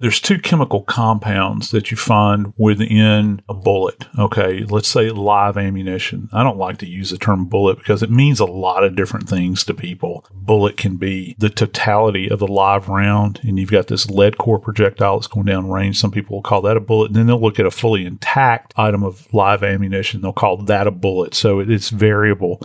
there's 0.00 0.20
two 0.20 0.38
chemical 0.38 0.82
compounds 0.82 1.72
that 1.72 1.90
you 1.90 1.96
find 1.96 2.52
within 2.56 3.42
a 3.48 3.54
bullet. 3.54 4.06
Okay, 4.16 4.64
let's 4.64 4.86
say 4.86 5.10
live 5.10 5.56
ammunition. 5.56 6.28
I 6.32 6.44
don't 6.44 6.56
like 6.56 6.78
to 6.78 6.86
use 6.86 7.10
the 7.10 7.18
term 7.18 7.46
bullet 7.46 7.78
because 7.78 8.00
it 8.02 8.10
means 8.10 8.38
a 8.38 8.44
lot 8.44 8.84
of 8.84 8.94
different 8.94 9.28
things 9.28 9.64
to 9.64 9.74
people. 9.74 10.24
Bullet 10.32 10.76
can 10.76 10.98
be 10.98 11.34
the 11.38 11.50
totality 11.50 12.30
of 12.30 12.38
the 12.38 12.46
live 12.46 12.88
round, 12.88 13.40
and 13.42 13.58
you've 13.58 13.72
got 13.72 13.88
this 13.88 14.08
lead 14.08 14.38
core 14.38 14.60
projectile 14.60 15.18
that's 15.18 15.26
going 15.26 15.46
down 15.46 15.68
range. 15.68 15.98
Some 15.98 16.12
people 16.12 16.36
will 16.36 16.42
call 16.42 16.62
that 16.62 16.76
a 16.76 16.80
bullet. 16.80 17.08
And 17.08 17.16
then 17.16 17.26
they'll 17.26 17.40
look 17.40 17.58
at 17.58 17.66
a 17.66 17.70
fully 17.70 18.06
intact 18.06 18.74
item 18.76 19.02
of 19.02 19.26
live 19.34 19.64
ammunition. 19.64 20.20
They'll 20.20 20.32
call 20.32 20.58
that 20.58 20.86
a 20.86 20.92
bullet. 20.92 21.34
So 21.34 21.58
it's 21.58 21.90
variable. 21.90 22.62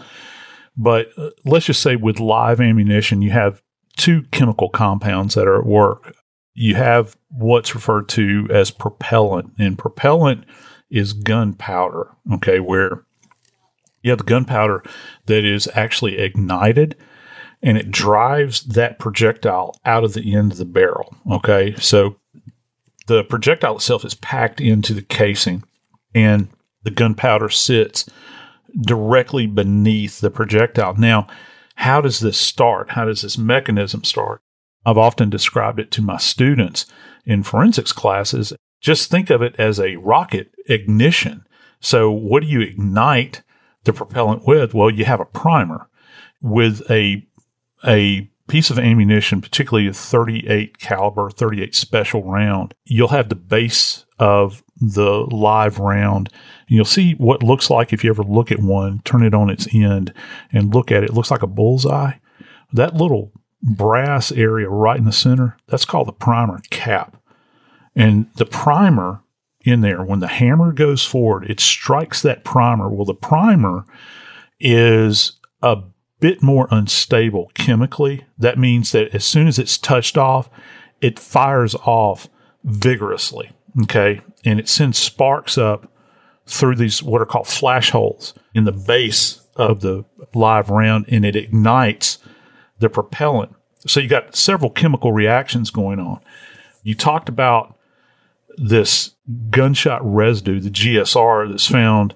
But 0.77 1.09
uh, 1.17 1.31
let's 1.45 1.65
just 1.65 1.81
say 1.81 1.95
with 1.95 2.19
live 2.19 2.61
ammunition, 2.61 3.23
you 3.23 3.31
have 3.31 3.61
two 3.97 4.23
chemical 4.31 4.69
compounds 4.69 5.33
that 5.33 5.47
are 5.47 5.59
at 5.59 5.65
work 5.65 6.15
you 6.53 6.75
have 6.75 7.17
what's 7.29 7.73
referred 7.73 8.07
to 8.09 8.47
as 8.51 8.71
propellant, 8.71 9.53
and 9.57 9.77
propellant 9.77 10.45
is 10.89 11.13
gunpowder, 11.13 12.11
okay, 12.33 12.59
where 12.59 13.03
you 14.01 14.11
have 14.11 14.19
the 14.19 14.25
gunpowder 14.25 14.83
that 15.25 15.43
is 15.43 15.67
actually 15.73 16.17
ignited 16.17 16.95
and 17.63 17.77
it 17.77 17.89
drives 17.89 18.61
that 18.63 18.99
projectile 18.99 19.73
out 19.85 20.03
of 20.03 20.13
the 20.13 20.35
end 20.35 20.51
of 20.51 20.57
the 20.57 20.65
barrel, 20.65 21.15
okay? 21.31 21.73
So 21.77 22.17
the 23.07 23.23
projectile 23.23 23.77
itself 23.77 24.03
is 24.03 24.15
packed 24.15 24.59
into 24.59 24.93
the 24.93 25.01
casing 25.01 25.63
and 26.13 26.49
the 26.83 26.91
gunpowder 26.91 27.49
sits 27.49 28.07
directly 28.81 29.47
beneath 29.47 30.19
the 30.19 30.29
projectile. 30.29 30.95
Now, 30.95 31.27
how 31.75 32.01
does 32.01 32.19
this 32.19 32.37
start? 32.37 32.91
How 32.91 33.05
does 33.05 33.21
this 33.21 33.37
mechanism 33.37 34.03
start? 34.03 34.41
I've 34.85 34.97
often 34.97 35.29
described 35.29 35.79
it 35.79 35.91
to 35.91 36.01
my 36.01 36.17
students 36.17 36.85
in 37.25 37.43
forensics 37.43 37.91
classes. 37.91 38.53
Just 38.81 39.09
think 39.09 39.29
of 39.29 39.41
it 39.41 39.55
as 39.57 39.79
a 39.79 39.95
rocket 39.97 40.53
ignition. 40.67 41.45
So, 41.79 42.11
what 42.11 42.43
do 42.43 42.49
you 42.49 42.61
ignite 42.61 43.43
the 43.83 43.93
propellant 43.93 44.45
with? 44.45 44.73
Well, 44.73 44.89
you 44.89 45.05
have 45.05 45.19
a 45.19 45.25
primer 45.25 45.89
with 46.41 46.81
a 46.89 47.25
a 47.85 48.29
piece 48.47 48.69
of 48.69 48.79
ammunition, 48.79 49.41
particularly 49.41 49.87
a 49.87 49.93
38 49.93 50.77
caliber, 50.77 51.29
38 51.29 51.73
special 51.75 52.23
round. 52.23 52.73
You'll 52.85 53.07
have 53.09 53.29
the 53.29 53.35
base 53.35 54.05
of 54.19 54.63
the 54.79 55.25
live 55.31 55.79
round. 55.79 56.29
And 56.67 56.75
you'll 56.75 56.85
see 56.85 57.13
what 57.13 57.43
looks 57.43 57.69
like 57.69 57.93
if 57.93 58.03
you 58.03 58.09
ever 58.09 58.23
look 58.23 58.51
at 58.51 58.59
one, 58.59 59.01
turn 59.05 59.23
it 59.23 59.33
on 59.33 59.49
its 59.49 59.67
end 59.73 60.13
and 60.51 60.73
look 60.73 60.91
at 60.91 61.03
it. 61.03 61.09
It 61.09 61.13
looks 61.13 61.31
like 61.31 61.43
a 61.43 61.47
bullseye. 61.47 62.13
That 62.71 62.95
little 62.95 63.31
brass 63.63 64.31
area 64.31 64.69
right 64.69 64.97
in 64.97 65.05
the 65.05 65.11
center, 65.11 65.57
that's 65.67 65.85
called 65.85 66.07
the 66.07 66.13
primer 66.13 66.61
cap. 66.69 67.17
And 67.95 68.27
the 68.35 68.45
primer 68.45 69.21
in 69.61 69.81
there, 69.81 70.03
when 70.03 70.19
the 70.19 70.27
hammer 70.27 70.73
goes 70.73 71.05
forward, 71.05 71.49
it 71.49 71.59
strikes 71.59 72.21
that 72.21 72.43
primer. 72.43 72.89
Well, 72.89 73.05
the 73.05 73.13
primer 73.13 73.85
is 74.59 75.39
a 75.61 75.77
bit 76.19 76.43
more 76.43 76.67
unstable 76.69 77.51
chemically. 77.53 78.25
That 78.37 78.57
means 78.57 78.91
that 78.91 79.15
as 79.15 79.23
soon 79.23 79.47
as 79.47 79.57
it's 79.57 79.77
touched 79.77 80.17
off, 80.17 80.49
it 81.01 81.19
fires 81.19 81.75
off 81.75 82.27
vigorously. 82.63 83.51
Okay. 83.83 84.21
And 84.43 84.59
it 84.59 84.67
sends 84.67 84.97
sparks 84.97 85.57
up 85.57 85.91
through 86.45 86.75
these 86.75 87.01
what 87.01 87.21
are 87.21 87.25
called 87.25 87.47
flash 87.47 87.91
holes 87.91 88.33
in 88.53 88.65
the 88.65 88.71
base 88.71 89.45
of 89.55 89.79
the 89.79 90.03
live 90.33 90.69
round 90.69 91.05
and 91.07 91.23
it 91.23 91.35
ignites 91.35 92.17
the 92.83 92.89
propellant. 92.89 93.55
So 93.87 94.01
you 94.01 94.09
got 94.09 94.35
several 94.35 94.69
chemical 94.69 95.13
reactions 95.13 95.71
going 95.71 95.99
on. 95.99 96.19
You 96.83 96.95
talked 96.95 97.29
about 97.29 97.77
this 98.57 99.11
gunshot 99.49 100.01
residue, 100.03 100.59
the 100.59 100.69
GSR 100.69 101.49
that's 101.49 101.65
found 101.65 102.13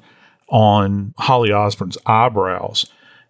on 0.50 1.14
Holly 1.18 1.54
Osborne's 1.54 1.98
eyebrows 2.06 2.86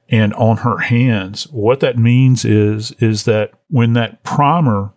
and 0.10 0.34
on 0.34 0.58
her 0.58 0.80
hands. 0.80 1.48
What 1.52 1.80
that 1.82 1.98
means 1.98 2.44
is 2.44 2.92
is 2.94 3.26
that 3.26 3.52
when 3.70 3.94
that 3.94 4.24
primer 4.24 4.94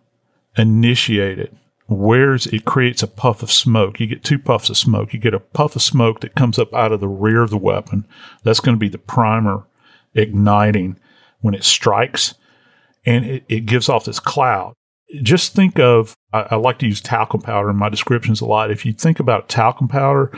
initiated, 0.57 1.55
where's 1.87 2.47
it 2.47 2.65
creates 2.65 3.03
a 3.03 3.07
puff 3.07 3.43
of 3.43 3.51
smoke. 3.51 3.99
You 3.99 4.07
get 4.07 4.23
two 4.23 4.39
puffs 4.39 4.71
of 4.71 4.77
smoke. 4.77 5.13
You 5.13 5.19
get 5.19 5.35
a 5.35 5.39
puff 5.39 5.75
of 5.75 5.83
smoke 5.83 6.21
that 6.21 6.35
comes 6.35 6.57
up 6.57 6.73
out 6.73 6.91
of 6.91 7.01
the 7.01 7.07
rear 7.07 7.43
of 7.43 7.51
the 7.51 7.57
weapon. 7.57 8.07
That's 8.43 8.59
going 8.61 8.75
to 8.75 8.79
be 8.79 8.89
the 8.89 8.97
primer 8.97 9.67
igniting 10.15 10.97
when 11.41 11.53
it 11.53 11.63
strikes 11.63 12.35
and 13.05 13.25
it, 13.25 13.43
it 13.49 13.65
gives 13.65 13.89
off 13.89 14.05
this 14.05 14.19
cloud. 14.19 14.73
Just 15.21 15.53
think 15.53 15.79
of, 15.79 16.15
I, 16.31 16.47
I 16.51 16.55
like 16.55 16.79
to 16.79 16.87
use 16.87 17.01
talcum 17.01 17.41
powder 17.41 17.69
in 17.69 17.75
my 17.75 17.89
descriptions 17.89 18.41
a 18.41 18.45
lot. 18.45 18.71
If 18.71 18.85
you 18.85 18.93
think 18.93 19.19
about 19.19 19.49
talcum 19.49 19.87
powder 19.87 20.31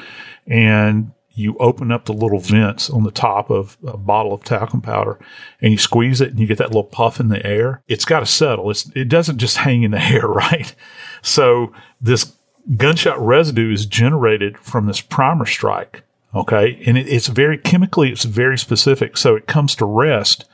and 0.48 1.12
you 1.36 1.58
open 1.60 1.92
up 1.92 2.06
the 2.06 2.14
little 2.14 2.40
vents 2.40 2.90
on 2.90 3.04
the 3.04 3.12
top 3.12 3.50
of 3.50 3.78
a 3.86 3.98
bottle 3.98 4.34
of 4.34 4.44
talcum 4.44 4.82
powder 4.82 5.20
and 5.62 5.72
you 5.72 5.78
squeeze 5.78 6.22
it 6.22 6.30
and 6.30 6.40
you 6.40 6.46
get 6.46 6.60
that 6.60 6.68
little 6.68 6.84
puff 6.84 7.20
in 7.20 7.30
the 7.30 7.44
air, 7.46 7.82
it's 7.88 8.06
got 8.06 8.20
to 8.20 8.26
settle. 8.26 8.70
It's, 8.70 8.90
it 8.96 9.10
doesn't 9.10 9.40
just 9.40 9.58
hang 9.58 9.84
in 9.84 9.92
the 9.92 10.02
air, 10.02 10.28
right? 10.28 10.74
So 11.22 11.72
this 12.00 12.34
gunshot 12.78 13.20
residue 13.20 13.72
is 13.72 13.86
generated 13.86 14.58
from 14.58 14.86
this 14.86 15.02
primer 15.02 15.46
strike. 15.46 16.04
Okay. 16.36 16.82
And 16.86 16.98
it, 16.98 17.08
it's 17.08 17.28
very 17.28 17.58
chemically, 17.58 18.12
it's 18.12 18.26
very 18.26 18.58
specific. 18.58 19.18
So 19.18 19.36
it 19.36 19.48
comes 19.48 19.76
to 19.76 19.86
rest 19.86 20.46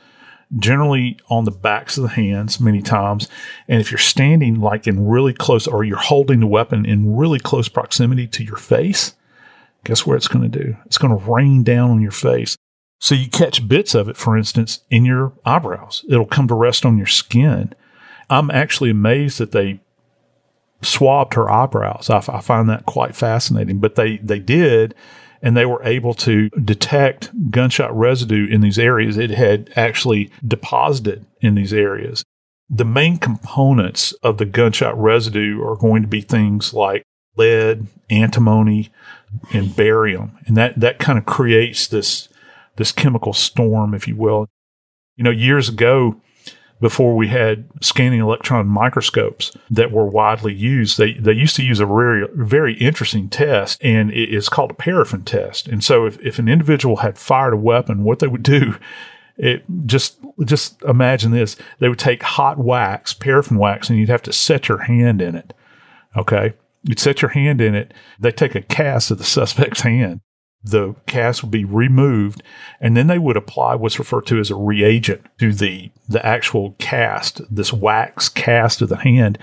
generally 0.58 1.16
on 1.28 1.44
the 1.44 1.50
backs 1.50 1.96
of 1.96 2.02
the 2.02 2.08
hands 2.08 2.60
many 2.60 2.82
times. 2.82 3.28
And 3.68 3.80
if 3.80 3.90
you're 3.90 3.98
standing 3.98 4.60
like 4.60 4.86
in 4.86 5.06
really 5.06 5.32
close 5.32 5.66
or 5.66 5.84
you're 5.84 5.96
holding 5.96 6.40
the 6.40 6.46
weapon 6.46 6.84
in 6.84 7.16
really 7.16 7.38
close 7.38 7.68
proximity 7.68 8.26
to 8.28 8.44
your 8.44 8.56
face, 8.56 9.14
guess 9.84 10.04
what 10.04 10.16
it's 10.16 10.28
going 10.28 10.50
to 10.50 10.64
do? 10.64 10.76
It's 10.86 10.98
going 10.98 11.16
to 11.16 11.30
rain 11.30 11.62
down 11.62 11.90
on 11.90 12.00
your 12.00 12.10
face. 12.10 12.56
So 12.98 13.14
you 13.14 13.28
catch 13.28 13.66
bits 13.66 13.94
of 13.94 14.08
it, 14.08 14.16
for 14.16 14.36
instance, 14.36 14.80
in 14.90 15.04
your 15.04 15.32
eyebrows. 15.44 16.04
It'll 16.08 16.26
come 16.26 16.48
to 16.48 16.54
rest 16.54 16.84
on 16.84 16.98
your 16.98 17.06
skin. 17.06 17.72
I'm 18.28 18.50
actually 18.50 18.90
amazed 18.90 19.38
that 19.38 19.52
they 19.52 19.80
swabbed 20.82 21.34
her 21.34 21.50
eyebrows. 21.50 22.10
I, 22.10 22.18
I 22.18 22.40
find 22.40 22.68
that 22.68 22.86
quite 22.86 23.16
fascinating, 23.16 23.78
but 23.78 23.94
they, 23.94 24.18
they 24.18 24.38
did, 24.38 24.94
and 25.42 25.56
they 25.56 25.66
were 25.66 25.82
able 25.82 26.14
to 26.14 26.48
detect 26.50 27.50
gunshot 27.50 27.96
residue 27.96 28.46
in 28.46 28.60
these 28.60 28.78
areas. 28.78 29.16
It 29.16 29.30
had 29.30 29.70
actually 29.76 30.30
deposited 30.46 31.26
in 31.40 31.54
these 31.54 31.72
areas. 31.72 32.24
The 32.68 32.84
main 32.84 33.18
components 33.18 34.12
of 34.22 34.38
the 34.38 34.44
gunshot 34.44 35.00
residue 35.00 35.62
are 35.62 35.76
going 35.76 36.02
to 36.02 36.08
be 36.08 36.20
things 36.20 36.72
like 36.72 37.02
lead, 37.36 37.86
antimony, 38.10 38.90
and 39.52 39.74
barium. 39.74 40.38
And 40.46 40.56
that, 40.56 40.78
that 40.78 40.98
kind 40.98 41.18
of 41.18 41.26
creates 41.26 41.86
this, 41.88 42.28
this 42.76 42.92
chemical 42.92 43.32
storm, 43.32 43.94
if 43.94 44.06
you 44.06 44.16
will. 44.16 44.46
You 45.16 45.24
know, 45.24 45.30
years 45.30 45.68
ago, 45.68 46.20
before 46.80 47.14
we 47.14 47.28
had 47.28 47.68
scanning 47.82 48.20
electron 48.20 48.66
microscopes 48.66 49.52
that 49.70 49.92
were 49.92 50.06
widely 50.06 50.54
used, 50.54 50.96
they, 50.96 51.12
they 51.12 51.32
used 51.32 51.56
to 51.56 51.64
use 51.64 51.78
a 51.78 51.86
very, 51.86 52.26
very 52.32 52.74
interesting 52.74 53.28
test, 53.28 53.78
and 53.82 54.10
it 54.10 54.34
is 54.34 54.48
called 54.48 54.70
a 54.70 54.74
paraffin 54.74 55.22
test. 55.22 55.68
And 55.68 55.84
so, 55.84 56.06
if, 56.06 56.18
if 56.20 56.38
an 56.38 56.48
individual 56.48 56.96
had 56.96 57.18
fired 57.18 57.52
a 57.52 57.58
weapon, 57.58 58.04
what 58.04 58.20
they 58.20 58.26
would 58.26 58.42
do, 58.42 58.76
it 59.36 59.64
just 59.86 60.18
just 60.44 60.80
imagine 60.82 61.32
this: 61.32 61.56
they 61.78 61.88
would 61.88 61.98
take 61.98 62.22
hot 62.22 62.58
wax, 62.58 63.12
paraffin 63.12 63.58
wax, 63.58 63.90
and 63.90 63.98
you'd 63.98 64.08
have 64.08 64.22
to 64.22 64.32
set 64.32 64.68
your 64.68 64.78
hand 64.78 65.20
in 65.20 65.34
it. 65.34 65.52
Okay, 66.16 66.54
you'd 66.82 66.98
set 66.98 67.22
your 67.22 67.30
hand 67.30 67.60
in 67.60 67.74
it. 67.74 67.92
They 68.18 68.32
take 68.32 68.54
a 68.54 68.62
cast 68.62 69.10
of 69.10 69.18
the 69.18 69.24
suspect's 69.24 69.80
hand, 69.82 70.20
the 70.62 70.94
cast 71.06 71.42
would 71.42 71.50
be 71.50 71.64
removed 71.64 72.42
and 72.80 72.96
then 72.96 73.06
they 73.06 73.18
would 73.18 73.36
apply 73.36 73.74
what's 73.74 73.98
referred 73.98 74.26
to 74.26 74.38
as 74.38 74.50
a 74.50 74.54
reagent 74.54 75.24
to 75.38 75.52
the 75.52 75.90
the 76.08 76.24
actual 76.24 76.74
cast 76.78 77.40
this 77.54 77.72
wax 77.72 78.28
cast 78.28 78.82
of 78.82 78.88
the 78.88 78.96
hand. 78.96 79.38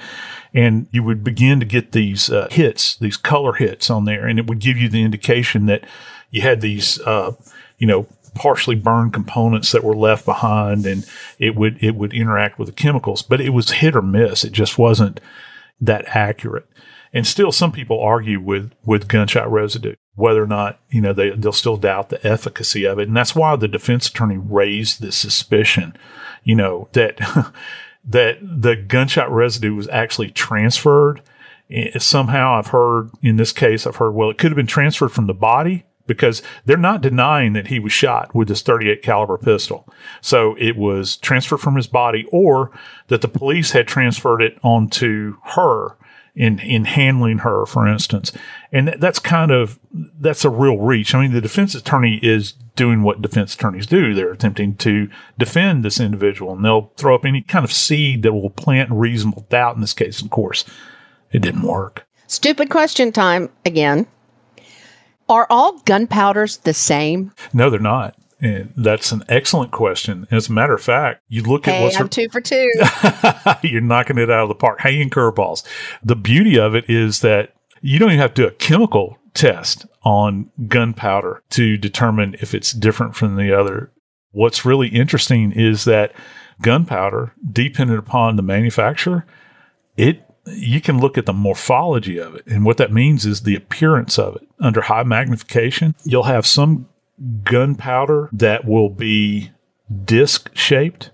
And 0.54 0.88
you 0.92 1.04
would 1.04 1.24
begin 1.24 1.60
to 1.60 1.66
get 1.66 1.92
these 1.92 2.30
uh, 2.30 2.48
hits 2.52 2.98
these 2.98 3.18
color 3.18 3.54
hits 3.54 3.90
on 3.90 4.06
there 4.06 4.28
and 4.28 4.38
it 4.38 4.48
would 4.48 4.60
give 4.60 4.78
you 4.78 4.90
the 4.90 5.04
indication 5.04 5.66
that 5.66 5.86
you 6.30 6.42
had 6.42 6.62
these 6.62 7.00
uh, 7.02 7.34
you 7.80 7.88
know 7.88 8.08
partially 8.36 8.76
burned 8.76 9.14
components 9.14 9.72
that 9.72 9.84
were 9.84 9.96
left 9.96 10.24
behind 10.24 10.86
and 10.86 11.04
it 11.40 11.56
would 11.56 11.84
it 11.84 11.96
would 11.96 12.14
interact 12.14 12.60
with 12.60 12.68
the 12.68 12.74
chemicals. 12.74 13.24
But 13.24 13.42
it 13.42 13.50
was 13.50 13.72
hit 13.72 13.96
or 13.96 14.04
miss. 14.04 14.44
It 14.44 14.52
just 14.52 14.78
wasn't 14.78 15.20
that 15.82 16.06
accurate. 16.16 16.68
And 17.12 17.26
still 17.26 17.52
some 17.52 17.72
people 17.72 18.00
argue 18.00 18.40
with 18.40 18.72
with 18.86 19.08
gunshot 19.08 19.52
residue 19.52 19.96
whether 20.18 20.44
or 20.44 20.48
not 20.48 20.80
you 20.90 21.00
know 21.00 21.14
they 21.14 21.30
they'll 21.30 21.54
still 21.54 21.78
doubt 21.78 22.10
the 22.10 22.28
efficacy 22.28 22.84
of 22.86 23.00
it, 23.00 23.08
and 23.08 23.16
that's 23.16 23.36
why 23.36 23.56
the 23.56 23.68
defense 23.68 24.08
attorney 24.08 24.38
raised 24.38 25.00
this 25.00 25.16
suspicion, 25.16 25.96
you 26.44 26.56
know 26.56 26.90
that 26.92 27.18
that 28.04 28.40
the 28.42 28.76
gunshot 28.76 29.32
residue 29.32 29.74
was 29.74 29.88
actually 29.90 30.32
transferred. 30.32 31.22
Eh, 31.70 31.98
somehow, 32.00 32.58
I've 32.58 32.68
heard 32.68 33.12
in 33.22 33.38
this 33.38 33.52
case, 33.52 33.86
I've 33.86 33.98
heard 33.98 34.12
well, 34.12 34.30
it 34.30 34.38
could 34.38 34.52
have 34.52 34.58
been 34.58 34.68
transferred 34.68 35.12
from 35.12 35.28
the 35.28 35.34
body 35.34 35.86
because 36.08 36.42
they're 36.66 36.78
not 36.78 37.02
denying 37.02 37.54
that 37.54 37.68
he 37.68 37.80
was 37.80 37.92
shot 37.92 38.34
with 38.34 38.48
this 38.48 38.62
38 38.64 39.04
caliber 39.04 39.38
pistol. 39.38 39.88
So 40.22 40.56
it 40.58 40.78
was 40.78 41.18
transferred 41.18 41.60
from 41.60 41.76
his 41.76 41.86
body 41.86 42.26
or 42.32 42.72
that 43.10 43.22
the 43.22 43.28
police 43.28 43.72
had 43.72 43.88
transferred 43.88 44.42
it 44.42 44.58
onto 44.64 45.36
her 45.44 45.98
in 46.38 46.60
in 46.60 46.86
handling 46.86 47.40
her, 47.40 47.66
for 47.66 47.88
instance. 47.88 48.32
And 48.72 48.96
that's 49.00 49.18
kind 49.20 49.52
of 49.52 49.80
that's 49.92 50.46
a 50.46 50.50
real 50.50 50.78
reach. 50.78 51.14
I 51.16 51.22
mean, 51.22 51.34
the 51.34 51.42
defense 51.42 51.74
attorney 51.74 52.20
is 52.22 52.54
doing 52.76 53.02
what 53.02 53.24
defense 53.24 53.56
attorneys 53.56 53.88
do. 53.88 54.14
They're 54.14 54.32
attempting 54.32 54.76
to 54.78 55.10
defend 55.38 55.84
this 55.84 56.00
individual, 56.00 56.54
and 56.54 56.64
they'll 56.64 56.94
throw 56.96 57.16
up 57.16 57.26
any 57.26 57.42
kind 57.42 57.66
of 57.66 57.74
seed 57.74 58.22
that 58.22 58.34
will 58.34 58.52
plant 58.52 58.92
reasonable 58.92 59.48
doubt. 59.50 59.76
In 59.76 59.82
this 59.82 59.96
case, 59.96 60.22
of 60.22 60.30
course, 60.30 60.64
it 61.32 61.42
didn't 61.42 61.64
work. 61.64 62.08
Stupid 62.28 62.70
question 62.70 63.12
time 63.12 63.50
again. 63.66 64.06
Are 65.28 65.48
all 65.50 65.80
gunpowders 65.80 66.58
the 66.58 66.74
same? 66.74 67.34
No, 67.52 67.70
they're 67.70 67.80
not. 67.80 68.16
And 68.40 68.74
that's 68.78 69.12
an 69.12 69.24
excellent 69.28 69.72
question. 69.72 70.28
As 70.30 70.48
a 70.48 70.54
matter 70.54 70.76
of 70.76 70.82
fact, 70.82 71.24
you 71.28 71.42
look 71.42 71.66
hey, 71.66 71.78
at 71.78 71.84
what's 71.84 71.96
I'm 71.96 72.04
her- 72.04 72.10
two 72.10 72.30
for 72.30 72.42
two. 72.42 72.72
you're 73.64 73.82
knocking 73.82 74.18
it 74.18 74.30
out 74.30 74.44
of 74.44 74.50
the 74.50 74.56
park, 74.56 74.82
hanging 74.82 75.10
curveballs. 75.10 75.64
The 76.04 76.16
beauty 76.16 76.60
of 76.60 76.76
it 76.76 76.90
is 76.90 77.22
that 77.22 77.56
you 77.82 78.00
don't 78.00 78.10
even 78.10 78.20
have 78.20 78.34
to 78.36 78.44
do 78.44 78.48
a 78.48 78.52
chemical 78.52 79.18
test 79.34 79.86
on 80.04 80.50
gunpowder 80.68 81.44
to 81.52 81.78
determine 81.78 82.36
if 82.42 82.54
it's 82.54 82.72
different 82.72 83.16
from 83.16 83.36
the 83.36 83.58
other. 83.58 83.92
What's 84.32 84.66
really 84.66 84.90
interesting 84.90 85.52
is 85.52 85.86
that 85.86 86.14
gunpowder, 86.62 87.34
dependent 87.52 88.00
upon 88.00 88.36
the 88.36 88.44
manufacturer, 88.44 89.26
it 89.96 90.24
you 90.50 90.80
can 90.80 91.00
look 91.00 91.18
at 91.18 91.26
the 91.26 91.34
morphology 91.34 92.18
of 92.18 92.36
it. 92.36 92.46
And 92.48 92.64
what 92.64 92.78
that 92.78 92.94
means 92.94 93.26
is 93.26 93.42
the 93.42 93.56
appearance 93.56 94.18
of 94.18 94.38
it. 94.38 94.48
Under 94.62 94.82
high 94.82 95.04
magnification, 95.04 95.94
you'll 96.06 96.24
have 96.24 96.46
some 96.46 96.88
gunpowder 97.44 98.30
that 98.32 98.66
will 98.66 98.90
be 98.90 99.52
disc 100.04 100.50
shaped. 100.54 101.12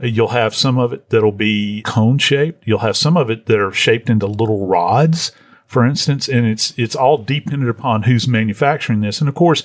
You'll 0.00 0.28
have 0.28 0.54
some 0.54 0.78
of 0.78 0.92
it 0.92 1.10
that'll 1.10 1.32
be 1.32 1.82
cone 1.82 2.18
shaped. 2.18 2.66
You'll 2.66 2.80
have 2.80 2.96
some 2.96 3.16
of 3.16 3.30
it 3.30 3.46
that 3.46 3.58
are 3.58 3.72
shaped 3.72 4.10
into 4.10 4.26
little 4.26 4.66
rods, 4.66 5.32
for 5.66 5.84
instance, 5.84 6.28
and 6.28 6.46
it's 6.46 6.74
it's 6.76 6.96
all 6.96 7.16
dependent 7.18 7.70
upon 7.70 8.02
who's 8.02 8.28
manufacturing 8.28 9.00
this. 9.00 9.20
And 9.20 9.28
of 9.28 9.34
course, 9.34 9.62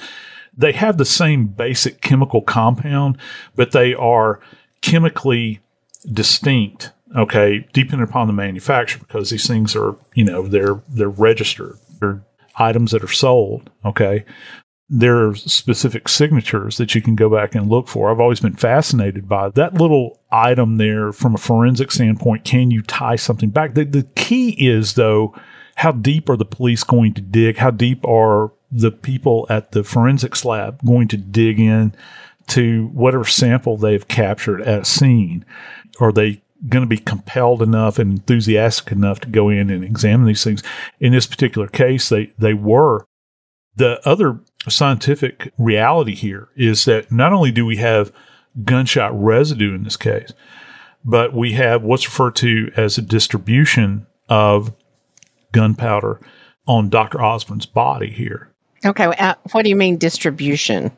they 0.55 0.72
have 0.74 0.97
the 0.97 1.05
same 1.05 1.47
basic 1.47 2.01
chemical 2.01 2.41
compound, 2.41 3.17
but 3.55 3.72
they 3.72 3.93
are 3.93 4.39
chemically 4.82 5.59
distinct. 6.11 6.91
Okay, 7.15 7.67
dependent 7.74 8.07
upon 8.07 8.28
the 8.28 8.34
manufacturer, 8.34 8.99
because 8.99 9.32
these 9.32 9.47
things 9.47 9.76
are 9.76 9.95
you 10.13 10.24
know 10.24 10.43
they're 10.43 10.82
they're 10.88 11.09
registered. 11.09 11.78
They're 11.99 12.22
items 12.57 12.91
that 12.91 13.03
are 13.03 13.07
sold. 13.07 13.70
Okay, 13.84 14.26
there 14.89 15.27
are 15.27 15.35
specific 15.35 16.07
signatures 16.07 16.77
that 16.77 16.95
you 16.95 17.01
can 17.01 17.15
go 17.15 17.29
back 17.29 17.53
and 17.53 17.69
look 17.69 17.87
for. 17.87 18.09
I've 18.09 18.19
always 18.19 18.39
been 18.39 18.55
fascinated 18.55 19.29
by 19.29 19.49
that 19.49 19.75
little 19.75 20.19
item 20.31 20.77
there 20.77 21.11
from 21.11 21.35
a 21.35 21.37
forensic 21.37 21.91
standpoint. 21.91 22.43
Can 22.43 22.71
you 22.71 22.81
tie 22.81 23.15
something 23.15 23.49
back? 23.49 23.75
The, 23.75 23.85
the 23.85 24.03
key 24.15 24.49
is, 24.67 24.95
though, 24.95 25.35
how 25.75 25.91
deep 25.91 26.27
are 26.27 26.37
the 26.37 26.45
police 26.45 26.83
going 26.83 27.13
to 27.13 27.21
dig? 27.21 27.57
How 27.57 27.69
deep 27.69 28.03
are 28.05 28.51
the 28.71 28.91
people 28.91 29.45
at 29.49 29.71
the 29.71 29.83
forensics 29.83 30.43
lab 30.43 30.83
going 30.83 31.07
to 31.09 31.17
dig 31.17 31.59
in 31.59 31.93
to 32.47 32.87
whatever 32.87 33.25
sample 33.25 33.77
they've 33.77 34.07
captured 34.07 34.61
at 34.61 34.81
a 34.81 34.85
scene? 34.85 35.45
Are 35.99 36.11
they 36.11 36.41
going 36.67 36.83
to 36.83 36.87
be 36.87 36.97
compelled 36.97 37.61
enough 37.61 37.99
and 37.99 38.11
enthusiastic 38.11 38.91
enough 38.91 39.19
to 39.21 39.29
go 39.29 39.49
in 39.49 39.69
and 39.69 39.83
examine 39.83 40.25
these 40.25 40.43
things? 40.43 40.63
In 40.99 41.11
this 41.11 41.27
particular 41.27 41.67
case, 41.67 42.09
they, 42.09 42.33
they 42.39 42.55
were. 42.55 43.05
The 43.76 44.05
other 44.07 44.39
scientific 44.67 45.53
reality 45.57 46.15
here 46.15 46.49
is 46.55 46.86
that 46.86 47.11
not 47.11 47.34
only 47.34 47.51
do 47.51 47.65
we 47.65 47.78
have 47.78 48.11
gunshot 48.63 49.17
residue 49.20 49.74
in 49.74 49.84
this 49.84 49.97
case, 49.97 50.34
but 51.05 51.34
we 51.34 51.53
have 51.53 51.84
what's 51.84 52.05
referred 52.05 52.36
to 52.38 52.72
as 52.76 52.97
a 52.97 53.01
distribution 53.01 54.05
of 54.28 54.74
gunpowder 55.51 56.20
on 56.67 56.89
Dr. 56.89 57.22
Osborne's 57.22 57.65
body 57.65 58.11
here. 58.11 58.51
Okay, 58.86 59.05
uh, 59.05 59.36
what 59.51 59.63
do 59.63 59.70
you 59.70 59.76
mean 59.76 59.97
distribution? 59.97 60.91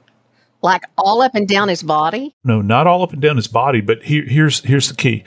Like 0.62 0.84
all 0.98 1.22
up 1.22 1.34
and 1.34 1.48
down 1.48 1.70
his 1.70 1.82
body? 1.82 2.36
No, 2.44 2.62
not 2.62 2.86
all 2.86 3.02
up 3.02 3.14
and 3.14 3.22
down 3.22 3.38
his 3.38 3.48
body, 3.48 3.82
but 3.82 4.04
here, 4.04 4.24
here's 4.24 4.64
here's 4.64 4.90
the 4.90 4.96
key. 4.96 5.24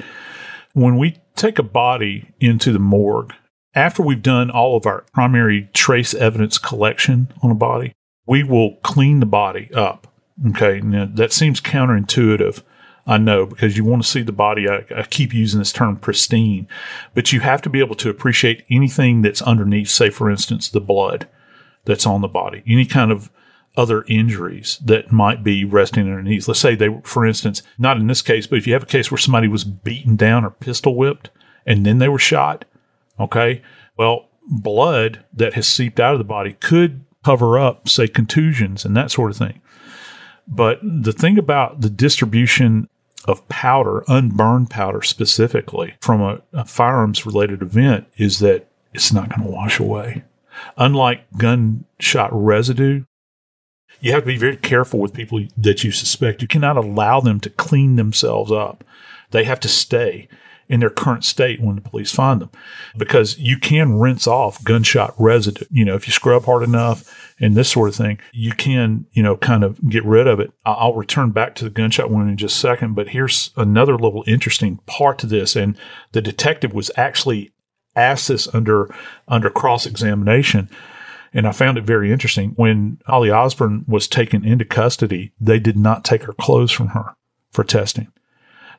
When 0.74 0.96
we 0.96 1.16
take 1.34 1.58
a 1.58 1.64
body 1.64 2.32
into 2.38 2.72
the 2.72 2.78
morgue, 2.78 3.32
after 3.74 4.02
we've 4.02 4.22
done 4.22 4.50
all 4.50 4.76
of 4.76 4.86
our 4.86 5.04
primary 5.12 5.68
trace 5.72 6.14
evidence 6.14 6.58
collection 6.58 7.32
on 7.42 7.50
a 7.50 7.54
body, 7.54 7.94
we 8.26 8.42
will 8.42 8.76
clean 8.76 9.20
the 9.20 9.26
body 9.26 9.70
up. 9.74 10.06
Okay. 10.48 10.80
Now 10.80 11.08
that 11.12 11.32
seems 11.32 11.60
counterintuitive. 11.60 12.62
I 13.06 13.18
know 13.18 13.44
because 13.46 13.76
you 13.76 13.84
want 13.84 14.02
to 14.02 14.08
see 14.08 14.22
the 14.22 14.32
body. 14.32 14.68
I, 14.68 14.84
I, 14.96 15.02
keep 15.02 15.34
using 15.34 15.58
this 15.58 15.72
term 15.72 15.96
pristine, 15.96 16.66
but 17.12 17.32
you 17.32 17.40
have 17.40 17.60
to 17.62 17.70
be 17.70 17.80
able 17.80 17.96
to 17.96 18.08
appreciate 18.08 18.64
anything 18.70 19.20
that's 19.20 19.42
underneath, 19.42 19.90
say, 19.90 20.08
for 20.08 20.30
instance, 20.30 20.70
the 20.70 20.80
blood 20.80 21.28
that's 21.84 22.06
on 22.06 22.22
the 22.22 22.28
body, 22.28 22.62
any 22.66 22.86
kind 22.86 23.12
of 23.12 23.30
other 23.76 24.04
injuries 24.08 24.78
that 24.84 25.12
might 25.12 25.44
be 25.44 25.64
resting 25.64 26.08
underneath. 26.08 26.48
Let's 26.48 26.60
say 26.60 26.74
they, 26.74 26.88
for 27.02 27.26
instance, 27.26 27.62
not 27.78 27.98
in 27.98 28.06
this 28.06 28.22
case, 28.22 28.46
but 28.46 28.58
if 28.58 28.66
you 28.66 28.72
have 28.72 28.84
a 28.84 28.86
case 28.86 29.10
where 29.10 29.18
somebody 29.18 29.48
was 29.48 29.64
beaten 29.64 30.16
down 30.16 30.44
or 30.44 30.50
pistol 30.50 30.94
whipped 30.94 31.30
and 31.66 31.84
then 31.84 31.98
they 31.98 32.08
were 32.08 32.18
shot, 32.18 32.64
okay, 33.18 33.62
well, 33.96 34.28
blood 34.46 35.24
that 35.32 35.54
has 35.54 35.66
seeped 35.66 36.00
out 36.00 36.14
of 36.14 36.18
the 36.18 36.24
body 36.24 36.54
could 36.54 37.04
cover 37.24 37.58
up, 37.58 37.88
say, 37.88 38.06
contusions 38.06 38.84
and 38.84 38.96
that 38.96 39.10
sort 39.10 39.30
of 39.30 39.36
thing. 39.36 39.60
But 40.46 40.78
the 40.82 41.12
thing 41.12 41.38
about 41.38 41.80
the 41.80 41.90
distribution 41.90 42.88
of 43.24 43.48
powder, 43.48 44.04
unburned 44.08 44.68
powder 44.68 45.00
specifically, 45.00 45.94
from 46.00 46.20
a, 46.20 46.42
a 46.52 46.64
firearms 46.66 47.24
related 47.24 47.62
event 47.62 48.06
is 48.16 48.40
that 48.40 48.68
it's 48.92 49.12
not 49.12 49.30
going 49.30 49.42
to 49.42 49.52
wash 49.52 49.80
away. 49.80 50.24
Unlike 50.76 51.24
gunshot 51.38 52.30
residue, 52.32 53.04
you 54.00 54.12
have 54.12 54.22
to 54.22 54.26
be 54.26 54.36
very 54.36 54.56
careful 54.56 55.00
with 55.00 55.14
people 55.14 55.42
that 55.56 55.82
you 55.82 55.90
suspect. 55.90 56.42
You 56.42 56.48
cannot 56.48 56.76
allow 56.76 57.20
them 57.20 57.40
to 57.40 57.50
clean 57.50 57.96
themselves 57.96 58.52
up. 58.52 58.84
They 59.30 59.44
have 59.44 59.60
to 59.60 59.68
stay 59.68 60.28
in 60.68 60.80
their 60.80 60.90
current 60.90 61.24
state 61.24 61.60
when 61.60 61.76
the 61.76 61.82
police 61.82 62.12
find 62.12 62.40
them 62.40 62.50
because 62.96 63.38
you 63.38 63.58
can 63.58 63.98
rinse 63.98 64.26
off 64.26 64.62
gunshot 64.64 65.14
residue. 65.18 65.64
You 65.70 65.84
know, 65.84 65.94
if 65.94 66.06
you 66.06 66.12
scrub 66.12 66.44
hard 66.44 66.62
enough 66.62 67.34
and 67.38 67.54
this 67.54 67.70
sort 67.70 67.90
of 67.90 67.96
thing, 67.96 68.18
you 68.32 68.52
can, 68.52 69.06
you 69.12 69.22
know, 69.22 69.36
kind 69.36 69.64
of 69.64 69.88
get 69.88 70.04
rid 70.04 70.26
of 70.26 70.40
it. 70.40 70.52
I'll 70.64 70.94
return 70.94 71.30
back 71.30 71.54
to 71.56 71.64
the 71.64 71.70
gunshot 71.70 72.10
wound 72.10 72.30
in 72.30 72.36
just 72.36 72.56
a 72.56 72.60
second, 72.60 72.94
but 72.94 73.10
here's 73.10 73.50
another 73.56 73.96
little 73.98 74.24
interesting 74.26 74.78
part 74.86 75.18
to 75.18 75.26
this. 75.26 75.56
And 75.56 75.76
the 76.12 76.22
detective 76.22 76.72
was 76.72 76.90
actually 76.96 77.52
asked 77.96 78.28
this 78.28 78.52
under, 78.54 78.92
under 79.28 79.50
cross 79.50 79.86
examination. 79.86 80.70
And 81.32 81.48
I 81.48 81.52
found 81.52 81.78
it 81.78 81.84
very 81.84 82.12
interesting. 82.12 82.50
When 82.50 82.98
Holly 83.06 83.30
Osborne 83.30 83.84
was 83.88 84.06
taken 84.06 84.44
into 84.44 84.64
custody, 84.64 85.32
they 85.40 85.58
did 85.58 85.76
not 85.76 86.04
take 86.04 86.22
her 86.22 86.32
clothes 86.32 86.70
from 86.70 86.88
her 86.88 87.16
for 87.50 87.64
testing. 87.64 88.08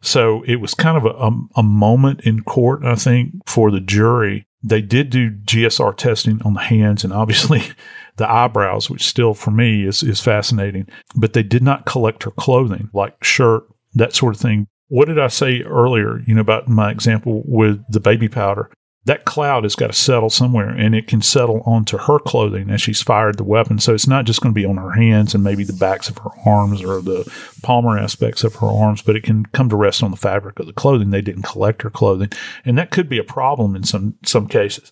So 0.01 0.43
it 0.43 0.57
was 0.57 0.73
kind 0.73 0.97
of 0.97 1.05
a, 1.05 1.09
a, 1.09 1.31
a 1.57 1.63
moment 1.63 2.21
in 2.21 2.43
court, 2.43 2.83
I 2.83 2.95
think, 2.95 3.33
for 3.47 3.71
the 3.71 3.79
jury. 3.79 4.45
They 4.63 4.81
did 4.81 5.09
do 5.09 5.31
GSR 5.31 5.95
testing 5.95 6.41
on 6.43 6.55
the 6.55 6.61
hands 6.61 7.03
and 7.03 7.13
obviously 7.13 7.63
the 8.17 8.29
eyebrows, 8.29 8.89
which 8.89 9.05
still 9.05 9.33
for 9.33 9.51
me 9.51 9.85
is, 9.85 10.03
is 10.03 10.21
fascinating, 10.21 10.87
but 11.15 11.33
they 11.33 11.43
did 11.43 11.63
not 11.63 11.85
collect 11.85 12.23
her 12.23 12.31
clothing 12.31 12.89
like 12.93 13.23
shirt, 13.23 13.63
that 13.93 14.15
sort 14.15 14.35
of 14.35 14.41
thing. 14.41 14.67
What 14.87 15.07
did 15.07 15.19
I 15.19 15.27
say 15.27 15.61
earlier, 15.61 16.21
you 16.27 16.35
know, 16.35 16.41
about 16.41 16.67
my 16.67 16.91
example 16.91 17.43
with 17.45 17.83
the 17.89 17.99
baby 17.99 18.29
powder? 18.29 18.71
That 19.05 19.25
cloud 19.25 19.63
has 19.63 19.75
got 19.75 19.87
to 19.87 19.93
settle 19.93 20.31
somewhere 20.31 20.69
and 20.69 20.95
it 20.95 21.07
can 21.07 21.21
settle 21.21 21.61
onto 21.61 21.97
her 21.97 22.17
clothing 22.17 22.71
as 22.71 22.81
she's 22.81 23.03
fired 23.03 23.37
the 23.37 23.43
weapon. 23.43 23.77
So 23.77 23.93
it's 23.93 24.07
not 24.07 24.25
just 24.25 24.41
going 24.41 24.53
to 24.53 24.59
be 24.59 24.65
on 24.65 24.77
her 24.77 24.91
hands 24.91 25.35
and 25.35 25.43
maybe 25.43 25.63
the 25.63 25.73
backs 25.73 26.09
of 26.09 26.17
her 26.19 26.31
arms 26.43 26.83
or 26.83 27.01
the 27.01 27.31
palmar 27.61 27.99
aspects 27.99 28.43
of 28.43 28.55
her 28.55 28.67
arms, 28.67 29.03
but 29.03 29.15
it 29.15 29.23
can 29.23 29.45
come 29.47 29.69
to 29.69 29.75
rest 29.75 30.01
on 30.01 30.09
the 30.09 30.17
fabric 30.17 30.59
of 30.59 30.65
the 30.65 30.73
clothing. 30.73 31.11
They 31.11 31.21
didn't 31.21 31.43
collect 31.43 31.83
her 31.83 31.91
clothing. 31.91 32.31
And 32.65 32.77
that 32.79 32.89
could 32.89 33.07
be 33.07 33.19
a 33.19 33.23
problem 33.23 33.75
in 33.75 33.83
some, 33.83 34.15
some 34.25 34.47
cases. 34.47 34.91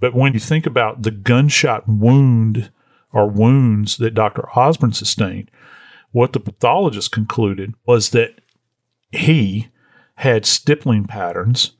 But 0.00 0.14
when 0.14 0.32
you 0.32 0.40
think 0.40 0.64
about 0.64 1.02
the 1.02 1.10
gunshot 1.10 1.86
wound 1.86 2.72
or 3.12 3.28
wounds 3.28 3.98
that 3.98 4.14
Dr. 4.14 4.48
Osborne 4.58 4.94
sustained, 4.94 5.50
what 6.12 6.32
the 6.32 6.40
pathologist 6.40 7.12
concluded 7.12 7.74
was 7.86 8.10
that 8.10 8.40
he 9.10 9.68
had 10.16 10.46
stippling 10.46 11.04
patterns 11.04 11.72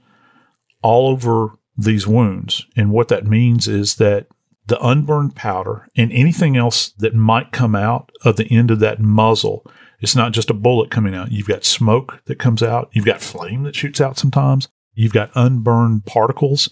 all 0.85 1.09
over 1.09 1.59
these 1.77 2.07
wounds. 2.07 2.67
And 2.77 2.93
what 2.93 3.09
that 3.09 3.27
means 3.27 3.67
is 3.67 3.97
that 3.97 4.29
the 4.67 4.79
unburned 4.87 5.35
powder 5.35 5.89
and 5.97 6.13
anything 6.13 6.57
else 6.57 6.91
that 6.99 7.15
might 7.15 7.53
come 7.53 7.75
out 7.75 8.13
of 8.25 8.37
the 8.37 8.51
end 8.51 8.71
of 8.71 8.81
that 8.81 9.01
muzzle, 9.01 9.67
it's 10.01 10.15
not 10.15 10.33
just 10.33 10.51
a 10.51 10.55
bullet 10.55 10.91
coming 10.91 11.15
out. 11.15 11.33
You've 11.33 11.49
got 11.49 11.65
smoke 11.65 12.23
that 12.27 12.39
comes 12.39 12.63
out, 12.63 12.91
you've 12.93 13.05
got 13.05 13.21
flame 13.21 13.65
that 13.65 13.75
shoots 13.75 14.01
out 14.01 14.19
sometimes, 14.19 14.69
you've 14.93 15.13
got 15.13 15.33
unburned 15.35 16.07
particles 16.07 16.69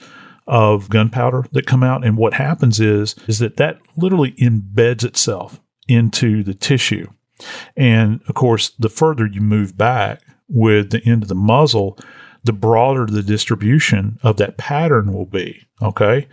of 0.46 0.90
gunpowder 0.90 1.46
that 1.52 1.66
come 1.66 1.82
out. 1.82 2.04
And 2.04 2.16
what 2.16 2.34
happens 2.34 2.80
is, 2.80 3.14
is 3.26 3.38
that 3.38 3.56
that 3.56 3.78
literally 3.96 4.32
embeds 4.32 5.04
itself 5.04 5.60
into 5.88 6.42
the 6.42 6.54
tissue. 6.54 7.08
And 7.76 8.20
of 8.28 8.34
course, 8.34 8.70
the 8.78 8.88
further 8.88 9.26
you 9.26 9.40
move 9.40 9.76
back 9.76 10.20
with 10.48 10.90
the 10.90 11.02
end 11.04 11.22
of 11.22 11.28
the 11.28 11.34
muzzle, 11.34 11.98
the 12.44 12.52
broader 12.52 13.06
the 13.06 13.22
distribution 13.22 14.18
of 14.22 14.36
that 14.36 14.56
pattern 14.56 15.12
will 15.12 15.26
be. 15.26 15.64
Okay. 15.80 16.28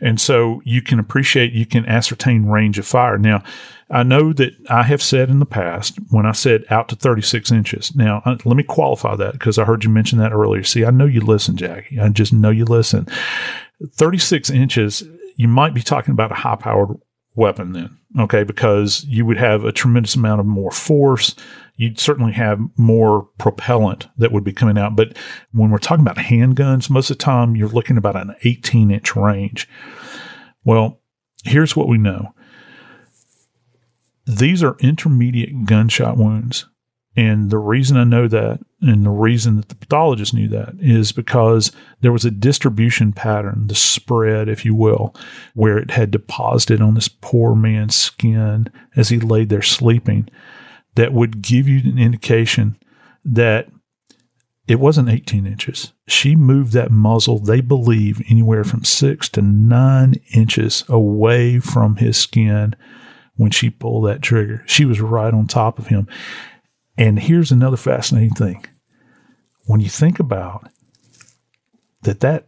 And 0.00 0.20
so 0.20 0.60
you 0.64 0.82
can 0.82 0.98
appreciate, 0.98 1.52
you 1.52 1.66
can 1.66 1.86
ascertain 1.86 2.46
range 2.46 2.78
of 2.78 2.86
fire. 2.86 3.18
Now, 3.18 3.42
I 3.90 4.02
know 4.02 4.32
that 4.32 4.54
I 4.68 4.82
have 4.84 5.02
said 5.02 5.28
in 5.28 5.38
the 5.38 5.46
past 5.46 5.98
when 6.10 6.26
I 6.26 6.32
said 6.32 6.64
out 6.70 6.88
to 6.88 6.96
36 6.96 7.52
inches. 7.52 7.94
Now, 7.94 8.22
uh, 8.24 8.38
let 8.44 8.56
me 8.56 8.62
qualify 8.62 9.14
that 9.16 9.34
because 9.34 9.58
I 9.58 9.64
heard 9.64 9.84
you 9.84 9.90
mention 9.90 10.18
that 10.18 10.32
earlier. 10.32 10.64
See, 10.64 10.84
I 10.84 10.90
know 10.90 11.04
you 11.04 11.20
listen, 11.20 11.56
Jackie. 11.56 12.00
I 12.00 12.08
just 12.08 12.32
know 12.32 12.50
you 12.50 12.64
listen. 12.64 13.06
36 13.94 14.50
inches, 14.50 15.04
you 15.36 15.46
might 15.46 15.74
be 15.74 15.82
talking 15.82 16.12
about 16.12 16.32
a 16.32 16.36
high 16.36 16.56
powered 16.56 16.96
weapon 17.34 17.72
then. 17.72 17.98
Okay. 18.18 18.44
Because 18.44 19.04
you 19.04 19.24
would 19.26 19.38
have 19.38 19.64
a 19.64 19.72
tremendous 19.72 20.14
amount 20.14 20.40
of 20.40 20.46
more 20.46 20.70
force 20.70 21.34
you'd 21.76 21.98
certainly 21.98 22.32
have 22.32 22.60
more 22.76 23.28
propellant 23.38 24.08
that 24.16 24.32
would 24.32 24.44
be 24.44 24.52
coming 24.52 24.78
out. 24.78 24.94
But 24.94 25.16
when 25.52 25.70
we're 25.70 25.78
talking 25.78 26.04
about 26.04 26.16
handguns, 26.16 26.90
most 26.90 27.10
of 27.10 27.18
the 27.18 27.24
time 27.24 27.56
you're 27.56 27.68
looking 27.68 27.96
about 27.96 28.16
an 28.16 28.34
18 28.44 28.90
inch 28.90 29.16
range. 29.16 29.68
Well, 30.64 31.00
here's 31.44 31.74
what 31.74 31.88
we 31.88 31.98
know 31.98 32.34
these 34.24 34.62
are 34.62 34.76
intermediate 34.78 35.64
gunshot 35.64 36.16
wounds. 36.16 36.66
And 37.16 37.50
the 37.50 37.58
reason 37.58 37.96
I 37.96 38.04
know 38.04 38.28
that, 38.28 38.60
and 38.82 39.04
the 39.04 39.10
reason 39.10 39.56
that 39.56 39.68
the 39.68 39.76
pathologist 39.76 40.34
knew 40.34 40.48
that, 40.48 40.74
is 40.80 41.12
because 41.12 41.70
there 42.00 42.12
was 42.12 42.24
a 42.24 42.30
distribution 42.30 43.12
pattern, 43.12 43.68
the 43.68 43.76
spread, 43.76 44.48
if 44.48 44.64
you 44.64 44.74
will, 44.74 45.14
where 45.54 45.78
it 45.78 45.92
had 45.92 46.10
deposited 46.10 46.82
on 46.82 46.94
this 46.94 47.08
poor 47.08 47.54
man's 47.54 47.94
skin 47.94 48.68
as 48.96 49.08
he 49.08 49.20
laid 49.20 49.48
there 49.50 49.62
sleeping 49.62 50.28
that 50.96 51.12
would 51.12 51.42
give 51.42 51.68
you 51.68 51.78
an 51.90 51.98
indication 51.98 52.76
that 53.24 53.68
it 54.66 54.80
wasn't 54.80 55.08
18 55.08 55.46
inches. 55.46 55.92
She 56.08 56.34
moved 56.34 56.72
that 56.72 56.90
muzzle, 56.90 57.38
they 57.38 57.60
believe, 57.60 58.22
anywhere 58.28 58.64
from 58.64 58.84
six 58.84 59.28
to 59.30 59.42
nine 59.42 60.14
inches 60.34 60.84
away 60.88 61.60
from 61.60 61.96
his 61.96 62.16
skin 62.16 62.74
when 63.36 63.50
she 63.50 63.70
pulled 63.70 64.06
that 64.06 64.22
trigger. 64.22 64.62
She 64.66 64.84
was 64.84 65.00
right 65.00 65.32
on 65.32 65.46
top 65.46 65.78
of 65.78 65.86
him. 65.88 66.08
And 66.96 67.18
here's 67.18 67.50
another 67.50 67.76
fascinating 67.76 68.34
thing. 68.34 68.64
When 69.66 69.80
you 69.80 69.88
think 69.88 70.18
about 70.18 70.68
that, 72.02 72.20
that 72.20 72.46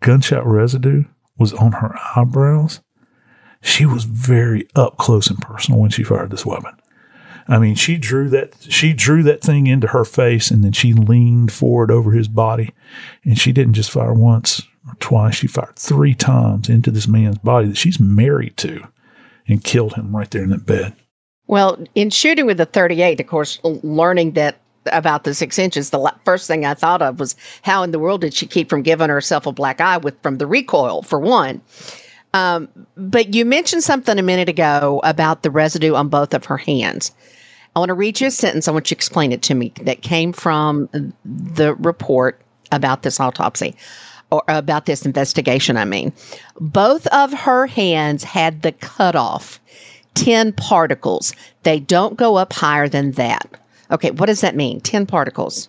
gunshot 0.00 0.46
residue 0.46 1.04
was 1.38 1.52
on 1.52 1.72
her 1.72 1.94
eyebrows, 2.16 2.80
she 3.60 3.86
was 3.86 4.04
very 4.04 4.68
up 4.74 4.96
close 4.98 5.30
and 5.30 5.38
personal 5.40 5.80
when 5.80 5.90
she 5.90 6.02
fired 6.02 6.30
this 6.30 6.44
weapon. 6.44 6.74
I 7.48 7.58
mean, 7.58 7.74
she 7.74 7.96
drew 7.96 8.28
that 8.30 8.54
she 8.60 8.92
drew 8.92 9.22
that 9.24 9.40
thing 9.40 9.66
into 9.66 9.88
her 9.88 10.04
face 10.04 10.50
and 10.50 10.62
then 10.62 10.72
she 10.72 10.92
leaned 10.92 11.52
forward 11.52 11.90
over 11.90 12.12
his 12.12 12.28
body 12.28 12.72
and 13.24 13.38
she 13.38 13.52
didn't 13.52 13.74
just 13.74 13.90
fire 13.90 14.14
once 14.14 14.62
or 14.86 14.94
twice, 15.00 15.36
she 15.36 15.46
fired 15.46 15.76
three 15.76 16.14
times 16.14 16.68
into 16.68 16.90
this 16.90 17.06
man's 17.06 17.38
body 17.38 17.68
that 17.68 17.76
she's 17.76 18.00
married 18.00 18.56
to 18.58 18.86
and 19.48 19.64
killed 19.64 19.94
him 19.94 20.14
right 20.14 20.30
there 20.30 20.42
in 20.42 20.50
that 20.50 20.66
bed. 20.66 20.94
Well, 21.46 21.84
in 21.94 22.10
shooting 22.10 22.46
with 22.46 22.58
the 22.58 22.66
38, 22.66 23.20
of 23.20 23.26
course, 23.26 23.58
learning 23.64 24.32
that 24.32 24.56
about 24.86 25.24
the 25.24 25.34
six 25.34 25.58
inches, 25.58 25.90
the 25.90 26.14
first 26.24 26.46
thing 26.46 26.64
I 26.64 26.74
thought 26.74 27.02
of 27.02 27.20
was 27.20 27.36
how 27.62 27.82
in 27.82 27.90
the 27.90 27.98
world 27.98 28.22
did 28.22 28.34
she 28.34 28.46
keep 28.46 28.68
from 28.68 28.82
giving 28.82 29.08
herself 29.08 29.46
a 29.46 29.52
black 29.52 29.80
eye 29.80 29.98
with 29.98 30.20
from 30.22 30.38
the 30.38 30.46
recoil 30.46 31.02
for 31.02 31.18
one. 31.18 31.60
Um, 32.34 32.68
but 32.96 33.34
you 33.34 33.44
mentioned 33.44 33.84
something 33.84 34.18
a 34.18 34.22
minute 34.22 34.48
ago 34.48 35.00
about 35.04 35.42
the 35.42 35.50
residue 35.50 35.94
on 35.94 36.08
both 36.08 36.32
of 36.34 36.46
her 36.46 36.56
hands. 36.56 37.12
I 37.74 37.78
want 37.78 37.90
to 37.90 37.94
read 37.94 38.20
you 38.20 38.26
a 38.26 38.30
sentence. 38.30 38.68
I 38.68 38.72
want 38.72 38.90
you 38.90 38.94
to 38.94 38.98
explain 38.98 39.32
it 39.32 39.42
to 39.42 39.54
me 39.54 39.72
that 39.82 40.02
came 40.02 40.32
from 40.32 40.88
the 41.24 41.74
report 41.74 42.40
about 42.70 43.02
this 43.02 43.20
autopsy 43.20 43.76
or 44.30 44.42
about 44.48 44.86
this 44.86 45.04
investigation. 45.04 45.76
I 45.76 45.84
mean, 45.84 46.12
both 46.60 47.06
of 47.08 47.32
her 47.32 47.66
hands 47.66 48.24
had 48.24 48.62
the 48.62 48.72
cutoff 48.72 49.60
10 50.14 50.52
particles. 50.54 51.34
They 51.62 51.80
don't 51.80 52.16
go 52.16 52.36
up 52.36 52.52
higher 52.52 52.88
than 52.88 53.12
that. 53.12 53.48
Okay, 53.92 54.10
what 54.10 54.26
does 54.26 54.40
that 54.40 54.56
mean? 54.56 54.80
10 54.80 55.06
particles. 55.06 55.68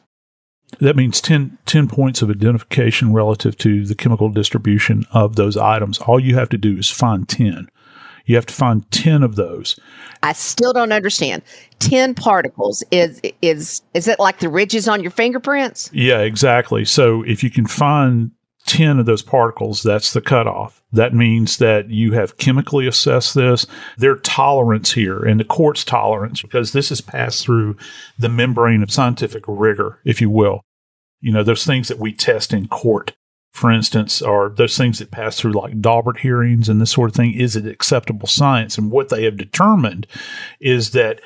That 0.80 0.96
means 0.96 1.22
10, 1.22 1.58
10 1.66 1.88
points 1.88 2.22
of 2.22 2.30
identification 2.30 3.14
relative 3.14 3.58
to 3.60 3.86
the 3.86 3.96
chemical 3.96 4.30
distribution 4.30 5.06
of 5.12 5.36
those 5.36 5.58
items. 5.58 6.00
All 6.00 6.20
you 6.20 6.36
have 6.36 6.50
to 6.50 6.58
do 6.58 6.78
is 6.78 6.90
find 6.90 7.28
10. 7.28 7.68
You 8.26 8.36
have 8.36 8.46
to 8.46 8.54
find 8.54 8.90
10 8.92 9.22
of 9.22 9.36
those. 9.36 9.78
I 10.24 10.32
still 10.34 10.72
don't 10.72 10.94
understand. 10.94 11.44
10 11.80 12.16
particles 12.16 12.82
is 12.90 13.20
is 13.42 13.82
is 13.94 14.08
it 14.08 14.18
like 14.18 14.40
the 14.40 14.48
ridges 14.48 14.88
on 14.88 15.02
your 15.02 15.12
fingerprints? 15.12 15.90
Yeah, 15.94 16.20
exactly. 16.20 16.86
So 16.86 17.24
if 17.24 17.44
you 17.44 17.50
can 17.50 17.66
find 17.66 18.32
10 18.66 19.00
of 19.00 19.06
those 19.06 19.22
particles, 19.22 19.84
that's 19.84 20.14
the 20.14 20.22
cutoff. 20.22 20.82
That 20.92 21.14
means 21.14 21.58
that 21.58 21.90
you 21.90 22.14
have 22.14 22.38
chemically 22.38 22.88
assessed 22.88 23.36
this. 23.36 23.66
Their 23.98 24.16
tolerance 24.16 24.94
here 24.94 25.20
and 25.24 25.40
the 25.40 25.46
court's 25.46 25.84
tolerance, 25.84 26.42
because 26.42 26.72
this 26.72 26.92
is 26.92 27.02
passed 27.02 27.44
through 27.44 27.78
the 28.18 28.30
membrane 28.30 28.84
of 28.84 28.92
scientific 28.92 29.44
rigor, 29.48 30.00
if 30.06 30.22
you 30.22 30.30
will. 30.30 30.62
You 31.20 31.32
know, 31.32 31.44
those 31.44 31.66
things 31.66 31.88
that 31.88 32.00
we 32.00 32.14
test 32.14 32.54
in 32.54 32.68
court 32.68 33.14
for 33.54 33.72
instance, 33.72 34.22
are 34.22 34.50
those 34.50 34.76
things 34.76 34.98
that 34.98 35.12
pass 35.12 35.40
through 35.40 35.54
like 35.54 35.80
Daubert 35.80 36.20
hearings 36.20 36.68
and 36.68 36.82
this 36.82 36.92
sort 36.92 37.12
of 37.12 37.16
thing. 37.16 37.34
Is 37.34 37.56
it 37.56 37.68
acceptable 37.68 38.28
science? 38.28 38.80
And 38.80 38.92
what 38.92 39.10
they 39.10 39.24
have 39.26 39.38
determined 39.38 40.08
is 40.60 40.92
that 40.92 41.22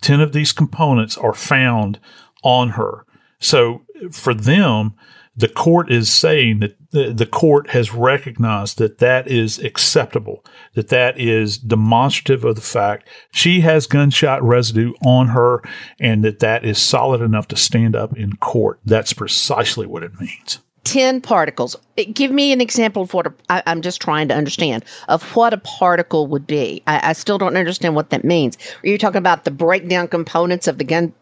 10 0.00 0.20
of 0.20 0.32
these 0.32 0.52
components 0.52 1.18
are 1.18 1.34
found 1.34 1.98
on 2.44 2.70
her. 2.70 3.04
So 3.40 3.82
for 4.12 4.34
them, 4.34 4.94
the 5.36 5.48
court 5.48 5.90
is 5.90 6.12
saying 6.12 6.60
that 6.60 6.76
the, 6.90 7.26
court 7.26 7.70
has 7.70 7.92
recognized 7.92 8.78
that 8.78 8.98
that 8.98 9.26
is 9.26 9.58
acceptable, 9.58 10.44
that 10.74 10.88
that 10.88 11.18
is 11.18 11.58
demonstrative 11.58 12.44
of 12.44 12.54
the 12.54 12.60
fact 12.60 13.08
she 13.32 13.60
has 13.62 13.88
gunshot 13.88 14.42
residue 14.44 14.92
on 15.04 15.28
her 15.28 15.62
and 15.98 16.22
that 16.22 16.38
that 16.38 16.64
is 16.64 16.78
solid 16.78 17.20
enough 17.20 17.48
to 17.48 17.56
stand 17.56 17.96
up 17.96 18.16
in 18.16 18.36
court. 18.36 18.78
That's 18.84 19.12
precisely 19.12 19.86
what 19.86 20.04
it 20.04 20.20
means. 20.20 20.60
10 20.84 21.22
particles. 21.22 21.74
Give 22.12 22.30
me 22.30 22.52
an 22.52 22.60
example 22.60 23.02
of 23.02 23.14
what 23.14 23.26
a, 23.26 23.34
I, 23.48 23.62
I'm 23.66 23.80
just 23.82 24.00
trying 24.00 24.28
to 24.28 24.34
understand 24.34 24.84
of 25.08 25.22
what 25.34 25.52
a 25.52 25.58
particle 25.58 26.26
would 26.28 26.46
be. 26.46 26.82
I, 26.86 27.10
I 27.10 27.12
still 27.14 27.38
don't 27.38 27.56
understand 27.56 27.96
what 27.96 28.10
that 28.10 28.22
means. 28.22 28.56
Are 28.84 28.88
you 28.88 28.98
talking 28.98 29.18
about 29.18 29.44
the 29.44 29.50
breakdown 29.50 30.06
components 30.08 30.68
of 30.68 30.78
the 30.78 30.84
gun, 30.84 31.12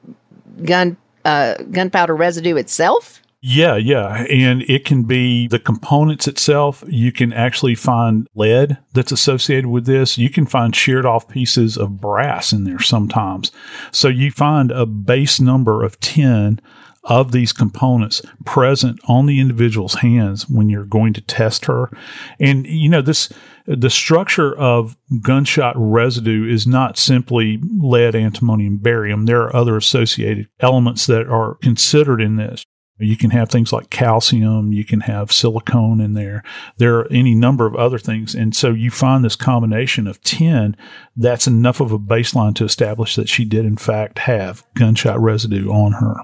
gun, 0.65 0.97
uh, 1.25 1.55
gunpowder 1.71 2.15
residue 2.15 2.57
itself? 2.57 3.22
Yeah, 3.45 3.75
yeah. 3.75 4.25
And 4.31 4.63
it 4.63 4.85
can 4.85 5.03
be 5.03 5.49
the 5.49 5.59
components 5.59 6.29
itself. 6.29 6.85
You 6.87 7.11
can 7.11 7.33
actually 7.33 7.75
find 7.75 8.29
lead 8.37 8.79
that's 8.93 9.11
associated 9.11 9.67
with 9.67 9.85
this. 9.85 10.17
You 10.17 10.31
can 10.31 10.47
find 10.47 10.75
sheared 10.75 11.05
off 11.05 11.29
pieces 11.29 11.77
of 11.77 12.01
brass 12.01 12.53
in 12.53 12.63
there 12.63 12.79
sometimes. 12.79 13.51
So 13.91 14.07
you 14.07 14.31
find 14.31 14.71
a 14.71 14.87
base 14.87 15.41
number 15.41 15.83
of 15.83 15.99
10 15.99 16.61
of 17.05 17.33
these 17.33 17.53
components 17.53 18.23
present 18.45 19.01
on 19.09 19.27
the 19.27 19.41
individual's 19.41 19.95
hands 19.95 20.49
when 20.49 20.69
you're 20.69 20.85
going 20.85 21.13
to 21.15 21.21
test 21.21 21.65
her. 21.65 21.91
And, 22.39 22.65
you 22.65 22.89
know, 22.89 23.03
this, 23.03 23.29
the 23.67 23.91
structure 23.91 24.57
of 24.57 24.97
gunshot 25.21 25.75
residue 25.77 26.49
is 26.49 26.65
not 26.65 26.97
simply 26.97 27.59
lead, 27.77 28.15
antimony, 28.15 28.69
and 28.69 28.81
barium. 28.81 29.27
There 29.27 29.43
are 29.43 29.57
other 29.57 29.77
associated 29.77 30.49
elements 30.61 31.07
that 31.07 31.27
are 31.27 31.57
considered 31.57 32.21
in 32.21 32.37
this. 32.37 32.65
You 32.99 33.17
can 33.17 33.31
have 33.31 33.49
things 33.49 33.73
like 33.73 33.91
calcium, 33.91 34.73
you 34.73 34.85
can 34.85 35.01
have 35.01 35.33
silicone 35.33 36.01
in 36.01 36.15
there. 36.15 36.43
There 36.77 36.99
are 36.99 37.13
any 37.13 37.35
number 37.35 37.67
of 37.67 37.75
other 37.75 37.99
things. 37.99 38.35
And 38.35 38.55
so 38.55 38.71
you 38.71 38.91
find 38.91 39.25
this 39.25 39.37
combination 39.37 40.07
of 40.07 40.23
10, 40.23 40.77
that's 41.17 41.47
enough 41.47 41.81
of 41.81 41.91
a 41.91 41.99
baseline 41.99 42.55
to 42.57 42.65
establish 42.65 43.17
that 43.17 43.29
she 43.29 43.45
did, 43.45 43.65
in 43.65 43.77
fact, 43.77 44.21
have 44.21 44.65
gunshot 44.75 45.21
residue 45.21 45.71
on 45.71 45.93
her. 45.93 46.17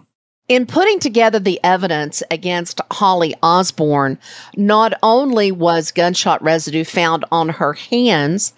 In 0.49 0.67
putting 0.67 0.99
together 0.99 1.39
the 1.39 1.61
evidence 1.63 2.23
against 2.31 2.81
Holly 2.91 3.35
Osborne, 3.43 4.19
not 4.57 4.95
only 5.03 5.53
was 5.53 5.93
gunshot 5.93 6.43
residue 6.43 6.85
found 6.85 7.25
on 7.31 7.51
her 7.51 7.75
hands, 7.75 8.55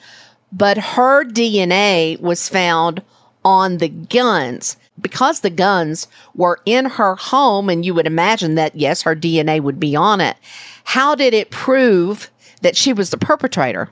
but 0.52 0.78
her 0.78 1.24
DNA 1.24 2.20
was 2.20 2.48
found 2.48 3.02
on 3.44 3.78
the 3.78 3.88
guns 3.88 4.76
because 5.00 5.40
the 5.40 5.50
guns 5.50 6.06
were 6.34 6.60
in 6.66 6.86
her 6.86 7.14
home, 7.16 7.68
and 7.68 7.84
you 7.84 7.94
would 7.94 8.06
imagine 8.06 8.54
that, 8.54 8.76
yes, 8.76 9.02
her 9.02 9.16
DNA 9.16 9.60
would 9.60 9.80
be 9.80 9.96
on 9.96 10.20
it. 10.20 10.36
How 10.84 11.14
did 11.14 11.34
it 11.34 11.50
prove 11.50 12.30
that 12.62 12.76
she 12.76 12.92
was 12.92 13.10
the 13.10 13.16
perpetrator? 13.16 13.90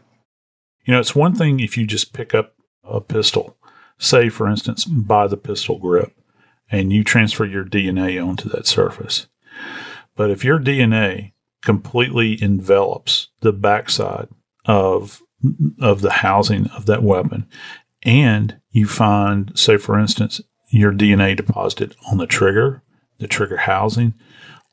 You 0.84 0.94
know, 0.94 1.00
it's 1.00 1.14
one 1.14 1.34
thing 1.34 1.61
if 1.61 1.76
you 1.76 1.86
just 1.86 2.12
pick 2.12 2.34
up 2.34 2.54
a 2.84 3.00
pistol, 3.00 3.56
say, 3.98 4.28
for 4.28 4.48
instance, 4.48 4.84
by 4.84 5.26
the 5.26 5.36
pistol 5.36 5.78
grip, 5.78 6.12
and 6.70 6.92
you 6.92 7.04
transfer 7.04 7.44
your 7.44 7.64
DNA 7.64 8.24
onto 8.24 8.48
that 8.50 8.66
surface. 8.66 9.26
But 10.16 10.30
if 10.30 10.44
your 10.44 10.59
DNA 10.59 11.32
completely 11.62 12.42
envelops 12.42 13.28
the 13.40 13.52
backside 13.52 14.28
of 14.64 15.22
of 15.80 16.00
the 16.00 16.11
housing 16.11 16.66
of 16.68 16.86
that 16.86 17.02
weapon 17.02 17.46
and 18.02 18.61
you 18.70 18.86
find 18.86 19.56
say 19.56 19.76
for 19.76 19.98
instance 19.98 20.40
your 20.68 20.92
DNA 20.92 21.36
deposited 21.36 21.96
on 22.10 22.18
the 22.18 22.26
trigger, 22.26 22.82
the 23.18 23.28
trigger 23.28 23.58
housing, 23.58 24.14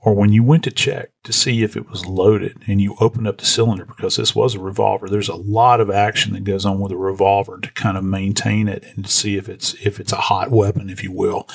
or 0.01 0.13
when 0.13 0.31
you 0.31 0.43
went 0.43 0.63
to 0.63 0.71
check 0.71 1.09
to 1.23 1.33
see 1.33 1.63
if 1.63 1.75
it 1.75 1.89
was 1.89 2.05
loaded 2.05 2.61
and 2.67 2.79
you 2.79 2.95
opened 2.99 3.27
up 3.27 3.39
the 3.39 3.45
cylinder 3.45 3.85
because 3.85 4.17
this 4.17 4.35
was 4.35 4.53
a 4.53 4.59
revolver. 4.59 5.09
There's 5.09 5.29
a 5.29 5.35
lot 5.35 5.81
of 5.81 5.89
action 5.89 6.33
that 6.33 6.43
goes 6.43 6.65
on 6.65 6.79
with 6.79 6.91
a 6.91 6.97
revolver 6.97 7.59
to 7.59 7.71
kind 7.71 7.97
of 7.97 8.03
maintain 8.03 8.67
it 8.67 8.85
and 8.95 9.05
to 9.05 9.11
see 9.11 9.35
if 9.35 9.49
it's 9.49 9.73
if 9.85 9.99
it's 9.99 10.13
a 10.13 10.17
hot 10.17 10.51
weapon 10.51 10.89
if 10.89 11.03
you 11.03 11.11
will 11.11 11.47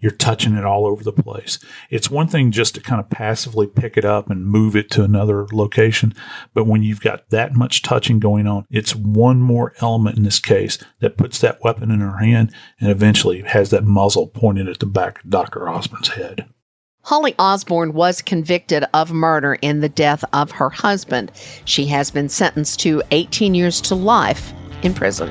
you're 0.00 0.12
touching 0.12 0.54
it 0.54 0.64
all 0.64 0.86
over 0.86 1.04
the 1.04 1.12
place. 1.12 1.58
It's 1.90 2.10
one 2.10 2.26
thing 2.26 2.50
just 2.50 2.74
to 2.74 2.80
kind 2.80 3.00
of 3.00 3.10
passively 3.10 3.66
pick 3.66 3.96
it 3.96 4.04
up 4.04 4.30
and 4.30 4.46
move 4.46 4.74
it 4.74 4.90
to 4.92 5.04
another 5.04 5.46
location. 5.52 6.14
But 6.54 6.66
when 6.66 6.82
you've 6.82 7.00
got 7.00 7.30
that 7.30 7.54
much 7.54 7.82
touching 7.82 8.18
going 8.18 8.46
on, 8.46 8.66
it's 8.70 8.94
one 8.94 9.40
more 9.40 9.74
element 9.80 10.16
in 10.16 10.22
this 10.22 10.40
case 10.40 10.78
that 11.00 11.16
puts 11.16 11.38
that 11.40 11.62
weapon 11.62 11.90
in 11.90 12.00
her 12.00 12.18
hand 12.18 12.52
and 12.80 12.90
eventually 12.90 13.42
has 13.42 13.70
that 13.70 13.84
muzzle 13.84 14.26
pointed 14.26 14.68
at 14.68 14.78
the 14.78 14.86
back 14.86 15.22
of 15.22 15.30
Dr. 15.30 15.68
Osborne's 15.68 16.08
head. 16.08 16.48
Holly 17.02 17.34
Osborne 17.38 17.94
was 17.94 18.20
convicted 18.20 18.84
of 18.92 19.10
murder 19.10 19.54
in 19.62 19.80
the 19.80 19.88
death 19.88 20.22
of 20.32 20.50
her 20.50 20.70
husband. 20.70 21.32
She 21.64 21.86
has 21.86 22.10
been 22.10 22.28
sentenced 22.28 22.80
to 22.80 23.02
18 23.10 23.54
years 23.54 23.80
to 23.82 23.94
life 23.94 24.52
in 24.82 24.94
prison. 24.94 25.30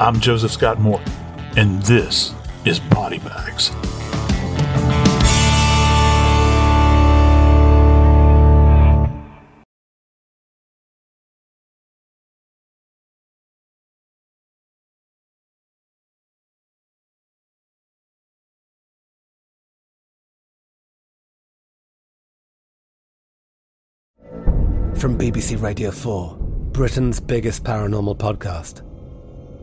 I'm 0.00 0.20
Joseph 0.20 0.52
Scott 0.52 0.78
Morgan, 0.78 1.12
and 1.56 1.82
this 1.82 2.32
is 2.64 2.78
Body 2.78 3.18
Bags. 3.18 3.70
From 24.94 25.18
BBC 25.18 25.60
Radio 25.60 25.90
4, 25.90 26.36
Britain's 26.70 27.18
biggest 27.18 27.64
paranormal 27.64 28.16
podcast 28.16 28.82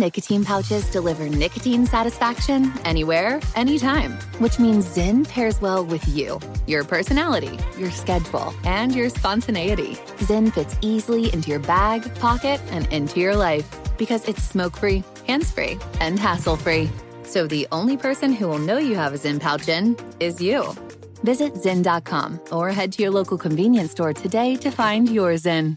Nicotine 0.00 0.44
pouches 0.44 0.90
deliver 0.90 1.28
nicotine 1.28 1.86
satisfaction 1.86 2.72
anywhere, 2.84 3.38
anytime, 3.54 4.12
which 4.38 4.58
means 4.58 4.86
Zyn 4.96 5.28
pairs 5.28 5.60
well 5.60 5.84
with 5.84 6.08
you, 6.08 6.40
your 6.66 6.82
personality, 6.82 7.56
your 7.78 7.90
schedule, 7.90 8.52
and 8.64 8.94
your 8.94 9.10
spontaneity. 9.10 9.94
Zyn 10.26 10.52
fits 10.52 10.76
easily 10.80 11.32
into 11.32 11.50
your 11.50 11.60
bag, 11.60 12.12
pocket, 12.16 12.60
and 12.70 12.90
into 12.92 13.20
your 13.20 13.36
life 13.36 13.68
because 13.98 14.26
it's 14.26 14.42
smoke 14.42 14.76
free, 14.76 15.04
hands 15.26 15.50
free, 15.52 15.78
and 16.00 16.18
hassle 16.18 16.56
free. 16.56 16.88
So 17.22 17.46
the 17.46 17.68
only 17.70 17.96
person 17.96 18.32
who 18.32 18.48
will 18.48 18.58
know 18.58 18.78
you 18.78 18.96
have 18.96 19.12
a 19.12 19.18
Zyn 19.18 19.38
pouch 19.38 19.68
in 19.68 19.96
is 20.18 20.40
you. 20.40 20.74
Visit 21.22 21.52
Zyn.com 21.54 22.40
or 22.50 22.70
head 22.70 22.92
to 22.92 23.02
your 23.02 23.12
local 23.12 23.36
convenience 23.36 23.92
store 23.92 24.14
today 24.14 24.56
to 24.56 24.70
find 24.70 25.10
your 25.10 25.34
Zyn. 25.34 25.76